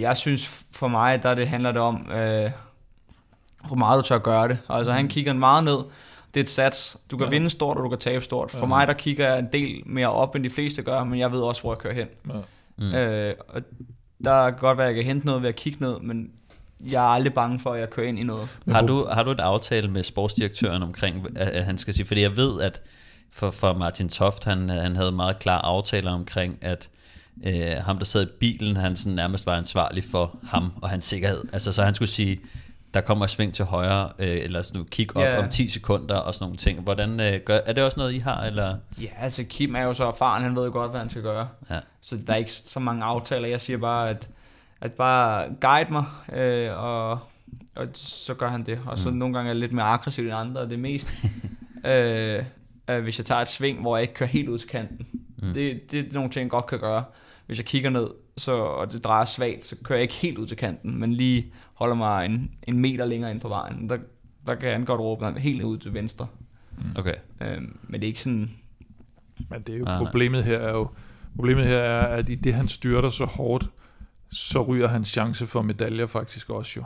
[0.00, 2.50] jeg synes for mig, der det handler det om, øh,
[3.66, 4.58] hvor meget du tør gøre det.
[4.68, 5.78] Altså han kigger meget ned.
[6.36, 6.96] Det er et sats.
[7.10, 7.30] Du kan ja.
[7.30, 8.50] vinde stort, og du kan tabe stort.
[8.50, 8.66] For ja.
[8.66, 11.40] mig, der kigger jeg en del mere op, end de fleste gør, men jeg ved
[11.40, 12.08] også, hvor jeg kører hen.
[12.28, 12.40] Ja.
[12.78, 12.94] Mm.
[12.94, 13.62] Øh, og
[14.24, 16.30] der kan godt være, at jeg kan hente noget ved at kigge ned, men
[16.80, 18.58] jeg er aldrig bange for, at jeg kører ind i noget.
[18.68, 22.36] Har du, har du et aftale med sportsdirektøren omkring, at, han skal sige, fordi jeg
[22.36, 22.82] ved, at
[23.32, 26.88] for, for Martin Toft, han, han havde meget klare aftaler omkring, at
[27.46, 31.04] øh, ham, der sad i bilen, han sådan nærmest var ansvarlig for ham og hans
[31.04, 31.44] sikkerhed.
[31.52, 32.38] Altså, så han skulle sige,
[32.96, 35.38] der kommer sving til højre, øh, eller sådan noget kick op Ja.
[35.38, 36.80] om 10 sekunder og sådan nogle ting.
[36.80, 38.42] Hvordan øh, gør, er det også noget, I har?
[38.42, 38.76] Eller?
[39.02, 41.48] Ja, altså Kim er jo så erfaren, han ved jo godt, hvad han skal gøre.
[41.70, 41.78] Ja.
[42.00, 43.48] Så der er ikke så mange aftaler.
[43.48, 44.28] Jeg siger bare, at,
[44.80, 47.10] at bare guide mig, øh, og,
[47.76, 48.80] og så gør han det.
[48.86, 49.16] Og så mm.
[49.16, 51.08] nogle gange er det lidt mere aggressivt end andre, og det er mest,
[51.86, 52.42] øh,
[52.90, 55.06] øh, hvis jeg tager et sving, hvor jeg ikke kører helt ud til kanten.
[55.42, 55.54] Mm.
[55.54, 57.04] Det, det er nogle ting, jeg godt kan gøre.
[57.46, 60.46] Hvis jeg kigger ned, så, og det drejer svagt, så kører jeg ikke helt ud
[60.46, 63.88] til kanten, men lige holder mig en, en meter længere ind på vejen.
[63.88, 63.98] Der,
[64.46, 66.26] der kan han godt råbe er helt ud til venstre.
[66.96, 67.14] Okay.
[67.40, 68.50] Øh, men det er ikke sådan...
[69.50, 70.88] Men det er jo Ah, problemet her er jo
[71.36, 73.70] problemet her er, at i det han styrter så hårdt,
[74.30, 76.84] så ryger hans chance for medaljer faktisk også jo.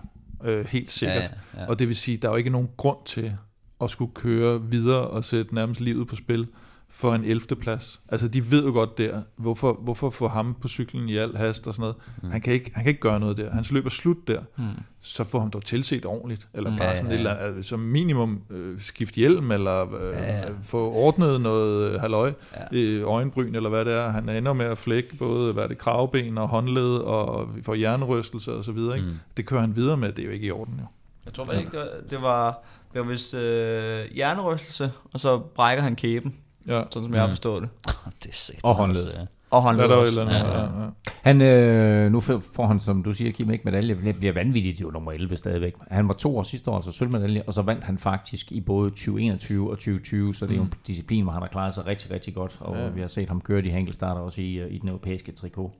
[0.50, 1.32] Øh, helt sikkert.
[1.54, 1.66] Ja, ja.
[1.66, 3.36] Og det vil sige, der er jo ikke nogen grund til
[3.80, 6.48] at skulle køre videre og sætte nærmest livet på spil
[6.90, 7.56] for en 11.
[7.60, 8.00] plads.
[8.08, 11.66] Altså de ved jo godt der, hvorfor, hvorfor få ham på cyklen i al hast
[11.66, 11.96] og sådan noget.
[12.22, 12.30] Mm.
[12.30, 13.50] Han, kan ikke, han kan ikke gøre noget der.
[13.50, 14.40] Hans løb er slut der.
[14.56, 14.64] Mm.
[15.00, 16.48] Så får ham dog tilset ordentligt.
[16.54, 19.94] Eller bare Ja, sådan ja, et eller andet, altså, som minimum øh, skift hjelm, eller
[19.94, 20.44] øh, ja, ja.
[20.62, 22.32] få ordnet noget øh, halløj,
[22.72, 22.78] ja.
[22.78, 24.08] øh, øjenbryn, eller hvad det er.
[24.08, 28.52] Han ender med at flække både hvad det, kravben og håndled, og vi får hjernerystelser
[28.52, 28.96] og så videre.
[28.96, 29.08] Ikke?
[29.08, 29.18] Mm.
[29.36, 30.86] Det kører han videre med, det er jo ikke i orden jo.
[31.24, 32.62] Jeg tror ikke, det var, det var,
[32.92, 36.34] det var vist øh, hjernerystelse, og så brækker han kæben,
[36.66, 36.82] Ja.
[36.90, 37.70] sådan som jeg har forstået det.
[38.22, 39.04] Det er sikkert Og håndled.
[39.04, 39.24] også, ja.
[39.50, 40.20] Og han Der er også.
[40.20, 40.50] eller andet.
[40.52, 40.82] Ja, ja.
[40.82, 40.88] Ja.
[41.22, 43.94] Han, øh, nu får han, som du siger, Kim, ikke medalje.
[44.04, 45.74] Det bliver vanvittigt jo nummer 11 stadigvæk.
[45.90, 48.90] Han var to år sidste år, altså sølvmedalje, og så vandt han faktisk i både
[48.90, 52.10] 2021 og 2020, så det er jo en disciplin, hvor han har klaret sig rigtig,
[52.10, 52.88] rigtig godt, og ja.
[52.88, 55.70] vi har set ham køre de her enkeltstarter også i, øh, i den europæiske trikot.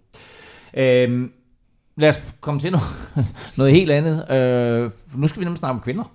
[0.75, 1.33] Øhm,
[1.97, 2.87] lad os komme til noget,
[3.59, 4.31] noget helt andet.
[4.31, 6.13] Øh, nu skal vi nemlig snakke om kvinder.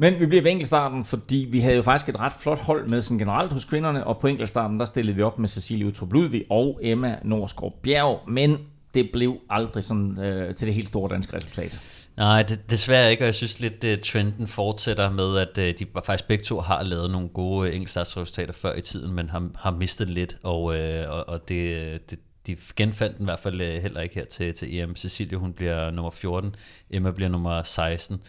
[0.00, 3.02] Men vi bliver ved enkeltstarten, fordi vi havde jo faktisk et ret flot hold med
[3.02, 6.44] sådan generelt hos kvinderne, og på enkeltstarten der stillede vi op med Cecilie Utrup Ludvig
[6.50, 8.58] og Emma Norsgaard Bjerg, men
[8.94, 11.80] det blev aldrig sådan øh, til det helt store danske resultat.
[12.16, 15.86] Nej, det, desværre ikke, og jeg synes lidt, at trenden fortsætter med, at øh, de
[16.04, 19.70] faktisk begge to har lavet nogle gode øh, enkeltstartsresultater før i tiden, men har, har
[19.70, 22.18] mistet lidt, og, øh, og, og det, øh, det,
[22.56, 24.96] de genfandt den i hvert fald øh, heller ikke her til, til EM.
[24.96, 26.54] Cecilie, hun bliver nummer 14,
[26.90, 28.22] Emma bliver nummer 16.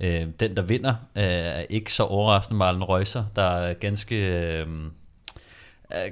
[0.00, 4.42] Øh, den, der vinder, øh, er ikke så overraskende Marlen Reusser, der er ganske...
[4.62, 4.66] Øh,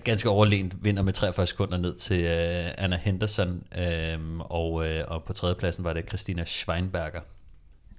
[0.04, 5.24] ganske overlegent vinder med 43 sekunder ned til øh, Anna Henderson, øh, og, øh, og
[5.24, 7.20] på tredjepladsen var det Christina Schweinberger.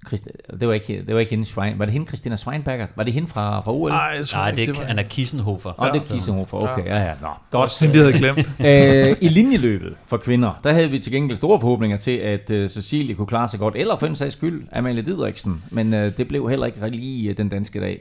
[0.06, 0.28] Christi,
[0.60, 2.86] det, var ikke, det var ikke hende, Schwein, var det hende Christina Schweinberger?
[2.96, 3.90] Var det hende fra, fra OL?
[3.90, 4.88] Nej, ikke, det er var...
[4.88, 5.70] Anna Kissenhofer.
[5.70, 7.80] Og det er Kissenhofer, okay, ja, ja, nå, godt.
[7.80, 8.38] Hende, vi havde glemt.
[9.10, 12.68] øh, I linjeløbet for kvinder, der havde vi til gengæld store forhåbninger til, at øh,
[12.68, 16.28] Cecilie kunne klare sig godt, eller for en sags skyld, Amalie Didriksen, men øh, det
[16.28, 18.00] blev heller ikke lige øh, den danske dag.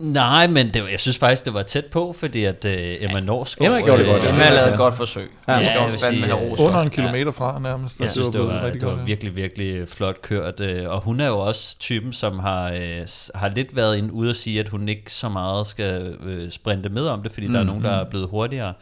[0.00, 3.20] Nej, men det var, jeg synes faktisk, det var tæt på, fordi at øh, Emma
[3.20, 3.72] Norsgaard...
[3.72, 4.28] Emma gjorde det øh, godt, ja.
[4.28, 5.30] Emma har lavet et godt forsøg.
[5.48, 6.60] Ja, Ja, jeg det skal fandme sige, have øh, ros.
[6.60, 8.00] Under en kilometer fra nærmest.
[8.00, 9.04] Jeg synes, det var, det var godt, ja.
[9.04, 10.60] virkelig, virkelig flot kørt.
[10.60, 14.30] øh, Og hun er jo også typen, som har, øh, har lidt været inde ude
[14.30, 17.52] at sige, at hun ikke så meget skal øh, sprinte med om det, fordi mm,
[17.52, 18.72] der er nogen, der er blevet hurtigere.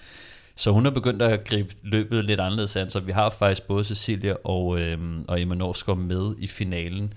[0.57, 3.85] Så hun er begyndt at gribe løbet lidt anderledes an, så vi har faktisk både
[3.85, 7.13] Cecilia og, øh, og Emma Norsgaard med i finalen.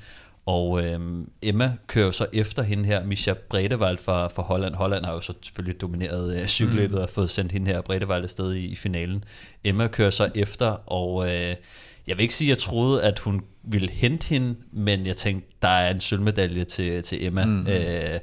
[0.45, 0.99] Og øh,
[1.41, 4.75] Emma kører jo så efter hende her, Misha Bredewald fra, fra Holland.
[4.75, 8.53] Holland har jo så selvfølgelig domineret øh, cykelløbet og fået sendt hende her Bredewald afsted
[8.53, 9.23] i, i finalen.
[9.63, 11.55] Emma kører så efter, og øh,
[12.07, 15.49] jeg vil ikke sige, at jeg troede, at hun ville hente hende, men jeg tænkte,
[15.61, 17.45] der er en sølvmedalje til, til Emma.
[17.45, 17.67] Mm.
[17.67, 18.19] Øh,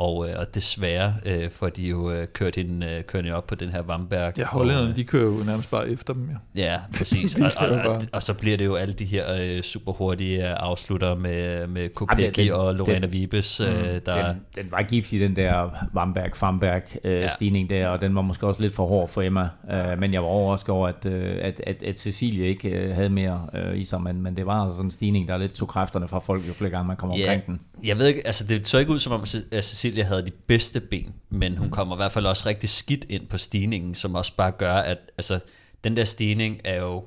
[0.00, 3.46] og, øh, og desværre øh, får de jo øh, kørt hende, øh, kørt hende op
[3.46, 4.38] på den her Vamberg.
[4.38, 6.62] Ja, og, hollænderne, øh, de kører jo nærmest bare efter dem, ja.
[6.62, 7.34] Ja, præcis.
[7.34, 10.48] De og, og, og, og så bliver det jo alle de her øh, super hurtige
[10.50, 13.66] øh, afslutter med, med Kopecky og Lorena den- Vibes, øh,
[14.06, 14.32] der...
[14.32, 17.12] Den, den var giftig, den der Vamberg-Famberg øh,
[17.42, 17.62] Ja.
[17.70, 19.48] der, og den var måske også lidt for hård for Emma.
[19.70, 23.08] Øh, men jeg var overrasket over, at, øh, at, at, at Cecilie ikke øh, havde
[23.10, 25.68] mere øh, i sig, men, men det var altså sådan en stigning, der lidt tog
[25.68, 27.60] kræfterne fra folk, jo flere gange man kommer Ja, omkring den.
[27.84, 30.80] Jeg ved ikke, altså det så ikke ud som om, at Cecilia havde de bedste
[30.80, 34.32] ben, men hun kommer i hvert fald også rigtig skidt ind på stigningen, som også
[34.36, 35.40] bare gør, at altså,
[35.84, 37.04] den der stigning er jo,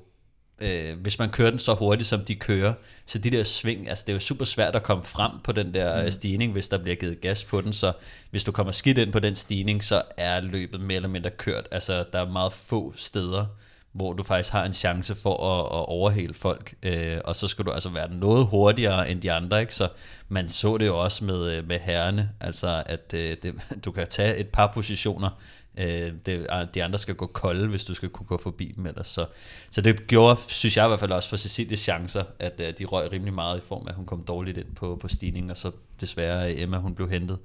[0.62, 2.74] øh, hvis man kører den så hurtigt, som de kører,
[3.06, 5.74] så de der sving, altså det er jo super svært at komme frem på den
[5.74, 6.12] der mm.
[6.12, 7.94] stigning, hvis der bliver givet gas på den, så
[8.32, 11.68] hvis du kommer skidt ind på den stigning, så er løbet mere eller mindre kørt,
[11.72, 13.45] altså der er meget få steder,
[13.94, 17.65] hvor du faktisk har en chance for at, at overhale folk, øh, og så skal
[17.65, 19.76] du altså være noget hurtigere end de andre, ikke?
[19.76, 19.90] så
[20.30, 23.56] man så det jo også med, øh, med herrene, altså at øh, det,
[23.86, 25.30] du kan tage et par positioner,
[25.78, 28.86] øh, det, ah, de andre skal gå kolde, hvis du skal kunne gå forbi dem
[28.86, 29.26] ellers, så,
[29.72, 32.86] så det gjorde, synes jeg i hvert fald også for Cecilies chancer, at øh, de
[32.86, 35.57] røg rimelig meget i form af, at hun kom dårligt ind på, på stigningen, og
[35.57, 35.72] så
[36.02, 37.38] desværre øh, Emma, hun blev hentet,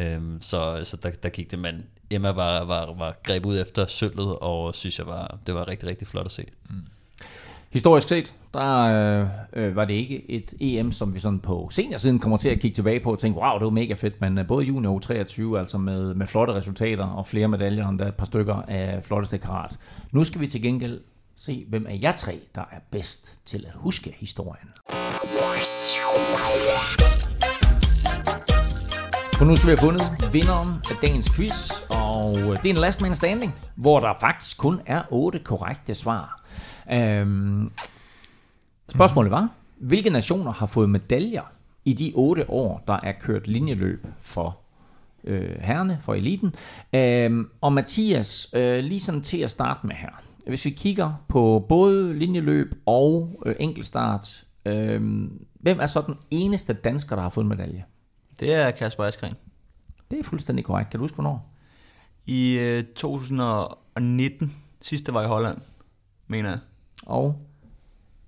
[0.00, 3.86] Øhm, så så der, der gik det, men Emma var, var, var greb ud efter
[3.86, 6.44] sølvet, og synes jeg var, det var rigtig, rigtig flot at se.
[6.70, 6.76] Mm.
[7.70, 12.18] Historisk set, der øh, øh, var det ikke et EM, som vi sådan på seniorsiden
[12.18, 14.46] kommer til at kigge tilbage på og tænke, wow, det var mega fedt, men øh,
[14.46, 18.14] både junior og 23, altså med, med flotte resultater og flere medaljer, og der et
[18.14, 19.78] par stykker af flotteste karat.
[20.12, 21.00] Nu skal vi til gengæld
[21.36, 24.68] se, hvem af jer tre, der er bedst til at huske historien.
[29.40, 33.00] For nu skal vi have fundet vinderen af dagens quiz, og det er en last
[33.00, 36.44] man standing, hvor der faktisk kun er otte korrekte svar.
[36.92, 37.72] Øhm,
[38.88, 39.48] spørgsmålet var,
[39.78, 41.42] hvilke nationer har fået medaljer
[41.84, 44.58] i de otte år, der er kørt linjeløb for
[45.24, 46.54] øh, herrene, for eliten?
[46.92, 50.22] Øhm, og Mathias, øh, lige sådan til at starte med her.
[50.46, 55.28] Hvis vi kigger på både linjeløb og øh, enkeltstart, øh,
[55.60, 57.84] hvem er så den eneste dansker, der har fået en medalje?
[58.40, 59.34] Det er Kasper Askren.
[60.10, 60.90] Det er fuldstændig korrekt.
[60.90, 61.46] Kan du huske, hvornår?
[62.26, 65.58] I øh, 2019, sidste var i Holland,
[66.26, 66.58] mener jeg.
[67.06, 67.38] Og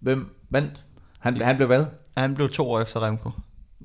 [0.01, 0.85] hvem vandt?
[1.19, 1.87] Han, han blev hvad?
[2.17, 3.31] Han blev to år efter Remco.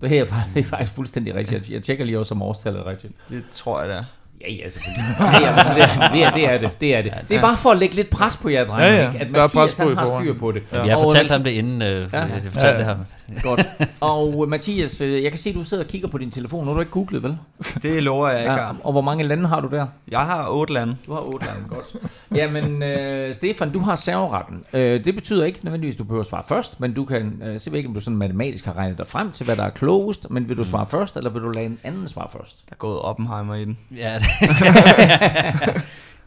[0.02, 1.70] Det er, faktisk, det er faktisk fuldstændig rigtigt.
[1.70, 3.14] Jeg- Jeg tjekker lige også, om årstallet er rigtigt.
[3.30, 4.04] Det tror jeg, det er.
[4.42, 5.04] Ja, ja, selvfølgelig.
[5.20, 6.82] Det er det, er, det, er, det, er det.
[6.82, 7.14] Det er det.
[7.30, 8.84] Det er bare for at lægge lidt pres på jer, drenge.
[8.86, 9.08] Ja, ja.
[9.08, 9.20] ikke?
[9.20, 10.64] At Der er Mathias, pres på han har styr på det.
[10.74, 10.84] Ja.
[10.84, 12.18] Jeg har Og fortalt ham det inden, øh, Ja.
[12.20, 12.24] ja.
[12.26, 12.78] jeg fortalte Ja, ja.
[12.78, 12.98] det her.
[13.44, 13.68] Godt.
[14.02, 16.60] Og øh, Mathias, øh, jeg kan se, at du sidder og kigger på din telefon.
[16.66, 17.38] Nu har du ikke googlet, vel?
[17.84, 18.52] Det lover jeg ikke.
[18.52, 18.62] Ja.
[18.66, 18.70] Ja.
[18.84, 19.88] Og hvor mange lande har du der?
[20.12, 20.96] Jeg har otte lande.
[21.08, 21.96] Du har otte lande, godt.
[22.36, 24.64] Jamen, øh, Stefan, du har serveretten.
[24.74, 27.60] Øh, det betyder ikke nødvendigvis, at du behøver at svare først, men du kan, øh,
[27.60, 30.28] se ikke, om du sådan matematisk har regnet dig frem til, hvad der er klogest,
[30.30, 32.64] men vil du svare først, eller vil du lade en anden svare først?
[32.70, 33.78] Jeg er gået Oppenheimer i den.
[33.96, 34.20] Ja,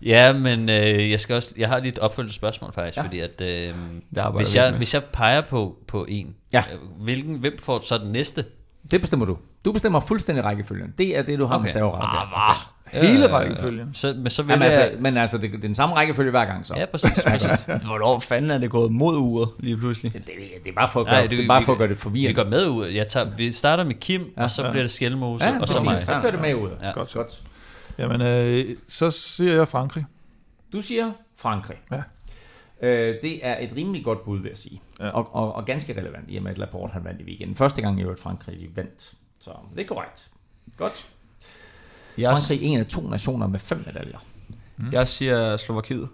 [0.02, 3.02] ja men øh, jeg skal også, jeg har lige et opfølgende spørgsmål faktisk, Ja.
[3.02, 3.06] ja.
[3.08, 3.74] fordi at øh,
[4.36, 4.78] hvis, vi jeg, med.
[4.78, 6.62] hvis jeg peger på, på en, Ja.
[6.72, 8.44] øh, hvilken, hvem får så den næste?
[8.90, 9.36] Det bestemmer du.
[9.64, 10.94] Du bestemmer fuldstændig rækkefølgen.
[10.98, 11.62] Det er det, du har okay.
[11.62, 11.72] med Okay.
[11.72, 12.08] serveretten.
[12.36, 12.56] Ah.
[13.10, 13.90] Hele rækkefølgen.
[13.94, 14.72] Så, men så vil Jamen, jeg...
[14.78, 16.74] altså, men altså, det, det er den samme rækkefølge hver gang så.
[16.76, 17.10] ja, præcis.
[17.26, 17.48] præcis.
[17.86, 20.12] Hvornår fanden er det gået mod uret lige pludselig?
[20.12, 21.78] Det, det, det er bare for at gøre, Nej, det, det er bare for at
[21.78, 22.42] gøre det Vi forvirrende.
[22.42, 22.86] går med ud.
[22.86, 25.78] Jeg tager, vi starter med Kim, ja, og så bliver det Skjelmose, Ja, og så
[25.78, 26.02] er mig.
[26.06, 26.68] Så kører det med ud.
[26.82, 26.90] Ja.
[26.92, 27.12] Godt.
[27.14, 27.42] Godt.
[28.00, 30.04] Jamen, øh, så siger jeg Frankrig.
[30.72, 31.76] Du siger Frankrig.
[31.90, 32.02] Ja.
[32.88, 34.80] Øh, det er et rimelig godt bud, vil jeg sige.
[35.00, 35.08] Ja.
[35.08, 37.56] Og, og, og ganske relevant, i og med at Laporte han vandt i weekenden.
[37.56, 39.12] Første gang i øvrigt Frankrig de vandt.
[39.40, 40.30] Så det er korrekt.
[40.76, 41.08] Godt.
[42.18, 44.18] Jeg, Frankrig er en af to nationer med fem medaljer.
[44.92, 46.08] jeg siger Slovakiet.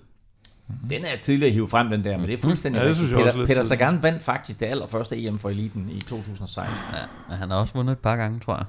[0.91, 3.13] Den er tidligere hivet frem, den der, men det er fuldstændig Ja, det rigtigt.
[3.35, 3.63] Peter, Peter.
[3.63, 6.77] Sagan vandt faktisk det allerførste EM for eliten i 2016.
[6.93, 6.99] Ja,
[7.29, 8.67] men han har også vundet et par gange, tror jeg.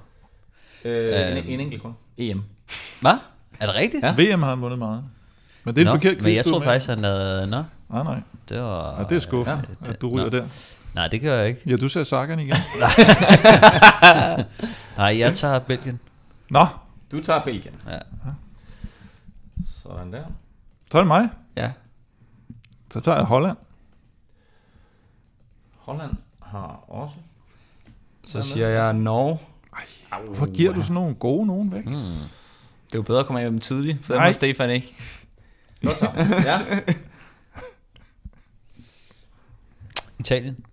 [0.91, 1.49] Øh, en, Øhm.
[1.49, 1.93] en enkelt kun.
[2.17, 2.43] EM.
[3.01, 3.13] Hvad?
[3.59, 4.03] Er det rigtigt?
[4.03, 4.15] Ja.
[4.35, 5.03] VM har han vundet meget.
[5.63, 7.47] Men det er en Nå, forkert Men quiz, jeg du er tror faktisk, han havde...
[7.47, 8.21] Nå, Nej, nej.
[8.49, 8.97] det var...
[8.97, 10.37] Ja, det er skuffende, Ja, at du ryger Nå.
[10.37, 10.47] der.
[10.95, 11.61] Nej, det gør jeg ikke.
[11.65, 12.55] Ja, du ser Sagan igen.
[14.97, 15.99] Nej, jeg tager Belgien.
[16.49, 16.67] Nå,
[17.11, 17.73] Du tager Belgien.
[17.89, 17.97] Ja.
[19.83, 20.23] Sådan der.
[20.91, 21.29] så er det mig.
[21.55, 21.71] Ja.
[22.93, 23.57] Så tager jeg Holland.
[25.77, 26.11] Holland
[26.43, 27.15] har også.
[28.25, 29.39] Så siger jeg Norge.
[30.25, 31.85] Hvorfor giver du sådan nogle gode nogen væk?
[32.87, 34.25] Det er jo bedre at komme af med dem tidligt, for dem Nej.
[34.27, 34.95] har Stefan ikke.
[35.83, 36.11] Godt så.
[36.45, 36.59] Ja.
[40.19, 40.65] Italien.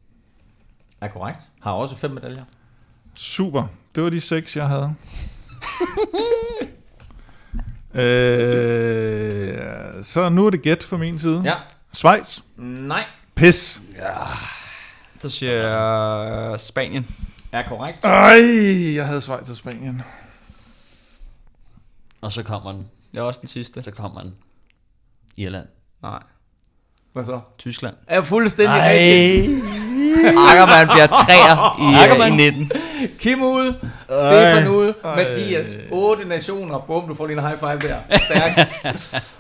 [1.01, 1.41] Er korrekt.
[1.63, 2.45] Har også fem medaljer.
[3.15, 3.67] Super.
[3.95, 4.95] Det var de seks, jeg havde.
[8.05, 11.43] øh, så nu er det gæt fra min side.
[11.45, 11.55] Ja.
[11.93, 12.41] Schweiz.
[12.57, 13.05] Nej.
[13.35, 13.83] Pis.
[15.21, 17.07] Så siger jeg Spanien.
[17.53, 18.05] Er korrekt.
[18.05, 20.03] Ej, jeg havde Schweiz og Spanien.
[22.25, 22.87] Og så kommer den.
[23.13, 23.83] Det er også den sidste.
[23.83, 24.35] Så kommer den.
[25.37, 25.67] Irland.
[26.03, 26.23] Nej.
[27.13, 27.41] Hvad så?
[27.59, 27.95] Tyskland.
[28.07, 29.65] Er fuldstændig rigtigt.
[30.51, 32.41] Ackermann bliver træer i, uh, Ackermann.
[32.41, 32.71] i 19.
[33.19, 33.79] Kim ude.
[34.05, 34.95] Stefan ude.
[35.05, 35.79] Mathias.
[35.91, 36.79] Otte nationer.
[36.79, 38.19] Bum, du får lige en high five der.
[38.19, 38.59] Stærkt.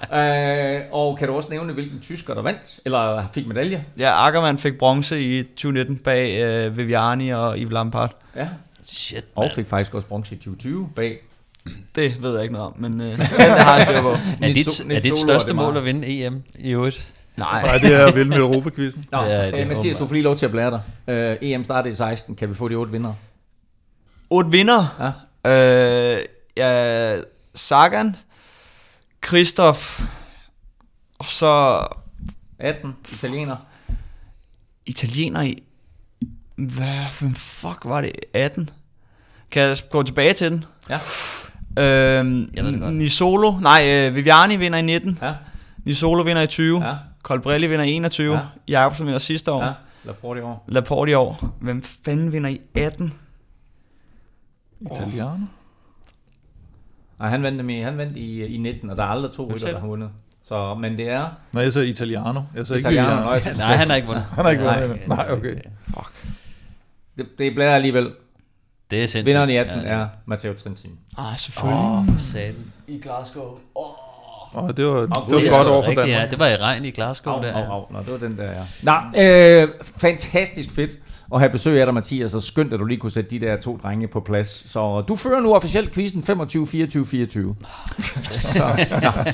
[0.84, 2.80] øh, og kan du også nævne, hvilken tysker, der vandt?
[2.84, 3.84] Eller fik medalje?
[3.98, 8.16] Ja, Ackermann fik bronze i 2019 bag uh, Viviani og Yves Lampard.
[8.36, 8.48] Ja.
[8.82, 9.54] Shit, Og man.
[9.54, 11.18] fik faktisk også bronze i 2020 bag.
[11.94, 14.10] Det ved jeg ikke noget om, men uh, det har jeg styr på.
[14.42, 17.14] Er dit, er dit største mål at vinde EM i øvrigt?
[17.36, 17.62] Nej.
[17.62, 19.04] Nej, det er vel med Europakvisten.
[19.12, 21.14] Nå, Det er det øh, Mathias, du får lige lov til at blære dig.
[21.14, 22.36] Øh, EM startede i 16.
[22.36, 23.14] Kan vi få de otte vinder?
[24.30, 25.12] Otte vinder.
[25.44, 26.16] Ja.
[26.16, 26.20] Øh,
[26.56, 27.16] ja,
[27.54, 28.16] Sagan,
[29.20, 30.00] Kristoff,
[31.18, 31.80] og så
[32.58, 32.96] 18.
[33.12, 33.56] Italiener.
[34.86, 35.62] italiener i...
[36.56, 38.12] Hvad for fuck var det?
[38.34, 38.70] 18?
[39.50, 40.64] Kan jeg gå tilbage til den?
[40.88, 40.98] Ja.
[41.78, 42.94] Øhm, Jeg ved det godt.
[42.94, 45.18] Nisolo, nej, øh, Viviani vinder i 19.
[45.22, 45.34] Ja.
[45.84, 46.84] Nisolo vinder i 20.
[46.86, 46.94] Ja.
[47.22, 48.34] Colbrelli vinder i 21.
[48.34, 48.40] Ja.
[48.68, 49.64] Jacobsen vinder sidste år.
[49.64, 49.72] Ja.
[50.04, 50.64] Laporte i år.
[50.68, 51.54] Laporte i år.
[51.60, 53.12] Hvem fanden vinder i 18?
[54.80, 55.38] Italiano.
[57.18, 59.70] Nej, han vandt, i, han vandt i, i 19, og der er aldrig to rytter,
[59.70, 60.10] der har vundet.
[60.42, 61.26] Så, men det er...
[61.52, 64.24] Når jeg sagde Italiano, jeg sagde ikke Italiano, jeg synes- Nej, han har ikke vundet.
[64.36, 65.08] Han har ikke Nej, vundet.
[65.08, 65.56] Nej, okay.
[67.18, 68.10] Det, det bliver alligevel.
[68.90, 69.24] Det er sindssygt.
[69.26, 70.90] Vinderen i 18 Ja, er Matteo Trentin.
[71.18, 71.80] Ah, selvfølgelig.
[71.84, 72.72] Åh, for satan.
[72.88, 73.58] I Glasgow.
[73.74, 73.84] Oh.
[74.54, 76.08] Og det var, det det var godt over for Danmark.
[76.08, 77.54] Ja, det var i regn i Glasgow Au, der.
[77.54, 77.86] au, au.
[77.90, 78.62] Nå, det var den der, ja.
[78.82, 80.90] Nå, øh, fantastisk fedt
[81.34, 83.56] at have besøg af dig, Mathias, og skønt, at du lige kunne sætte de der
[83.60, 84.70] to drenge på plads.
[84.70, 87.54] Så du fører nu officielt quizzen 25, 24, 24.
[88.32, 88.62] Så,
[89.02, 89.32] ja.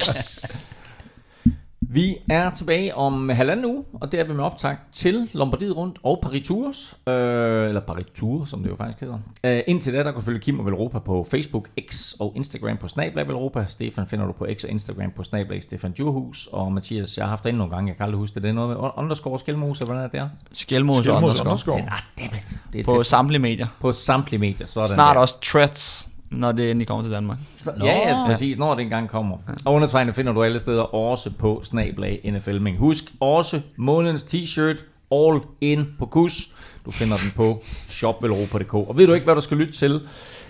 [1.93, 5.99] Vi er tilbage om halvanden uge, og der er vi med optag til Lombardiet rundt
[6.03, 9.19] og Paris Tours, øh, eller Paris Tours, som det jo faktisk hedder.
[9.45, 12.89] Øh, indtil da, der kan følge Kim og Velropa på Facebook, X og Instagram på
[12.89, 13.65] Snablag Velropa.
[13.67, 16.49] Stefan finder du på X og Instagram på Snablag Stefan Djurhus.
[16.53, 18.43] Og Mathias, jeg har haft det nogle gange, jeg kan aldrig huske det.
[18.43, 20.29] Det er noget med underscore skælmose, hvordan er det der?
[20.53, 21.75] Skjelmose Skjelmose underscore.
[21.75, 21.83] underscore.
[22.23, 22.41] Ah.
[22.73, 23.67] Det er På samtlige medier.
[23.81, 24.67] på samtlige medier.
[24.67, 25.21] Sådan Snart der.
[25.21, 27.39] også threads, når det endelig kommer til Danmark.
[27.63, 29.37] Så, ja, ja, præcis, når det engang kommer.
[29.65, 32.77] Og undertegnet finder du alle steder, også på snablag NFLming.
[32.77, 36.51] Husk også månedens t-shirt, all in på kus.
[36.85, 38.75] Du finder den på shopvelropa.dk.
[38.75, 40.01] Og ved du ikke, hvad du skal lytte til?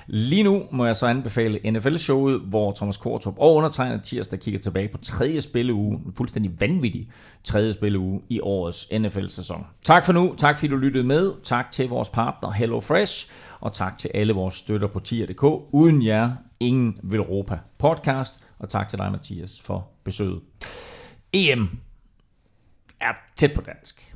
[0.07, 4.89] Lige nu må jeg så anbefale NFL-showet, hvor Thomas Kortrup og undertegnet tirsdag kigger tilbage
[4.89, 7.09] på tredje spilleuge, en fuldstændig vanvittig
[7.44, 9.66] tredje spilleuge i årets NFL-sæson.
[9.85, 13.31] Tak for nu, tak fordi du lyttede med, tak til vores partner HelloFresh,
[13.61, 15.43] og tak til alle vores støtter på tier.dk.
[15.73, 18.47] Uden jer, ingen vil Europa podcast.
[18.59, 20.41] Og tak til dig, Mathias, for besøget.
[21.32, 21.78] EM
[23.01, 24.15] er tæt på dansk.